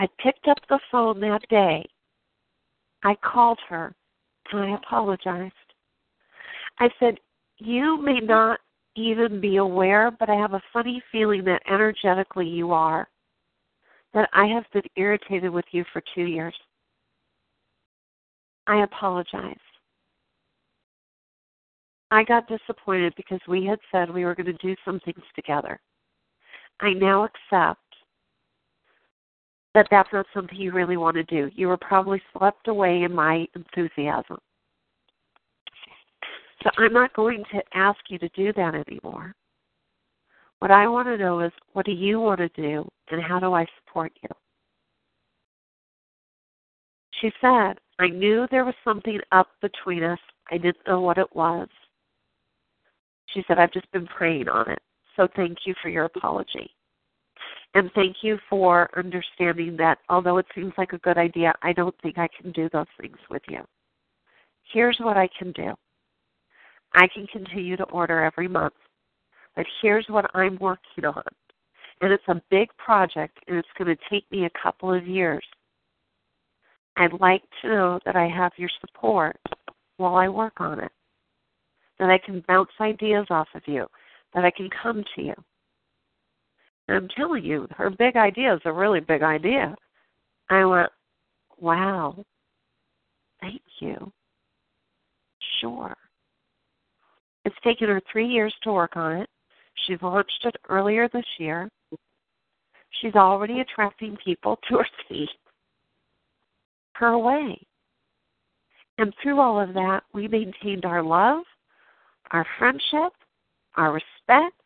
I 0.00 0.06
picked 0.22 0.46
up 0.48 0.58
the 0.68 0.78
phone 0.90 1.20
that 1.20 1.42
day. 1.50 1.84
I 3.04 3.14
called 3.22 3.58
her 3.68 3.94
I 4.52 4.74
apologized. 4.74 5.54
I 6.78 6.88
said, 6.98 7.18
You 7.58 8.00
may 8.00 8.20
not 8.20 8.60
even 8.96 9.40
be 9.40 9.56
aware, 9.56 10.10
but 10.10 10.28
I 10.28 10.34
have 10.34 10.54
a 10.54 10.62
funny 10.72 11.02
feeling 11.12 11.44
that 11.44 11.62
energetically 11.70 12.46
you 12.46 12.72
are. 12.72 13.08
That 14.14 14.28
I 14.32 14.46
have 14.46 14.64
been 14.72 14.82
irritated 14.96 15.50
with 15.50 15.66
you 15.70 15.84
for 15.92 16.02
two 16.14 16.24
years. 16.24 16.54
I 18.66 18.82
apologize. 18.82 19.56
I 22.10 22.24
got 22.24 22.48
disappointed 22.48 23.12
because 23.16 23.40
we 23.46 23.66
had 23.66 23.78
said 23.92 24.10
we 24.10 24.24
were 24.24 24.34
going 24.34 24.46
to 24.46 24.52
do 24.54 24.74
some 24.84 24.98
things 25.00 25.22
together. 25.34 25.78
I 26.80 26.94
now 26.94 27.24
accept 27.24 27.87
that 29.78 29.86
that's 29.92 30.12
not 30.12 30.26
something 30.34 30.58
you 30.58 30.72
really 30.72 30.96
want 30.96 31.14
to 31.14 31.22
do. 31.22 31.48
You 31.54 31.68
were 31.68 31.76
probably 31.76 32.20
swept 32.36 32.66
away 32.66 33.04
in 33.04 33.14
my 33.14 33.46
enthusiasm. 33.54 34.38
So 36.64 36.70
I'm 36.78 36.92
not 36.92 37.14
going 37.14 37.44
to 37.52 37.62
ask 37.74 38.00
you 38.08 38.18
to 38.18 38.28
do 38.30 38.52
that 38.54 38.74
anymore. 38.74 39.36
What 40.58 40.72
I 40.72 40.88
want 40.88 41.06
to 41.06 41.16
know 41.16 41.38
is 41.38 41.52
what 41.74 41.86
do 41.86 41.92
you 41.92 42.18
want 42.18 42.40
to 42.40 42.48
do 42.48 42.88
and 43.12 43.22
how 43.22 43.38
do 43.38 43.52
I 43.52 43.66
support 43.78 44.10
you? 44.20 44.28
She 47.20 47.30
said, 47.40 47.74
I 48.00 48.08
knew 48.08 48.48
there 48.50 48.64
was 48.64 48.74
something 48.82 49.20
up 49.30 49.46
between 49.62 50.02
us. 50.02 50.18
I 50.50 50.58
didn't 50.58 50.88
know 50.88 51.02
what 51.02 51.18
it 51.18 51.36
was. 51.36 51.68
She 53.26 53.44
said, 53.46 53.60
I've 53.60 53.72
just 53.72 53.90
been 53.92 54.08
praying 54.08 54.48
on 54.48 54.68
it. 54.68 54.80
So 55.14 55.28
thank 55.36 55.58
you 55.66 55.74
for 55.80 55.88
your 55.88 56.06
apology. 56.06 56.68
And 57.78 57.92
thank 57.92 58.16
you 58.22 58.38
for 58.50 58.90
understanding 58.98 59.76
that 59.76 59.98
although 60.08 60.38
it 60.38 60.46
seems 60.52 60.72
like 60.76 60.94
a 60.94 60.98
good 60.98 61.16
idea, 61.16 61.54
I 61.62 61.72
don't 61.72 61.94
think 62.02 62.18
I 62.18 62.26
can 62.26 62.50
do 62.50 62.68
those 62.72 62.88
things 63.00 63.18
with 63.30 63.42
you. 63.48 63.60
Here's 64.72 64.98
what 64.98 65.16
I 65.16 65.28
can 65.38 65.52
do 65.52 65.74
I 66.94 67.06
can 67.06 67.28
continue 67.28 67.76
to 67.76 67.84
order 67.84 68.24
every 68.24 68.48
month, 68.48 68.74
but 69.54 69.64
here's 69.80 70.04
what 70.08 70.28
I'm 70.34 70.58
working 70.60 71.04
on. 71.04 71.22
And 72.00 72.12
it's 72.12 72.26
a 72.26 72.42
big 72.50 72.68
project, 72.78 73.38
and 73.46 73.56
it's 73.56 73.68
going 73.78 73.96
to 73.96 74.02
take 74.10 74.28
me 74.32 74.46
a 74.46 74.60
couple 74.60 74.92
of 74.92 75.06
years. 75.06 75.44
I'd 76.96 77.20
like 77.20 77.44
to 77.62 77.68
know 77.68 78.00
that 78.04 78.16
I 78.16 78.26
have 78.26 78.50
your 78.56 78.70
support 78.80 79.38
while 79.98 80.16
I 80.16 80.28
work 80.28 80.54
on 80.56 80.80
it, 80.80 80.90
that 82.00 82.10
I 82.10 82.18
can 82.18 82.42
bounce 82.48 82.70
ideas 82.80 83.28
off 83.30 83.46
of 83.54 83.62
you, 83.66 83.86
that 84.34 84.44
I 84.44 84.50
can 84.50 84.68
come 84.82 85.04
to 85.14 85.22
you. 85.22 85.34
I'm 86.88 87.08
telling 87.08 87.44
you, 87.44 87.66
her 87.76 87.90
big 87.90 88.16
idea 88.16 88.54
is 88.54 88.60
a 88.64 88.72
really 88.72 89.00
big 89.00 89.22
idea. 89.22 89.76
I 90.48 90.64
went, 90.64 90.90
wow, 91.58 92.24
thank 93.40 93.60
you. 93.80 94.10
Sure. 95.60 95.94
It's 97.44 97.56
taken 97.62 97.88
her 97.88 98.00
three 98.10 98.26
years 98.26 98.54
to 98.62 98.72
work 98.72 98.96
on 98.96 99.16
it. 99.16 99.28
She 99.86 99.96
launched 100.00 100.44
it 100.44 100.56
earlier 100.68 101.08
this 101.12 101.26
year. 101.38 101.68
She's 103.00 103.14
already 103.14 103.60
attracting 103.60 104.16
people 104.24 104.58
to 104.68 104.78
her 104.78 104.86
feet 105.08 105.28
her 106.98 107.16
way. 107.16 107.58
And 108.98 109.14
through 109.22 109.40
all 109.40 109.60
of 109.60 109.74
that, 109.74 110.02
we 110.12 110.26
maintained 110.26 110.84
our 110.84 111.02
love, 111.02 111.44
our 112.32 112.44
friendship, 112.58 113.12
our 113.76 113.92
respect. 113.92 114.57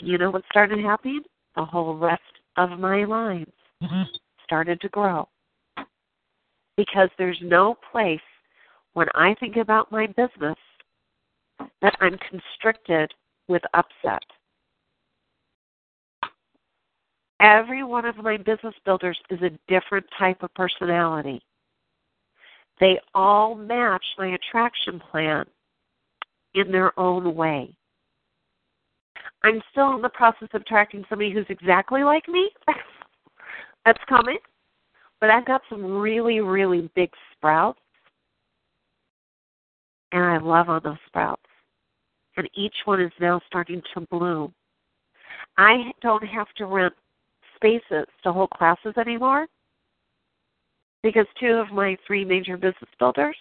You 0.00 0.18
know 0.18 0.30
what 0.30 0.44
started 0.50 0.78
happening? 0.80 1.22
The 1.54 1.64
whole 1.64 1.96
rest 1.96 2.22
of 2.56 2.78
my 2.78 3.04
lines 3.04 3.52
mm-hmm. 3.82 4.02
started 4.44 4.80
to 4.82 4.88
grow. 4.88 5.28
Because 6.76 7.08
there's 7.16 7.38
no 7.42 7.76
place 7.90 8.20
when 8.92 9.08
I 9.14 9.34
think 9.40 9.56
about 9.56 9.90
my 9.90 10.06
business 10.06 10.58
that 11.80 11.96
I'm 12.00 12.18
constricted 12.30 13.12
with 13.48 13.62
upset. 13.74 14.22
Every 17.40 17.82
one 17.82 18.04
of 18.04 18.16
my 18.16 18.36
business 18.36 18.74
builders 18.84 19.18
is 19.30 19.40
a 19.42 19.50
different 19.68 20.06
type 20.18 20.42
of 20.42 20.52
personality. 20.54 21.40
They 22.80 22.98
all 23.14 23.54
match 23.54 24.04
my 24.18 24.28
attraction 24.28 25.00
plan 25.10 25.44
in 26.54 26.72
their 26.72 26.98
own 26.98 27.34
way. 27.34 27.74
I'm 29.44 29.62
still 29.70 29.94
in 29.94 30.02
the 30.02 30.08
process 30.08 30.48
of 30.54 30.62
attracting 30.62 31.04
somebody 31.08 31.32
who's 31.32 31.46
exactly 31.48 32.02
like 32.02 32.26
me. 32.28 32.50
That's 33.84 34.02
coming. 34.08 34.38
But 35.20 35.30
I've 35.30 35.46
got 35.46 35.62
some 35.70 35.98
really, 35.98 36.40
really 36.40 36.90
big 36.94 37.10
sprouts. 37.32 37.78
And 40.12 40.22
I 40.22 40.38
love 40.38 40.68
all 40.68 40.80
those 40.80 40.96
sprouts. 41.06 41.42
And 42.36 42.48
each 42.54 42.74
one 42.84 43.00
is 43.00 43.12
now 43.20 43.40
starting 43.46 43.82
to 43.94 44.00
bloom. 44.10 44.52
I 45.56 45.92
don't 46.02 46.24
have 46.26 46.48
to 46.56 46.66
rent 46.66 46.94
spaces 47.56 48.06
to 48.22 48.32
hold 48.32 48.50
classes 48.50 48.94
anymore 48.98 49.46
because 51.02 51.26
two 51.40 51.52
of 51.52 51.72
my 51.72 51.96
three 52.06 52.24
major 52.24 52.56
business 52.56 52.90
builders 52.98 53.36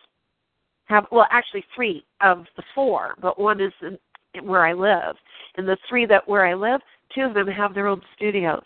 have 0.85 1.05
well 1.11 1.27
actually 1.31 1.63
three 1.75 2.05
of 2.21 2.45
the 2.55 2.63
four 2.73 3.15
but 3.21 3.39
one 3.39 3.59
is 3.59 3.73
in, 3.81 3.97
where 4.43 4.65
i 4.65 4.73
live 4.73 5.15
and 5.57 5.67
the 5.67 5.77
three 5.87 6.05
that 6.05 6.27
where 6.27 6.45
i 6.45 6.53
live 6.53 6.81
two 7.13 7.21
of 7.21 7.33
them 7.33 7.47
have 7.47 7.73
their 7.73 7.87
own 7.87 8.01
studios 8.15 8.63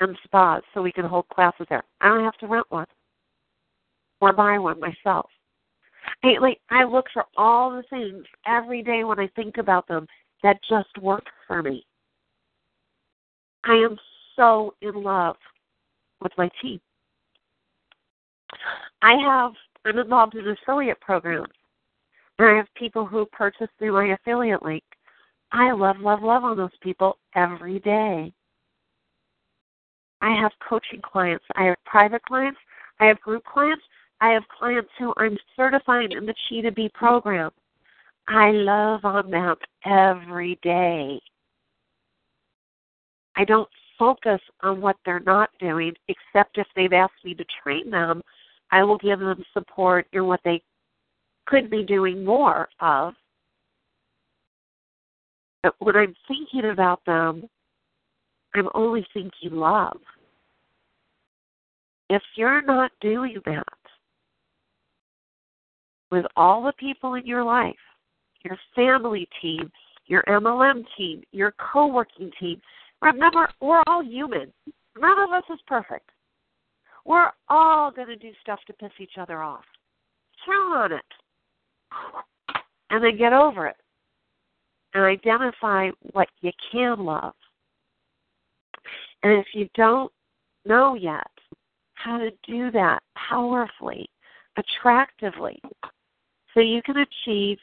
and 0.00 0.16
spas 0.24 0.62
so 0.74 0.82
we 0.82 0.92
can 0.92 1.04
hold 1.04 1.28
classes 1.28 1.66
there 1.68 1.84
i 2.00 2.08
don't 2.08 2.24
have 2.24 2.36
to 2.38 2.46
rent 2.46 2.66
one 2.68 2.86
or 4.20 4.32
buy 4.32 4.58
one 4.58 4.78
myself 4.80 5.30
I, 6.22 6.38
like 6.40 6.60
i 6.70 6.84
look 6.84 7.06
for 7.12 7.24
all 7.36 7.70
the 7.70 7.82
things 7.90 8.24
every 8.46 8.82
day 8.82 9.04
when 9.04 9.18
i 9.18 9.28
think 9.36 9.58
about 9.58 9.88
them 9.88 10.06
that 10.42 10.58
just 10.68 10.96
work 11.00 11.24
for 11.46 11.62
me 11.62 11.84
i 13.64 13.74
am 13.74 13.96
so 14.36 14.74
in 14.82 15.02
love 15.02 15.36
with 16.20 16.32
my 16.38 16.50
team. 16.62 16.80
I 19.02 19.14
have 19.14 19.52
I'm 19.84 19.98
involved 19.98 20.34
in 20.34 20.48
affiliate 20.48 21.00
programs. 21.00 21.52
I 22.38 22.54
have 22.56 22.66
people 22.76 23.06
who 23.06 23.26
purchase 23.26 23.68
through 23.78 23.92
my 23.92 24.14
affiliate 24.14 24.62
link. 24.62 24.84
I 25.52 25.72
love, 25.72 25.98
love, 26.00 26.22
love 26.22 26.44
on 26.44 26.56
those 26.56 26.76
people 26.82 27.18
every 27.34 27.78
day. 27.80 28.32
I 30.20 30.34
have 30.40 30.52
coaching 30.66 31.00
clients. 31.02 31.44
I 31.56 31.64
have 31.64 31.76
private 31.84 32.22
clients. 32.22 32.58
I 33.00 33.06
have 33.06 33.20
group 33.20 33.44
clients. 33.44 33.82
I 34.20 34.30
have 34.30 34.42
clients 34.48 34.90
who 34.98 35.12
I'm 35.16 35.36
certifying 35.56 36.12
in 36.12 36.26
the 36.26 36.34
Chi2B 36.50 36.92
program. 36.94 37.50
I 38.28 38.50
love 38.50 39.04
on 39.04 39.30
them 39.30 39.56
every 39.84 40.58
day. 40.62 41.20
I 43.36 43.44
don't 43.44 43.68
focus 43.98 44.40
on 44.62 44.80
what 44.80 44.96
they're 45.04 45.20
not 45.20 45.50
doing, 45.60 45.92
except 46.08 46.58
if 46.58 46.66
they've 46.74 46.92
asked 46.92 47.24
me 47.24 47.34
to 47.34 47.44
train 47.62 47.90
them. 47.90 48.22
I 48.70 48.82
will 48.82 48.98
give 48.98 49.20
them 49.20 49.44
support 49.52 50.06
in 50.12 50.26
what 50.26 50.40
they 50.44 50.62
could 51.46 51.70
be 51.70 51.82
doing 51.82 52.24
more 52.24 52.68
of. 52.80 53.14
But 55.62 55.74
when 55.78 55.96
I'm 55.96 56.14
thinking 56.28 56.70
about 56.70 57.04
them, 57.06 57.48
I'm 58.54 58.68
only 58.74 59.06
thinking 59.12 59.52
love. 59.52 59.98
If 62.08 62.22
you're 62.36 62.62
not 62.62 62.92
doing 63.00 63.36
that 63.46 63.64
with 66.10 66.24
all 66.36 66.62
the 66.62 66.72
people 66.78 67.14
in 67.14 67.26
your 67.26 67.42
life, 67.42 67.74
your 68.44 68.56
family 68.76 69.28
team, 69.42 69.70
your 70.06 70.22
MLM 70.28 70.84
team, 70.96 71.22
your 71.32 71.52
co 71.72 71.88
working 71.88 72.30
team, 72.38 72.60
Remember, 73.02 73.48
we're 73.60 73.82
all 73.86 74.02
human. 74.02 74.52
None 74.98 75.18
of 75.18 75.30
us 75.30 75.44
is 75.52 75.60
perfect. 75.66 76.10
We're 77.04 77.30
all 77.48 77.90
going 77.90 78.08
to 78.08 78.16
do 78.16 78.30
stuff 78.40 78.58
to 78.66 78.72
piss 78.72 78.90
each 78.98 79.18
other 79.20 79.42
off. 79.42 79.64
Count 80.44 80.74
on 80.74 80.92
it. 80.92 81.04
And 82.90 83.02
then 83.02 83.16
get 83.16 83.32
over 83.32 83.66
it. 83.66 83.76
And 84.94 85.04
identify 85.04 85.90
what 86.12 86.28
you 86.40 86.52
can 86.72 87.04
love. 87.04 87.34
And 89.22 89.32
if 89.32 89.46
you 89.54 89.68
don't 89.74 90.12
know 90.64 90.94
yet 90.94 91.26
how 91.94 92.18
to 92.18 92.30
do 92.46 92.70
that 92.70 93.02
powerfully, 93.16 94.08
attractively, 94.56 95.60
so 96.54 96.60
you 96.60 96.80
can 96.82 96.96
achieve 96.98 97.58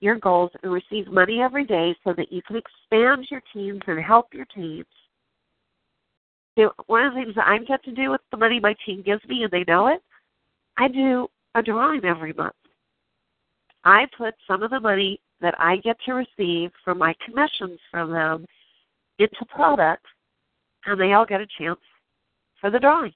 your 0.00 0.16
goals 0.16 0.50
and 0.62 0.72
receive 0.72 1.08
money 1.08 1.40
every 1.40 1.64
day 1.64 1.94
so 2.04 2.12
that 2.16 2.32
you 2.32 2.40
can 2.42 2.56
expand 2.56 3.26
your 3.30 3.42
teams 3.52 3.80
and 3.86 3.98
help 4.00 4.32
your 4.32 4.46
teams. 4.46 4.86
one 6.86 7.04
of 7.04 7.14
the 7.14 7.20
things 7.20 7.34
that 7.34 7.46
I 7.46 7.58
get 7.58 7.82
to 7.84 7.92
do 7.92 8.10
with 8.10 8.20
the 8.30 8.36
money 8.36 8.58
my 8.60 8.74
team 8.84 9.02
gives 9.02 9.24
me, 9.28 9.42
and 9.42 9.50
they 9.50 9.64
know 9.66 9.88
it, 9.88 10.02
I 10.76 10.88
do 10.88 11.28
a 11.54 11.62
drawing 11.62 12.04
every 12.04 12.32
month. 12.32 12.54
I 13.88 14.06
put 14.18 14.34
some 14.46 14.62
of 14.62 14.70
the 14.70 14.80
money 14.80 15.18
that 15.40 15.54
I 15.58 15.78
get 15.78 15.96
to 16.04 16.12
receive 16.12 16.70
from 16.84 16.98
my 16.98 17.14
commissions 17.24 17.80
from 17.90 18.12
them 18.12 18.44
into 19.18 19.46
products, 19.48 20.10
and 20.84 21.00
they 21.00 21.14
all 21.14 21.24
get 21.24 21.40
a 21.40 21.46
chance 21.58 21.80
for 22.60 22.70
the 22.70 22.78
drawing 22.78 23.14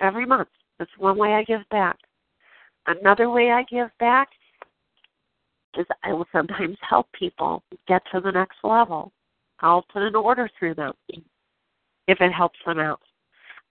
every 0.00 0.26
month. 0.26 0.50
That's 0.78 0.90
one 0.98 1.16
way 1.16 1.32
I 1.32 1.44
give 1.44 1.66
back. 1.70 1.96
Another 2.86 3.30
way 3.30 3.52
I 3.52 3.62
give 3.62 3.88
back 4.00 4.28
is 5.78 5.86
I 6.04 6.12
will 6.12 6.28
sometimes 6.30 6.76
help 6.86 7.06
people 7.18 7.62
get 7.88 8.02
to 8.12 8.20
the 8.20 8.32
next 8.32 8.58
level. 8.62 9.12
I'll 9.60 9.86
put 9.90 10.02
an 10.02 10.14
order 10.14 10.50
through 10.58 10.74
them 10.74 10.92
if 11.08 12.20
it 12.20 12.32
helps 12.32 12.58
them 12.66 12.78
out. 12.78 13.00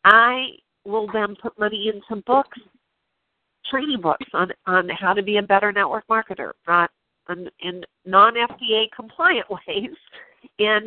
I 0.05 0.53
will 0.85 1.05
then 1.13 1.35
put 1.39 1.59
money 1.59 1.91
into 1.93 2.23
books, 2.23 2.57
training 3.69 4.01
books 4.01 4.25
on 4.33 4.51
on 4.65 4.89
how 4.89 5.13
to 5.13 5.23
be 5.23 5.37
a 5.37 5.41
better 5.43 5.71
network 5.71 6.07
marketer, 6.07 6.51
not 6.67 6.89
in, 7.29 7.49
in 7.61 7.83
non 8.05 8.33
FDA 8.33 8.85
compliant 8.95 9.47
ways, 9.67 9.95
in 10.57 10.81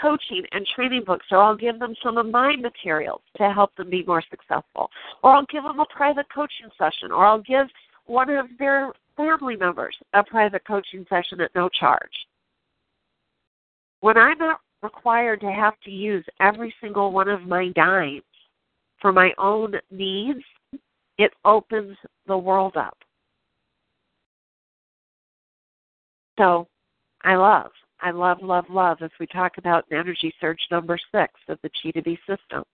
coaching 0.00 0.42
and 0.52 0.66
training 0.74 1.02
books, 1.06 1.26
or 1.30 1.38
I'll 1.38 1.56
give 1.56 1.78
them 1.78 1.94
some 2.02 2.18
of 2.18 2.26
my 2.26 2.54
materials 2.56 3.22
to 3.38 3.50
help 3.52 3.74
them 3.76 3.90
be 3.90 4.04
more 4.04 4.22
successful, 4.30 4.90
or 5.22 5.32
I'll 5.32 5.46
give 5.46 5.62
them 5.62 5.80
a 5.80 5.86
private 5.86 6.26
coaching 6.34 6.68
session, 6.78 7.10
or 7.10 7.24
I'll 7.24 7.42
give 7.42 7.66
one 8.06 8.30
of 8.30 8.46
their 8.58 8.92
family 9.16 9.56
members 9.56 9.96
a 10.12 10.22
private 10.22 10.66
coaching 10.66 11.06
session 11.08 11.40
at 11.40 11.54
no 11.54 11.68
charge. 11.68 12.12
When 14.00 14.16
I'm 14.18 14.38
not 14.38 14.60
required 14.82 15.40
to 15.40 15.50
have 15.50 15.74
to 15.84 15.90
use 15.90 16.24
every 16.40 16.74
single 16.80 17.12
one 17.12 17.28
of 17.28 17.42
my 17.42 17.68
dimes 17.74 18.22
for 19.00 19.12
my 19.12 19.32
own 19.38 19.74
needs, 19.90 20.44
it 21.18 21.32
opens 21.44 21.96
the 22.26 22.36
world 22.36 22.76
up. 22.76 22.96
So 26.38 26.68
I 27.22 27.34
love, 27.36 27.70
I 28.00 28.10
love, 28.10 28.42
love, 28.42 28.66
love 28.68 28.98
as 29.00 29.10
we 29.18 29.26
talk 29.26 29.58
about 29.58 29.86
energy 29.90 30.32
surge 30.40 30.60
number 30.70 30.98
six 31.12 31.32
of 31.48 31.58
the 31.62 31.70
Chi2B 31.70 32.18
system. 32.26 32.64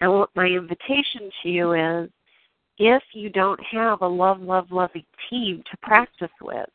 And 0.00 0.12
what 0.12 0.30
my 0.34 0.46
invitation 0.46 1.30
to 1.42 1.48
you 1.48 1.72
is 1.72 2.10
if 2.78 3.02
you 3.12 3.28
don't 3.30 3.60
have 3.70 4.02
a 4.02 4.06
love, 4.06 4.40
love, 4.40 4.70
loving 4.70 5.04
team 5.28 5.62
to 5.70 5.76
practice 5.78 6.30
with, 6.40 6.68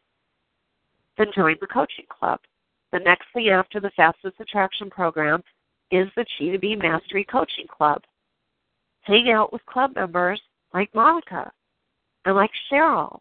then 1.17 1.27
join 1.35 1.55
the 1.61 1.67
coaching 1.67 2.05
club. 2.09 2.39
The 2.91 2.99
next 2.99 3.25
thing 3.33 3.49
after 3.49 3.79
the 3.79 3.91
Fastest 3.95 4.35
Attraction 4.39 4.89
program 4.89 5.43
is 5.91 6.07
the 6.15 6.25
Chi2B 6.39 6.81
Mastery 6.81 7.23
Coaching 7.23 7.67
Club. 7.67 8.01
Hang 9.01 9.31
out 9.31 9.53
with 9.53 9.65
club 9.65 9.95
members 9.95 10.41
like 10.75 10.93
Monica 10.93 11.51
and 12.25 12.35
like 12.35 12.51
Cheryl, 12.71 13.17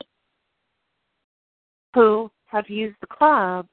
who 1.95 2.31
have 2.47 2.69
used 2.69 2.97
the 3.01 3.07
club 3.07 3.67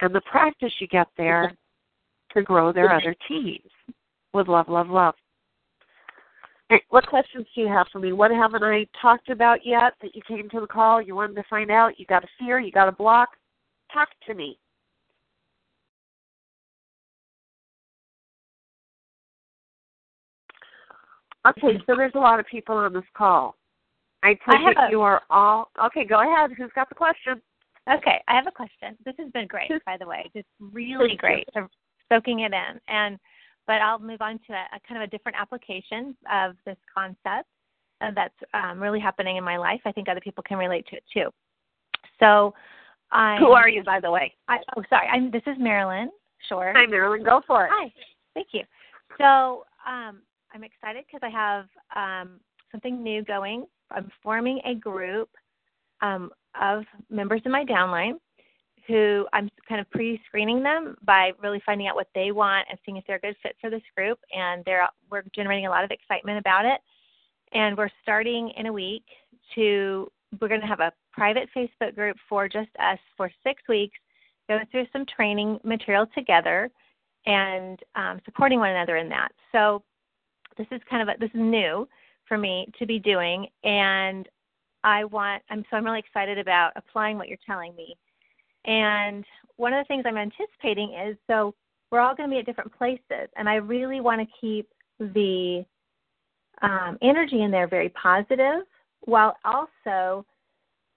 and 0.00 0.14
the 0.14 0.22
practice 0.22 0.72
you 0.80 0.86
get 0.86 1.08
there 1.18 1.52
to 2.32 2.42
grow 2.42 2.72
their 2.72 2.92
other 2.92 3.14
teams 3.26 3.70
with 4.32 4.48
love, 4.48 4.68
love, 4.68 4.88
love 4.88 5.14
what 6.90 7.06
questions 7.06 7.46
do 7.54 7.62
you 7.62 7.68
have 7.68 7.86
for 7.90 7.98
me? 7.98 8.12
What 8.12 8.30
haven't 8.30 8.62
I 8.62 8.86
talked 9.00 9.30
about 9.30 9.64
yet 9.64 9.94
that 10.02 10.14
you 10.14 10.20
came 10.28 10.50
to 10.50 10.60
the 10.60 10.66
call? 10.66 11.00
You 11.00 11.14
wanted 11.14 11.36
to 11.36 11.44
find 11.48 11.70
out? 11.70 11.98
You 11.98 12.04
got 12.06 12.24
a 12.24 12.28
fear? 12.38 12.60
You 12.60 12.70
got 12.70 12.88
a 12.88 12.92
block? 12.92 13.30
Talk 13.92 14.08
to 14.26 14.34
me. 14.34 14.58
Okay, 21.46 21.78
so 21.86 21.94
there's 21.96 22.12
a 22.14 22.18
lot 22.18 22.40
of 22.40 22.46
people 22.46 22.76
on 22.76 22.92
this 22.92 23.04
call. 23.16 23.54
I 24.22 24.30
take 24.30 24.40
I 24.48 24.70
it 24.70 24.90
you 24.90 25.00
are 25.00 25.22
all 25.30 25.70
okay. 25.86 26.04
Go 26.04 26.20
ahead. 26.20 26.50
Who's 26.56 26.70
got 26.74 26.88
the 26.88 26.94
question? 26.94 27.40
Okay, 27.90 28.20
I 28.26 28.34
have 28.34 28.46
a 28.46 28.50
question. 28.50 28.96
This 29.04 29.14
has 29.18 29.30
been 29.30 29.46
great, 29.46 29.70
by 29.86 29.96
the 29.96 30.06
way. 30.06 30.28
Just 30.34 30.48
really 30.60 31.16
great. 31.16 31.48
Soaking 32.08 32.40
it 32.40 32.52
in, 32.52 32.80
and 32.88 33.18
but 33.66 33.80
I'll 33.80 33.98
move 33.98 34.20
on 34.20 34.40
to 34.48 34.52
a, 34.52 34.76
a 34.76 34.80
kind 34.86 35.00
of 35.00 35.06
a 35.06 35.10
different 35.10 35.38
application 35.38 36.16
of 36.32 36.56
this 36.66 36.76
concept 36.92 37.48
uh, 38.00 38.10
that's 38.14 38.34
um, 38.54 38.80
really 38.80 38.98
happening 38.98 39.36
in 39.36 39.44
my 39.44 39.56
life. 39.56 39.80
I 39.84 39.92
think 39.92 40.08
other 40.08 40.20
people 40.20 40.42
can 40.42 40.58
relate 40.58 40.86
to 40.88 40.96
it 40.96 41.04
too. 41.12 41.30
So, 42.18 42.54
I 43.12 43.36
Who 43.38 43.52
are 43.52 43.68
you, 43.68 43.84
by 43.84 44.00
the 44.00 44.10
way? 44.10 44.34
I, 44.48 44.58
oh, 44.76 44.82
sorry. 44.90 45.06
I'm, 45.06 45.30
this 45.30 45.42
is 45.46 45.56
Marilyn 45.58 46.10
Sure. 46.46 46.72
Hi, 46.76 46.86
Marilyn. 46.86 47.24
Go 47.24 47.42
for 47.46 47.66
it. 47.66 47.70
Hi. 47.72 47.92
Thank 48.34 48.48
you. 48.52 48.62
So 49.18 49.64
um, 49.86 50.20
I'm 50.54 50.64
excited 50.64 51.04
because 51.06 51.20
I 51.22 51.30
have 51.30 51.66
um, 51.94 52.40
something 52.70 53.02
new 53.02 53.22
going. 53.22 53.66
I'm 53.90 54.10
forming 54.22 54.60
a 54.64 54.74
group 54.74 55.30
um, 56.00 56.30
of 56.60 56.84
members 57.10 57.42
in 57.44 57.52
my 57.52 57.64
downline 57.64 58.14
who 58.86 59.26
I'm 59.34 59.50
kind 59.68 59.80
of 59.82 59.90
pre-screening 59.90 60.62
them 60.62 60.96
by 61.04 61.32
really 61.42 61.60
finding 61.66 61.86
out 61.86 61.94
what 61.94 62.08
they 62.14 62.32
want 62.32 62.66
and 62.70 62.78
seeing 62.84 62.96
if 62.96 63.04
they're 63.06 63.16
a 63.16 63.20
good 63.20 63.36
fit 63.42 63.54
for 63.60 63.68
this 63.68 63.82
group. 63.94 64.18
And 64.34 64.64
they're 64.64 64.88
we're 65.10 65.24
generating 65.34 65.66
a 65.66 65.70
lot 65.70 65.84
of 65.84 65.90
excitement 65.90 66.38
about 66.38 66.64
it. 66.64 66.80
And 67.52 67.76
we're 67.76 67.90
starting 68.02 68.50
in 68.56 68.66
a 68.66 68.72
week 68.72 69.04
to 69.54 70.10
we're 70.40 70.48
going 70.48 70.60
to 70.60 70.66
have 70.66 70.80
a 70.80 70.92
private 71.12 71.48
Facebook 71.54 71.94
group 71.94 72.16
for 72.28 72.48
just 72.48 72.70
us 72.78 72.98
for 73.16 73.30
six 73.44 73.62
weeks, 73.68 73.96
go 74.48 74.58
through 74.70 74.86
some 74.92 75.04
training 75.04 75.58
material 75.64 76.06
together, 76.14 76.70
and 77.26 77.78
um, 77.94 78.20
supporting 78.24 78.58
one 78.58 78.70
another 78.70 78.96
in 78.96 79.08
that. 79.10 79.32
So 79.52 79.82
this 80.58 80.66
is 80.70 80.80
kind 80.90 81.08
of 81.08 81.14
a, 81.14 81.18
this 81.18 81.30
is 81.30 81.40
new 81.40 81.88
for 82.26 82.36
me 82.36 82.68
to 82.78 82.84
be 82.84 82.98
doing, 82.98 83.46
and 83.64 84.28
I 84.84 85.04
want 85.04 85.42
I'm 85.50 85.64
so 85.70 85.76
I'm 85.76 85.84
really 85.84 86.00
excited 86.00 86.38
about 86.38 86.72
applying 86.76 87.16
what 87.16 87.28
you're 87.28 87.38
telling 87.46 87.74
me. 87.74 87.96
And 88.66 89.24
one 89.56 89.72
of 89.72 89.82
the 89.82 89.88
things 89.88 90.04
I'm 90.06 90.18
anticipating 90.18 90.94
is 90.94 91.16
so 91.26 91.54
we're 91.90 92.00
all 92.00 92.14
going 92.14 92.28
to 92.28 92.34
be 92.34 92.38
at 92.38 92.46
different 92.46 92.76
places, 92.76 93.28
and 93.36 93.48
I 93.48 93.54
really 93.54 94.00
want 94.00 94.20
to 94.20 94.26
keep 94.40 94.68
the 94.98 95.64
um, 96.60 96.98
energy 97.00 97.42
in 97.42 97.50
there 97.50 97.68
very 97.68 97.88
positive, 97.90 98.64
while 99.02 99.36
also 99.44 100.26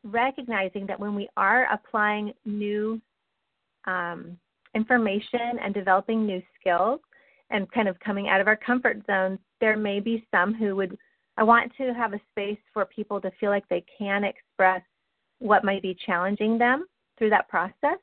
recognizing 0.04 0.88
that 0.88 1.00
when 1.00 1.16
we 1.16 1.30
are 1.38 1.72
applying 1.72 2.34
new 2.46 3.00
um, 3.86 4.38
information 4.76 5.60
and 5.64 5.74
developing 5.74 6.26
new 6.26 6.42
skills 6.60 7.00
and 7.52 7.72
kind 7.72 7.88
of 7.88 8.00
coming 8.00 8.30
out 8.30 8.42
of 8.42 8.48
our 8.48 8.56
comfort 8.56 8.98
zones, 9.06 9.40
there 9.60 9.78
may 9.78 10.00
be 10.00 10.26
some 10.34 10.54
who 10.54 10.76
would. 10.78 10.98
I 11.38 11.44
want 11.44 11.72
to 11.78 11.94
have 11.94 12.14
a 12.14 12.20
space 12.32 12.60
for 12.74 12.86
people 12.86 13.22
to 13.22 13.32
feel 13.40 13.50
like 13.52 13.68
they 13.70 13.84
can 13.98 14.24
express 14.24 14.82
what 15.40 15.64
might 15.64 15.82
be 15.82 15.98
challenging 16.06 16.58
them 16.58 16.86
through 17.18 17.30
that 17.32 17.48
process 17.48 17.98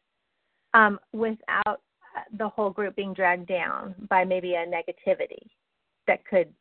um, 0.75 0.99
without 1.13 1.81
the 2.39 2.49
whole 2.49 2.71
group 2.71 2.97
being 2.97 3.15
dragged 3.15 3.47
down 3.47 3.95
by 4.09 4.25
maybe 4.25 4.55
a 4.55 4.67
negativity 4.67 5.43
that 6.07 6.25
could 6.27 6.53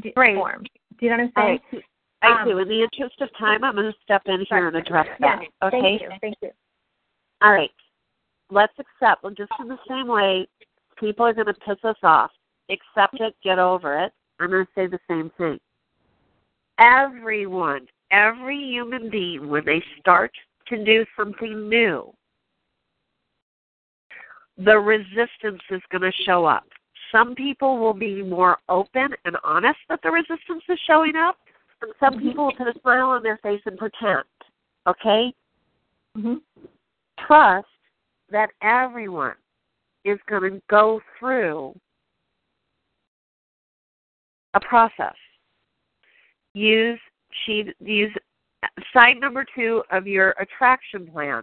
d- 0.00 0.12
Right. 0.16 0.36
form. 0.36 0.64
Do 0.98 1.06
you 1.06 1.10
know 1.10 1.18
what 1.18 1.32
I'm 1.36 1.58
saying? 1.70 1.82
I, 2.22 2.28
I 2.28 2.42
Um, 2.42 2.48
do. 2.48 2.58
In 2.58 2.68
the 2.68 2.82
interest 2.82 3.20
of 3.20 3.28
time, 3.36 3.62
I'm 3.64 3.74
going 3.74 3.92
to 3.92 3.98
step 4.02 4.22
in 4.26 4.40
here 4.48 4.68
and 4.68 4.76
address 4.76 5.06
Yeah. 5.20 5.38
that. 5.38 5.48
Okay. 5.66 5.80
Thank 5.80 6.02
you. 6.02 6.10
Thank 6.20 6.36
you. 6.40 6.50
All 7.42 7.52
right. 7.52 7.72
Let's 8.50 8.72
accept. 8.78 9.22
Well, 9.22 9.34
just 9.34 9.52
in 9.58 9.68
the 9.68 9.78
same 9.88 10.06
way, 10.06 10.46
people 10.96 11.26
are 11.26 11.34
going 11.34 11.46
to 11.46 11.54
piss 11.54 11.78
us 11.84 11.96
off. 12.02 12.30
Accept 12.70 13.20
it. 13.20 13.34
Get 13.42 13.58
over 13.58 14.04
it. 14.04 14.12
I'm 14.40 14.50
going 14.50 14.64
to 14.64 14.70
say 14.74 14.86
the 14.86 14.98
same 15.08 15.30
thing. 15.38 15.58
Everyone, 16.78 17.86
every 18.10 18.58
human 18.58 19.08
being, 19.10 19.48
when 19.48 19.64
they 19.64 19.82
start 20.00 20.32
to 20.68 20.84
do 20.84 21.06
something 21.16 21.68
new, 21.68 22.12
the 24.58 24.78
resistance 24.78 25.62
is 25.70 25.80
going 25.90 26.02
to 26.02 26.12
show 26.24 26.44
up. 26.44 26.64
Some 27.12 27.34
people 27.34 27.78
will 27.78 27.94
be 27.94 28.22
more 28.22 28.58
open 28.68 29.08
and 29.24 29.36
honest 29.44 29.78
that 29.88 30.00
the 30.02 30.10
resistance 30.10 30.64
is 30.68 30.78
showing 30.86 31.14
up, 31.16 31.36
and 31.82 31.92
some 32.00 32.18
people 32.18 32.46
will 32.46 32.56
put 32.56 32.68
a 32.68 32.80
smile 32.80 33.10
on 33.10 33.22
their 33.22 33.38
face 33.38 33.60
and 33.64 33.78
pretend. 33.78 34.24
Okay? 34.86 35.32
hmm 36.14 36.34
Trust 37.26 37.66
that 38.30 38.50
everyone 38.62 39.34
is 40.06 40.18
going 40.28 40.52
to 40.52 40.62
go 40.70 41.00
through 41.18 41.74
a 44.54 44.60
process. 44.60 45.14
Use 46.54 46.98
sheet 47.44 47.74
use 47.80 48.12
side 48.92 49.16
number 49.20 49.44
two 49.54 49.82
of 49.90 50.06
your 50.06 50.30
attraction 50.40 51.06
plan. 51.12 51.42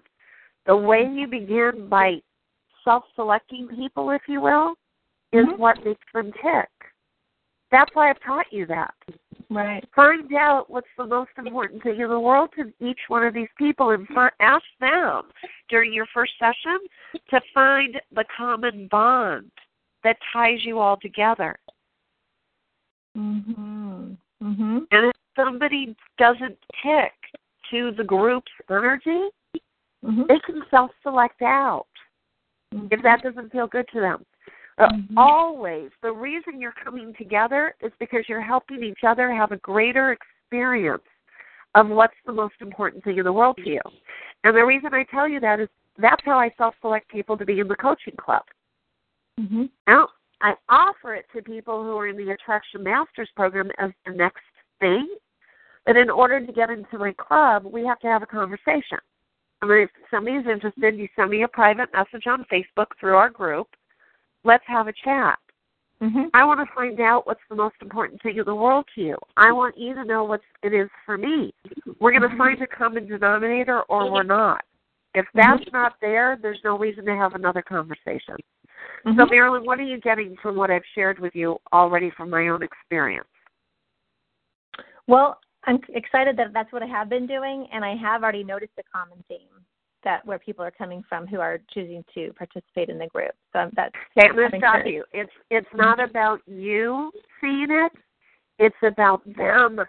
The 0.66 0.76
way 0.76 1.08
you 1.14 1.28
begin 1.28 1.88
by 1.90 2.16
self-selecting 2.84 3.68
people, 3.68 4.10
if 4.12 4.22
you 4.28 4.42
will, 4.42 4.74
is 5.32 5.46
mm-hmm. 5.46 5.62
what 5.62 5.84
makes 5.86 6.06
them 6.14 6.32
tick. 6.42 6.70
That's 7.72 7.94
why 7.94 8.10
I've 8.10 8.22
taught 8.26 8.46
you 8.52 8.66
that. 8.68 8.94
Right. 9.50 9.84
Find 9.96 10.34
out 10.34 10.70
what's 10.70 10.88
the 10.98 11.06
most 11.06 11.32
important 11.38 11.84
thing 11.84 12.00
in 12.00 12.10
the 12.10 12.20
world 12.20 12.50
to 12.58 12.74
each 12.80 13.00
one 13.08 13.24
of 13.24 13.34
these 13.34 13.50
people 13.58 13.92
and 13.92 14.08
ask 14.40 14.64
them 14.80 15.24
during 15.70 15.94
your 15.94 16.08
first 16.14 16.34
session 16.40 16.80
to 17.30 17.42
find 17.54 18.00
the 18.14 18.26
common 18.36 18.88
bond 18.90 19.52
that 20.04 20.18
ties 20.32 20.64
you 20.64 20.80
all 20.80 20.98
together. 20.98 21.58
Mhm. 23.16 24.18
Mhm. 24.42 24.88
And 24.92 25.06
if 25.06 25.16
somebody 25.36 25.96
doesn't 26.18 26.58
tick 26.82 27.14
to 27.70 27.92
the 27.92 28.04
group's 28.04 28.52
energy, 28.70 29.30
Mhm. 30.04 30.28
they 30.28 30.40
can 30.40 30.68
self 30.70 30.92
select 31.02 31.42
out 31.42 31.88
if 32.92 33.02
that 33.04 33.22
doesn't 33.22 33.52
feel 33.52 33.68
good 33.68 33.88
to 33.90 34.00
them. 34.00 34.26
Uh, 34.78 34.90
Always, 35.18 35.92
the 36.02 36.12
reason 36.12 36.60
you're 36.60 36.74
coming 36.84 37.14
together 37.18 37.76
is 37.82 37.92
because 38.00 38.26
you're 38.28 38.42
helping 38.42 38.84
each 38.84 39.04
other 39.08 39.32
have 39.32 39.52
a 39.52 39.58
greater 39.58 40.12
experience 40.12 41.04
of 41.76 41.90
what's 41.90 42.16
the 42.26 42.32
most 42.32 42.56
important 42.62 43.04
thing 43.04 43.18
in 43.18 43.24
the 43.24 43.34
world 43.34 43.58
to 43.58 43.70
you. 43.70 43.82
And 44.44 44.56
the 44.56 44.66
reason 44.66 44.94
I 44.94 45.04
tell 45.04 45.28
you 45.28 45.40
that 45.40 45.60
is 45.60 45.70
that's 45.98 46.24
how 46.26 46.40
I 46.40 46.52
self 46.58 46.76
select 46.82 47.10
people 47.10 47.38
to 47.38 47.46
be 47.46 47.60
in 47.60 47.68
the 47.68 47.76
coaching 47.76 48.16
club. 48.16 48.44
Mhm. 49.40 49.70
Now, 49.88 50.10
I 50.42 50.56
offer 50.70 51.16
it 51.16 51.26
to 51.34 51.42
people 51.42 51.84
who 51.84 51.98
are 51.98 52.08
in 52.08 52.18
the 52.18 52.32
Attraction 52.32 52.84
Masters 52.84 53.30
program 53.36 53.72
as 53.78 53.92
the 54.06 54.12
next 54.12 54.44
thing. 54.80 55.08
But 55.86 55.98
in 55.98 56.10
order 56.10 56.46
to 56.46 56.52
get 56.52 56.70
into 56.70 56.98
my 56.98 57.14
club, 57.14 57.66
we 57.66 57.86
have 57.86 58.00
to 58.00 58.08
have 58.08 58.24
a 58.24 58.28
conversation. 58.28 59.00
I 59.62 59.66
mean, 59.66 59.78
if 59.80 59.90
somebody's 60.12 60.46
interested, 60.46 60.98
you 60.98 61.08
send 61.16 61.32
me 61.32 61.44
a 61.44 61.48
private 61.48 61.92
message 61.94 62.28
on 62.28 62.46
Facebook 62.46 62.88
through 63.00 63.16
our 63.16 63.30
group. 63.30 63.68
Let's 64.44 64.64
have 64.68 64.88
a 64.88 64.94
chat. 64.94 65.40
Mhm. 66.02 66.30
I 66.34 66.44
want 66.44 66.60
to 66.60 66.76
find 66.76 67.00
out 67.00 67.26
what's 67.26 67.44
the 67.50 67.56
most 67.56 67.76
important 67.82 68.22
thing 68.22 68.38
in 68.38 68.46
the 68.46 68.56
world 68.56 68.86
to 68.96 69.02
you. 69.02 69.18
I 69.38 69.52
want 69.54 69.78
you 69.78 69.94
to 69.96 70.04
know 70.04 70.26
what 70.26 70.42
it 70.62 70.74
is 70.74 70.90
for 71.06 71.18
me. 71.18 71.54
We're 72.00 72.12
going 72.12 72.24
to 72.24 72.28
mm-hmm. 72.28 72.38
find 72.38 72.62
a 72.62 72.68
common 72.68 73.08
denominator 73.08 73.84
or 73.84 74.04
mm-hmm. 74.04 74.14
we're 74.14 74.24
not. 74.24 74.66
If 75.14 75.26
mm-hmm. 75.28 75.40
that's 75.60 75.72
not 75.72 75.94
there, 76.02 76.38
there's 76.42 76.60
no 76.64 76.78
reason 76.78 77.06
to 77.06 77.16
have 77.16 77.36
another 77.36 77.62
conversation. 77.62 78.36
So. 79.06 79.26
Marilyn, 79.26 79.66
what 79.66 79.80
are 79.80 79.84
you 79.84 80.00
getting 80.00 80.36
from 80.42 80.56
what 80.56 80.72
I've 80.72 80.84
shared 80.96 81.20
with 81.20 81.36
you 81.36 81.58
already 81.72 82.12
from 82.16 82.30
my 82.30 82.48
own 82.48 82.64
experience? 82.64 83.28
Well, 85.08 85.40
I'm 85.66 85.80
excited 85.90 86.38
that 86.38 86.54
that's 86.54 86.72
what 86.72 86.84
I 86.84 86.88
have 86.88 87.10
been 87.10 87.28
doing, 87.28 87.68
and 87.74 87.84
I 87.84 87.96
have 87.96 88.24
already 88.24 88.44
noticed 88.44 88.74
a 88.78 88.84
common 88.84 89.24
theme 89.28 89.48
that 90.04 90.26
where 90.26 90.40
people 90.40 90.64
are 90.64 90.72
coming 90.72 91.04
from 91.08 91.28
who 91.28 91.40
are 91.40 91.60
choosing 91.74 92.04
to 92.14 92.32
participate 92.34 92.90
in 92.90 92.98
the 92.98 93.08
group. 93.08 93.32
So 93.54 93.70
that's 93.76 93.94
Okay, 94.18 94.28
to 94.28 94.44
I'm 94.44 94.60
stop 94.60 94.86
you. 94.86 95.04
It's 95.14 95.32
it's 95.50 95.68
not 95.74 96.00
about 96.00 96.40
you 96.46 97.12
seeing 97.42 97.68
it. 97.70 97.92
It's 98.60 98.76
about 98.84 99.22
them 99.36 99.80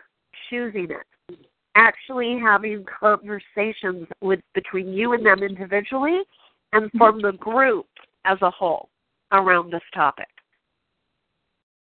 choosing 0.49 0.89
it. 0.91 1.39
Actually 1.77 2.39
having 2.41 2.85
conversations 3.01 4.07
with 4.21 4.41
between 4.55 4.93
you 4.93 5.13
and 5.13 5.27
them 5.27 5.43
individually 5.43 6.21
and 6.73 6.87
mm-hmm. 6.87 6.99
from 6.99 7.21
the 7.21 7.33
group 7.33 7.87
as 8.25 8.39
a 8.43 8.51
whole 8.51 8.89
around 9.33 9.73
this 9.73 9.83
topic. 9.93 10.29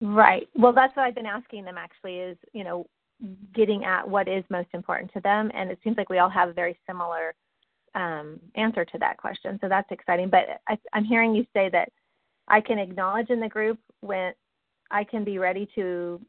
Right. 0.01 0.47
Well, 0.55 0.73
that's 0.73 0.95
what 0.95 1.03
I've 1.03 1.15
been 1.15 1.25
asking 1.25 1.65
them 1.65 1.77
actually 1.77 2.17
is, 2.17 2.37
you 2.53 2.63
know, 2.63 2.85
getting 3.53 3.85
at 3.85 4.07
what 4.07 4.27
is 4.27 4.43
most 4.49 4.67
important 4.73 5.11
to 5.13 5.21
them. 5.21 5.49
And 5.53 5.71
it 5.71 5.79
seems 5.83 5.97
like 5.97 6.09
we 6.09 6.19
all 6.19 6.29
have 6.29 6.53
very 6.53 6.77
similar 6.85 7.33
um, 7.95 8.39
answer 8.55 8.85
to 8.85 8.97
that 8.99 9.17
question. 9.17 9.57
So 9.61 9.69
that's 9.69 9.89
exciting. 9.91 10.29
But 10.29 10.61
I, 10.67 10.77
I'm 10.93 11.05
hearing 11.05 11.33
you 11.33 11.45
say 11.53 11.69
that 11.71 11.89
I 12.47 12.61
can 12.61 12.77
acknowledge 12.77 13.29
in 13.29 13.39
the 13.39 13.49
group 13.49 13.79
when 14.01 14.33
I 14.91 15.03
can 15.03 15.23
be 15.23 15.39
ready 15.39 15.67
to 15.75 16.21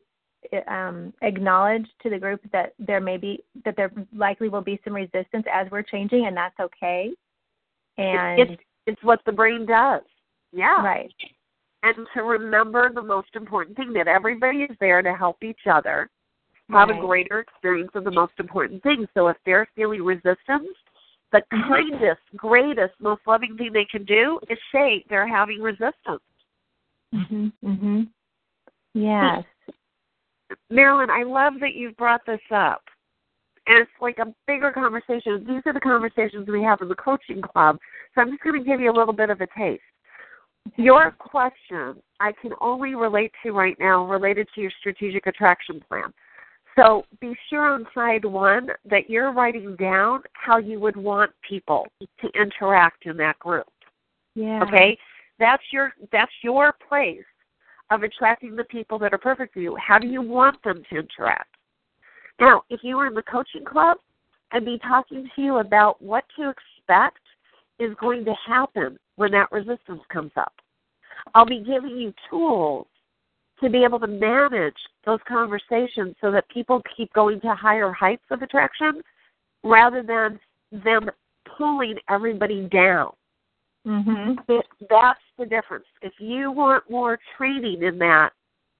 um, 0.68 1.12
acknowledge 1.22 1.86
to 2.02 2.10
the 2.10 2.18
group 2.18 2.40
that 2.52 2.74
there 2.78 3.00
may 3.00 3.16
be, 3.16 3.42
that 3.64 3.76
there 3.76 3.90
likely 4.14 4.48
will 4.48 4.62
be 4.62 4.80
some 4.84 4.94
resistance 4.94 5.44
as 5.52 5.66
we're 5.70 5.82
changing, 5.82 6.26
and 6.26 6.36
that's 6.36 6.58
okay. 6.60 7.10
And 7.98 8.40
it's 8.40 8.62
it's 8.86 9.02
what 9.02 9.20
the 9.26 9.32
brain 9.32 9.66
does. 9.66 10.02
Yeah. 10.52 10.82
right. 10.82 11.12
and 11.82 12.06
to 12.14 12.22
remember 12.22 12.90
the 12.94 13.02
most 13.02 13.28
important 13.34 13.76
thing 13.76 13.92
that 13.94 14.06
everybody 14.06 14.58
is 14.58 14.76
there 14.80 15.02
to 15.02 15.12
help 15.14 15.42
each 15.42 15.66
other 15.70 16.08
have 16.70 16.88
Right. 16.88 16.98
a 16.98 17.00
greater 17.00 17.40
experience 17.40 17.90
of 17.94 18.04
the 18.04 18.10
most 18.10 18.32
important 18.38 18.82
thing. 18.82 19.06
So 19.14 19.28
if 19.28 19.36
they're 19.44 19.68
feeling 19.74 20.02
resistance, 20.02 20.68
the 21.32 21.42
kindest, 21.50 22.20
greatest, 22.36 22.94
most 23.00 23.22
loving 23.26 23.56
thing 23.56 23.72
they 23.72 23.84
can 23.84 24.04
do 24.04 24.38
is 24.48 24.58
say 24.72 25.04
they're 25.08 25.26
having 25.26 25.60
resistance. 25.60 26.22
Mhm. 27.12 27.52
Mhm. 27.64 28.08
Yes. 28.94 29.44
Marilyn, 30.70 31.10
I 31.10 31.22
love 31.22 31.54
that 31.60 31.74
you've 31.74 31.96
brought 31.96 32.24
this 32.24 32.40
up. 32.50 32.82
And 33.66 33.78
it's 33.78 33.90
like 34.00 34.18
a 34.18 34.32
bigger 34.46 34.70
conversation. 34.70 35.44
These 35.44 35.62
are 35.66 35.72
the 35.72 35.80
conversations 35.80 36.48
we 36.48 36.62
have 36.62 36.80
in 36.82 36.88
the 36.88 36.94
coaching 36.94 37.42
club. 37.42 37.78
So 38.14 38.20
I'm 38.20 38.30
just 38.30 38.42
going 38.42 38.58
to 38.58 38.64
give 38.64 38.80
you 38.80 38.90
a 38.90 38.96
little 38.96 39.12
bit 39.12 39.28
of 39.28 39.40
a 39.40 39.46
taste. 39.58 39.82
Your 40.76 41.10
question, 41.10 42.00
I 42.20 42.32
can 42.40 42.52
only 42.60 42.94
relate 42.94 43.32
to 43.42 43.52
right 43.52 43.76
now, 43.78 44.04
related 44.04 44.48
to 44.54 44.60
your 44.60 44.70
strategic 44.78 45.26
attraction 45.26 45.80
plan. 45.88 46.12
So 46.78 47.06
be 47.20 47.34
sure 47.48 47.66
on 47.66 47.86
side 47.94 48.24
one 48.24 48.68
that 48.84 49.08
you're 49.08 49.32
writing 49.32 49.76
down 49.76 50.22
how 50.34 50.58
you 50.58 50.78
would 50.78 50.96
want 50.96 51.30
people 51.48 51.86
to 52.00 52.28
interact 52.38 53.06
in 53.06 53.16
that 53.16 53.38
group. 53.38 53.66
Yeah. 54.34 54.62
Okay? 54.62 54.98
That's 55.38 55.62
your 55.72 55.92
that's 56.12 56.32
your 56.42 56.74
place 56.88 57.24
of 57.90 58.02
attracting 58.02 58.56
the 58.56 58.64
people 58.64 58.98
that 58.98 59.14
are 59.14 59.18
perfect 59.18 59.54
for 59.54 59.60
you. 59.60 59.76
How 59.76 59.98
do 59.98 60.06
you 60.06 60.20
want 60.20 60.62
them 60.64 60.82
to 60.90 60.98
interact? 60.98 61.54
Now, 62.40 62.62
if 62.68 62.80
you 62.82 62.96
were 62.96 63.06
in 63.06 63.14
the 63.14 63.22
coaching 63.22 63.64
club, 63.64 63.98
I'd 64.52 64.64
be 64.64 64.78
talking 64.78 65.28
to 65.34 65.42
you 65.42 65.58
about 65.58 66.00
what 66.02 66.24
to 66.38 66.50
expect 66.50 67.20
is 67.78 67.94
going 68.00 68.24
to 68.24 68.34
happen 68.46 68.98
when 69.16 69.30
that 69.32 69.50
resistance 69.52 70.02
comes 70.12 70.32
up. 70.36 70.52
I'll 71.34 71.46
be 71.46 71.60
giving 71.60 71.96
you 71.96 72.12
tools 72.28 72.86
to 73.60 73.70
be 73.70 73.84
able 73.84 73.98
to 74.00 74.06
manage 74.06 74.76
those 75.04 75.20
conversations 75.26 76.14
so 76.20 76.30
that 76.30 76.48
people 76.48 76.82
keep 76.94 77.12
going 77.12 77.40
to 77.40 77.54
higher 77.54 77.92
heights 77.92 78.24
of 78.30 78.42
attraction 78.42 79.02
rather 79.64 80.02
than 80.02 80.38
them 80.84 81.10
pulling 81.56 81.98
everybody 82.08 82.68
down. 82.68 83.12
Mhm. 83.86 84.38
It- 84.48 84.66
That's 84.90 85.22
the 85.38 85.46
difference. 85.46 85.86
If 86.02 86.20
you 86.20 86.50
want 86.50 86.88
more 86.90 87.18
training 87.36 87.82
in 87.82 87.98
that, 87.98 88.32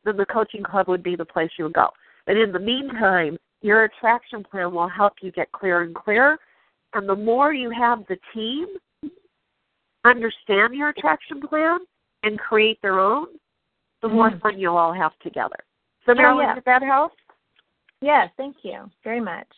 then 0.05 0.17
the 0.17 0.27
coaching 0.27 0.63
club 0.63 0.89
would 0.89 1.03
be 1.03 1.17
the 1.17 1.25
place 1.25 1.51
you 1.57 1.65
would 1.65 1.75
go. 1.75 1.93
But 2.27 2.37
in 2.37 2.53
the 2.53 2.59
meantime, 2.59 3.39
your 3.63 3.85
attraction 3.85 4.45
plan 4.45 4.73
will 4.73 4.89
help 4.89 5.23
you 5.23 5.31
get 5.31 5.51
clearer 5.53 5.83
and 5.83 5.95
clearer. 5.95 6.39
And 6.93 7.09
the 7.09 7.17
more 7.17 7.53
you 7.53 7.71
have 7.71 8.07
the 8.07 8.19
team 8.33 8.67
understand 10.05 10.75
your 10.75 10.91
attraction 10.91 11.41
plan 11.41 11.81
and 12.23 12.39
create 12.39 12.81
their 12.83 13.01
own, 13.01 13.27
the 14.03 14.09
more 14.09 14.31
Mm. 14.31 14.41
fun 14.41 14.59
you'll 14.59 14.77
all 14.77 14.93
have 14.93 15.19
together. 15.21 15.57
So, 16.05 16.15
Marilyn, 16.15 16.47
yeah. 16.49 16.55
did 16.55 16.65
that 16.65 16.83
help? 16.83 17.13
Yes, 18.01 18.31
thank 18.37 18.57
you 18.65 18.91
very 19.03 19.21
much. 19.21 19.49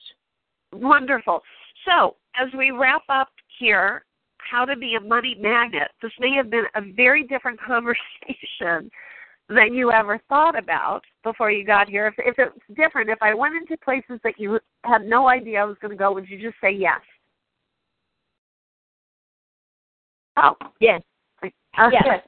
Wonderful. 0.73 1.43
So, 1.85 2.17
as 2.35 2.53
we 2.55 2.71
wrap 2.71 3.03
up 3.09 3.31
here, 3.59 4.05
how 4.39 4.65
to 4.65 4.77
be 4.77 4.95
a 4.95 5.01
money 5.01 5.35
magnet. 5.39 5.91
This 6.01 6.13
may 6.21 6.33
have 6.35 6.49
been 6.51 6.65
a 6.75 6.81
very 6.81 7.25
different 7.25 7.61
conversation 7.67 8.91
than 9.49 9.75
you 9.75 9.91
ever 9.91 10.19
thought 10.29 10.59
about 10.59 11.03
before 11.25 11.51
you 11.51 11.65
got 11.65 11.89
here. 11.89 12.07
If, 12.07 12.15
if 12.19 12.39
it's 12.39 12.77
different, 12.77 13.11
if 13.11 13.19
I 13.23 13.35
went 13.35 13.57
into 13.57 13.77
places 13.83 14.21
that 14.23 14.39
you 14.39 14.61
had 14.85 15.05
no 15.05 15.29
idea 15.29 15.61
I 15.61 15.65
was 15.65 15.77
going 15.81 15.91
to 15.91 15.97
go, 15.97 16.13
would 16.13 16.29
you 16.29 16.39
just 16.41 16.61
say 16.61 16.71
yes? 16.71 17.01
Oh, 20.37 20.55
Yes. 20.81 21.03
okay. 21.43 21.53
Yes. 22.05 22.21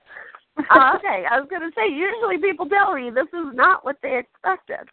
Oh, 0.70 0.92
okay, 0.96 1.24
I 1.30 1.38
was 1.38 1.48
going 1.48 1.62
to 1.62 1.70
say, 1.74 1.92
usually 1.92 2.38
people 2.38 2.68
tell 2.68 2.94
me 2.94 3.10
this 3.10 3.28
is 3.28 3.54
not 3.54 3.84
what 3.84 3.96
they 4.02 4.18
expected. 4.18 4.88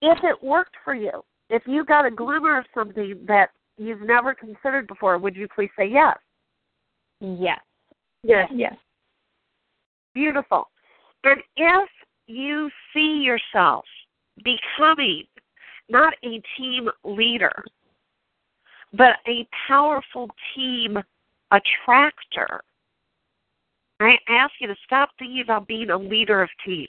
If 0.00 0.18
it 0.22 0.42
worked 0.42 0.76
for 0.84 0.94
you, 0.94 1.22
if 1.50 1.62
you 1.66 1.84
got 1.84 2.06
a 2.06 2.10
glimmer 2.10 2.58
of 2.58 2.64
something 2.74 3.18
that 3.26 3.50
you've 3.76 4.02
never 4.02 4.34
considered 4.34 4.86
before, 4.86 5.18
would 5.18 5.36
you 5.36 5.48
please 5.54 5.70
say 5.78 5.88
yes? 5.88 6.16
Yes. 7.20 7.60
Yes. 8.22 8.48
Yes. 8.54 8.76
Beautiful. 10.14 10.68
And 11.24 11.40
if 11.56 11.88
you 12.26 12.70
see 12.92 13.22
yourself 13.24 13.84
becoming 14.44 15.24
not 15.88 16.14
a 16.24 16.40
team 16.56 16.88
leader, 17.04 17.52
but 18.92 19.16
a 19.26 19.46
powerful 19.66 20.28
team 20.54 20.98
attractor, 21.50 22.60
I 24.00 24.16
ask 24.28 24.52
you 24.60 24.68
to 24.68 24.76
stop 24.84 25.10
thinking 25.18 25.40
about 25.40 25.66
being 25.66 25.90
a 25.90 25.98
leader 25.98 26.42
of 26.42 26.48
teams. 26.64 26.88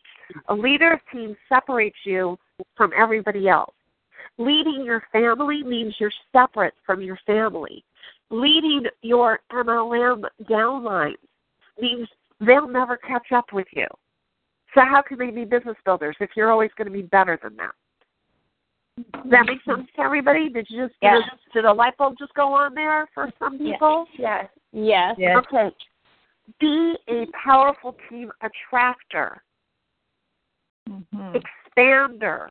A 0.50 0.54
leader 0.54 0.94
of 0.94 1.00
teams 1.12 1.36
separates 1.48 1.98
you 2.06 2.38
from 2.78 2.92
everybody 2.96 3.48
else. 3.48 3.74
Leading 4.38 4.84
your 4.86 5.04
family 5.12 5.64
means 5.64 5.96
you're 6.00 6.12
separate 6.32 6.74
from 6.86 7.02
your 7.02 7.20
family. 7.26 7.84
Leading 8.30 8.86
your 9.02 9.40
MLM 9.52 10.24
downlines 10.44 11.16
means 11.82 12.08
they'll 12.40 12.68
never 12.68 12.96
catch 12.96 13.32
up 13.34 13.52
with 13.52 13.68
you. 13.72 13.88
So 14.76 14.82
how 14.82 15.02
can 15.02 15.18
they 15.18 15.32
be 15.32 15.46
business 15.46 15.78
builders 15.84 16.16
if 16.20 16.30
you're 16.36 16.52
always 16.52 16.70
going 16.78 16.88
to 16.88 16.94
be 16.94 17.02
better 17.02 17.40
than 17.42 17.58
them? 17.58 17.72
Does 19.14 19.32
that 19.32 19.46
make 19.46 19.64
sense 19.64 19.88
to 19.96 20.02
everybody? 20.02 20.50
Did 20.50 20.68
you 20.70 20.88
just 20.88 20.96
Yes. 21.02 21.24
did, 21.24 21.54
did 21.62 21.66
a 21.66 21.74
light 21.74 21.98
bulb 21.98 22.18
just 22.20 22.34
go 22.36 22.54
on 22.54 22.76
there 22.76 23.08
for 23.14 23.32
some 23.40 23.58
people? 23.58 24.06
Yes. 24.18 24.18
people? 24.18 24.50
Yes. 24.72 25.16
Yes. 25.18 25.38
Okay. 25.38 25.72
Be 26.60 26.98
a 27.08 27.26
powerful 27.44 27.98
team 28.10 28.32
attractor, 28.42 29.44
Mhm. 30.88 31.44
expander. 31.78 32.50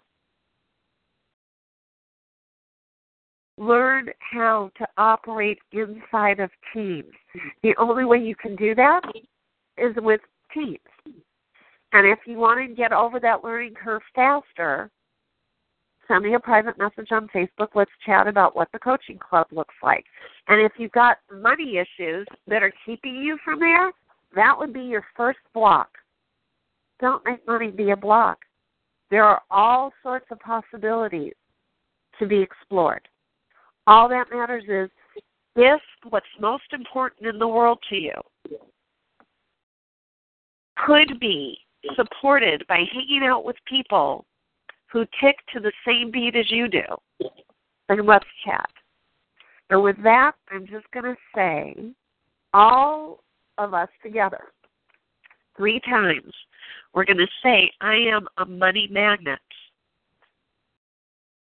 Learn 3.56 4.12
how 4.20 4.70
to 4.76 4.88
operate 4.96 5.58
inside 5.72 6.38
of 6.38 6.52
teams. 6.72 7.12
The 7.62 7.76
only 7.76 8.04
way 8.04 8.18
you 8.18 8.36
can 8.36 8.54
do 8.54 8.74
that 8.76 9.02
is 9.76 9.96
with 9.96 10.20
teams. 10.52 10.78
And 11.92 12.06
if 12.06 12.26
you 12.26 12.36
want 12.36 12.60
to 12.60 12.74
get 12.74 12.92
over 12.92 13.18
that 13.18 13.42
learning 13.42 13.74
curve 13.74 14.02
faster, 14.14 14.90
send 16.08 16.24
me 16.24 16.34
a 16.34 16.40
private 16.40 16.78
message 16.78 17.08
on 17.12 17.28
Facebook. 17.34 17.68
Let's 17.74 17.90
chat 18.04 18.26
about 18.26 18.56
what 18.56 18.68
the 18.72 18.78
coaching 18.78 19.18
club 19.18 19.46
looks 19.52 19.74
like. 19.82 20.04
And 20.48 20.60
if 20.60 20.72
you've 20.78 20.92
got 20.92 21.18
money 21.32 21.76
issues 21.76 22.26
that 22.46 22.62
are 22.62 22.72
keeping 22.84 23.16
you 23.16 23.38
from 23.44 23.60
there, 23.60 23.92
that 24.34 24.58
would 24.58 24.72
be 24.72 24.82
your 24.82 25.04
first 25.16 25.38
block. 25.54 25.88
Don't 27.00 27.24
make 27.24 27.46
money 27.46 27.70
be 27.70 27.90
a 27.90 27.96
block. 27.96 28.38
There 29.10 29.24
are 29.24 29.42
all 29.50 29.92
sorts 30.02 30.26
of 30.30 30.40
possibilities 30.40 31.34
to 32.18 32.26
be 32.26 32.40
explored. 32.40 33.06
All 33.86 34.08
that 34.08 34.26
matters 34.32 34.64
is 34.68 34.90
if 35.56 35.80
what's 36.08 36.26
most 36.40 36.64
important 36.72 37.26
in 37.26 37.38
the 37.38 37.48
world 37.48 37.78
to 37.90 37.96
you 37.96 38.12
could 40.76 41.18
be 41.20 41.58
supported 41.96 42.64
by 42.68 42.84
hanging 42.92 43.22
out 43.24 43.44
with 43.44 43.56
people 43.68 44.24
who 44.92 45.04
tick 45.20 45.36
to 45.52 45.60
the 45.60 45.72
same 45.86 46.10
beat 46.10 46.34
as 46.36 46.50
you 46.50 46.68
do, 46.68 46.82
then 47.88 48.06
let's 48.06 48.26
chat. 48.44 48.70
And 49.70 49.82
with 49.82 49.96
that, 50.02 50.32
I'm 50.50 50.66
just 50.66 50.90
going 50.92 51.04
to 51.04 51.16
say, 51.34 51.92
all 52.54 53.22
of 53.58 53.74
us 53.74 53.88
together, 54.02 54.44
three 55.56 55.80
times, 55.80 56.32
we're 56.94 57.04
going 57.04 57.18
to 57.18 57.26
say, 57.42 57.70
I 57.80 57.96
am 57.96 58.26
a 58.38 58.46
money 58.46 58.88
magnet. 58.90 59.38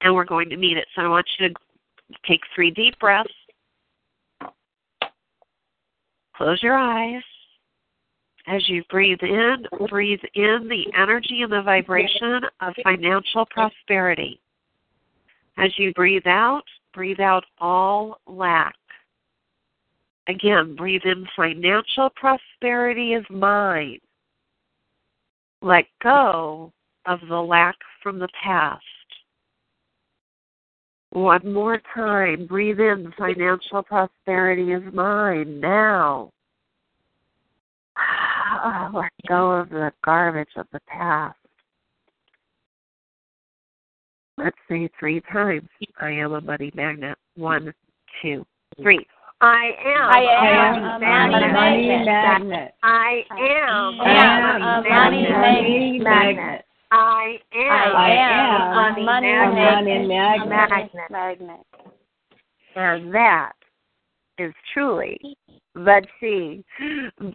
And 0.01 0.15
we're 0.15 0.25
going 0.25 0.51
to 0.51 0.57
meet 0.57 0.77
it. 0.77 0.87
So 0.95 1.03
I 1.03 1.09
want 1.09 1.27
you 1.39 1.49
to 1.49 1.55
take 2.29 2.41
three 2.55 2.71
deep 2.71 2.99
breaths. 2.99 3.31
Close 6.37 6.63
your 6.63 6.77
eyes. 6.77 7.23
As 8.49 8.69
you 8.69 8.85
breathe 8.89 9.23
in, 9.23 9.67
breathe 9.89 10.21
in 10.35 10.69
the 10.69 10.87
energy 10.97 11.43
and 11.43 11.53
the 11.53 11.63
vibration 11.63 12.43
of 12.61 12.75
financial 12.85 13.45
prosperity. 13.47 14.41
As 15.59 15.77
you 15.79 15.93
breathe 15.95 16.27
out, 16.27 16.63
breathe 16.95 17.19
out 17.19 17.45
all 17.59 18.21
lack. 18.27 18.77
Again, 20.29 20.77
breathe 20.77 21.05
in 21.05 21.27
financial 21.35 22.11
prosperity 22.11 23.15
is 23.15 23.25
mine. 23.31 23.99
Let 25.63 25.87
go 26.03 26.73
of 27.07 27.21
the 27.29 27.41
lack 27.41 27.77
from 28.03 28.19
the 28.19 28.29
past. 28.43 28.83
One 31.11 31.53
more 31.53 31.81
time, 31.95 32.47
breathe 32.47 32.79
in 32.79 33.13
financial 33.17 33.83
prosperity 33.83 34.73
is 34.73 34.83
mine 34.93 35.61
now. 35.61 36.31
Let 38.93 39.13
go 39.29 39.53
of 39.53 39.69
the 39.71 39.93
garbage 40.05 40.49
of 40.57 40.67
the 40.73 40.81
past. 40.87 41.37
Let's 44.39 44.57
say 44.69 44.89
three 44.99 45.23
times. 45.33 45.69
I 46.01 46.11
am 46.11 46.33
a 46.33 46.41
money 46.41 46.71
magnet. 46.75 47.17
One, 47.37 47.73
two, 48.21 48.45
three. 48.83 49.07
I 49.41 49.71
am. 49.85 50.09
I 50.09 50.21
am 50.33 50.85
a 50.85 50.97
a 50.97 51.31
money 51.31 51.53
money 51.53 51.89
magnet. 51.89 52.07
magnet. 52.07 52.75
I 52.83 53.23
am. 53.33 54.01
I 54.01 54.11
am 54.11 54.63
a 54.63 54.89
money 54.89 55.29
money 55.31 56.01
magnet. 56.03 56.65
I 56.91 57.39
am. 57.55 57.97
I 57.97 58.11
am 58.11 58.97
a 58.97 59.05
money 59.05 59.31
a 59.31 59.47
money 59.47 60.07
magnet. 60.07 60.49
magnet. 60.49 61.11
Magnet. 61.11 61.11
Magnet. 61.11 61.67
And 62.77 63.15
that 63.15 63.53
is 64.39 64.53
truly 64.73 65.19
the 65.75 66.03
tea. 66.21 66.65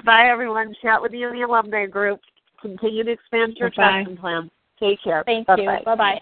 Bye, 0.05 0.29
everyone. 0.29 0.73
Chat 0.81 1.01
with 1.01 1.13
you 1.13 1.27
in 1.29 1.35
the 1.35 1.41
alumni 1.41 1.85
group. 1.85 2.19
Continue 2.61 3.03
to 3.03 3.11
expand 3.11 3.57
your 3.57 3.69
Bye-bye. 3.71 4.03
trust 4.03 4.21
plan. 4.21 4.51
Take 4.79 5.01
care. 5.03 5.23
Thank 5.25 5.47
Bye-bye. 5.47 5.61
you. 5.79 5.85
Bye 5.85 5.95
bye. 5.95 6.21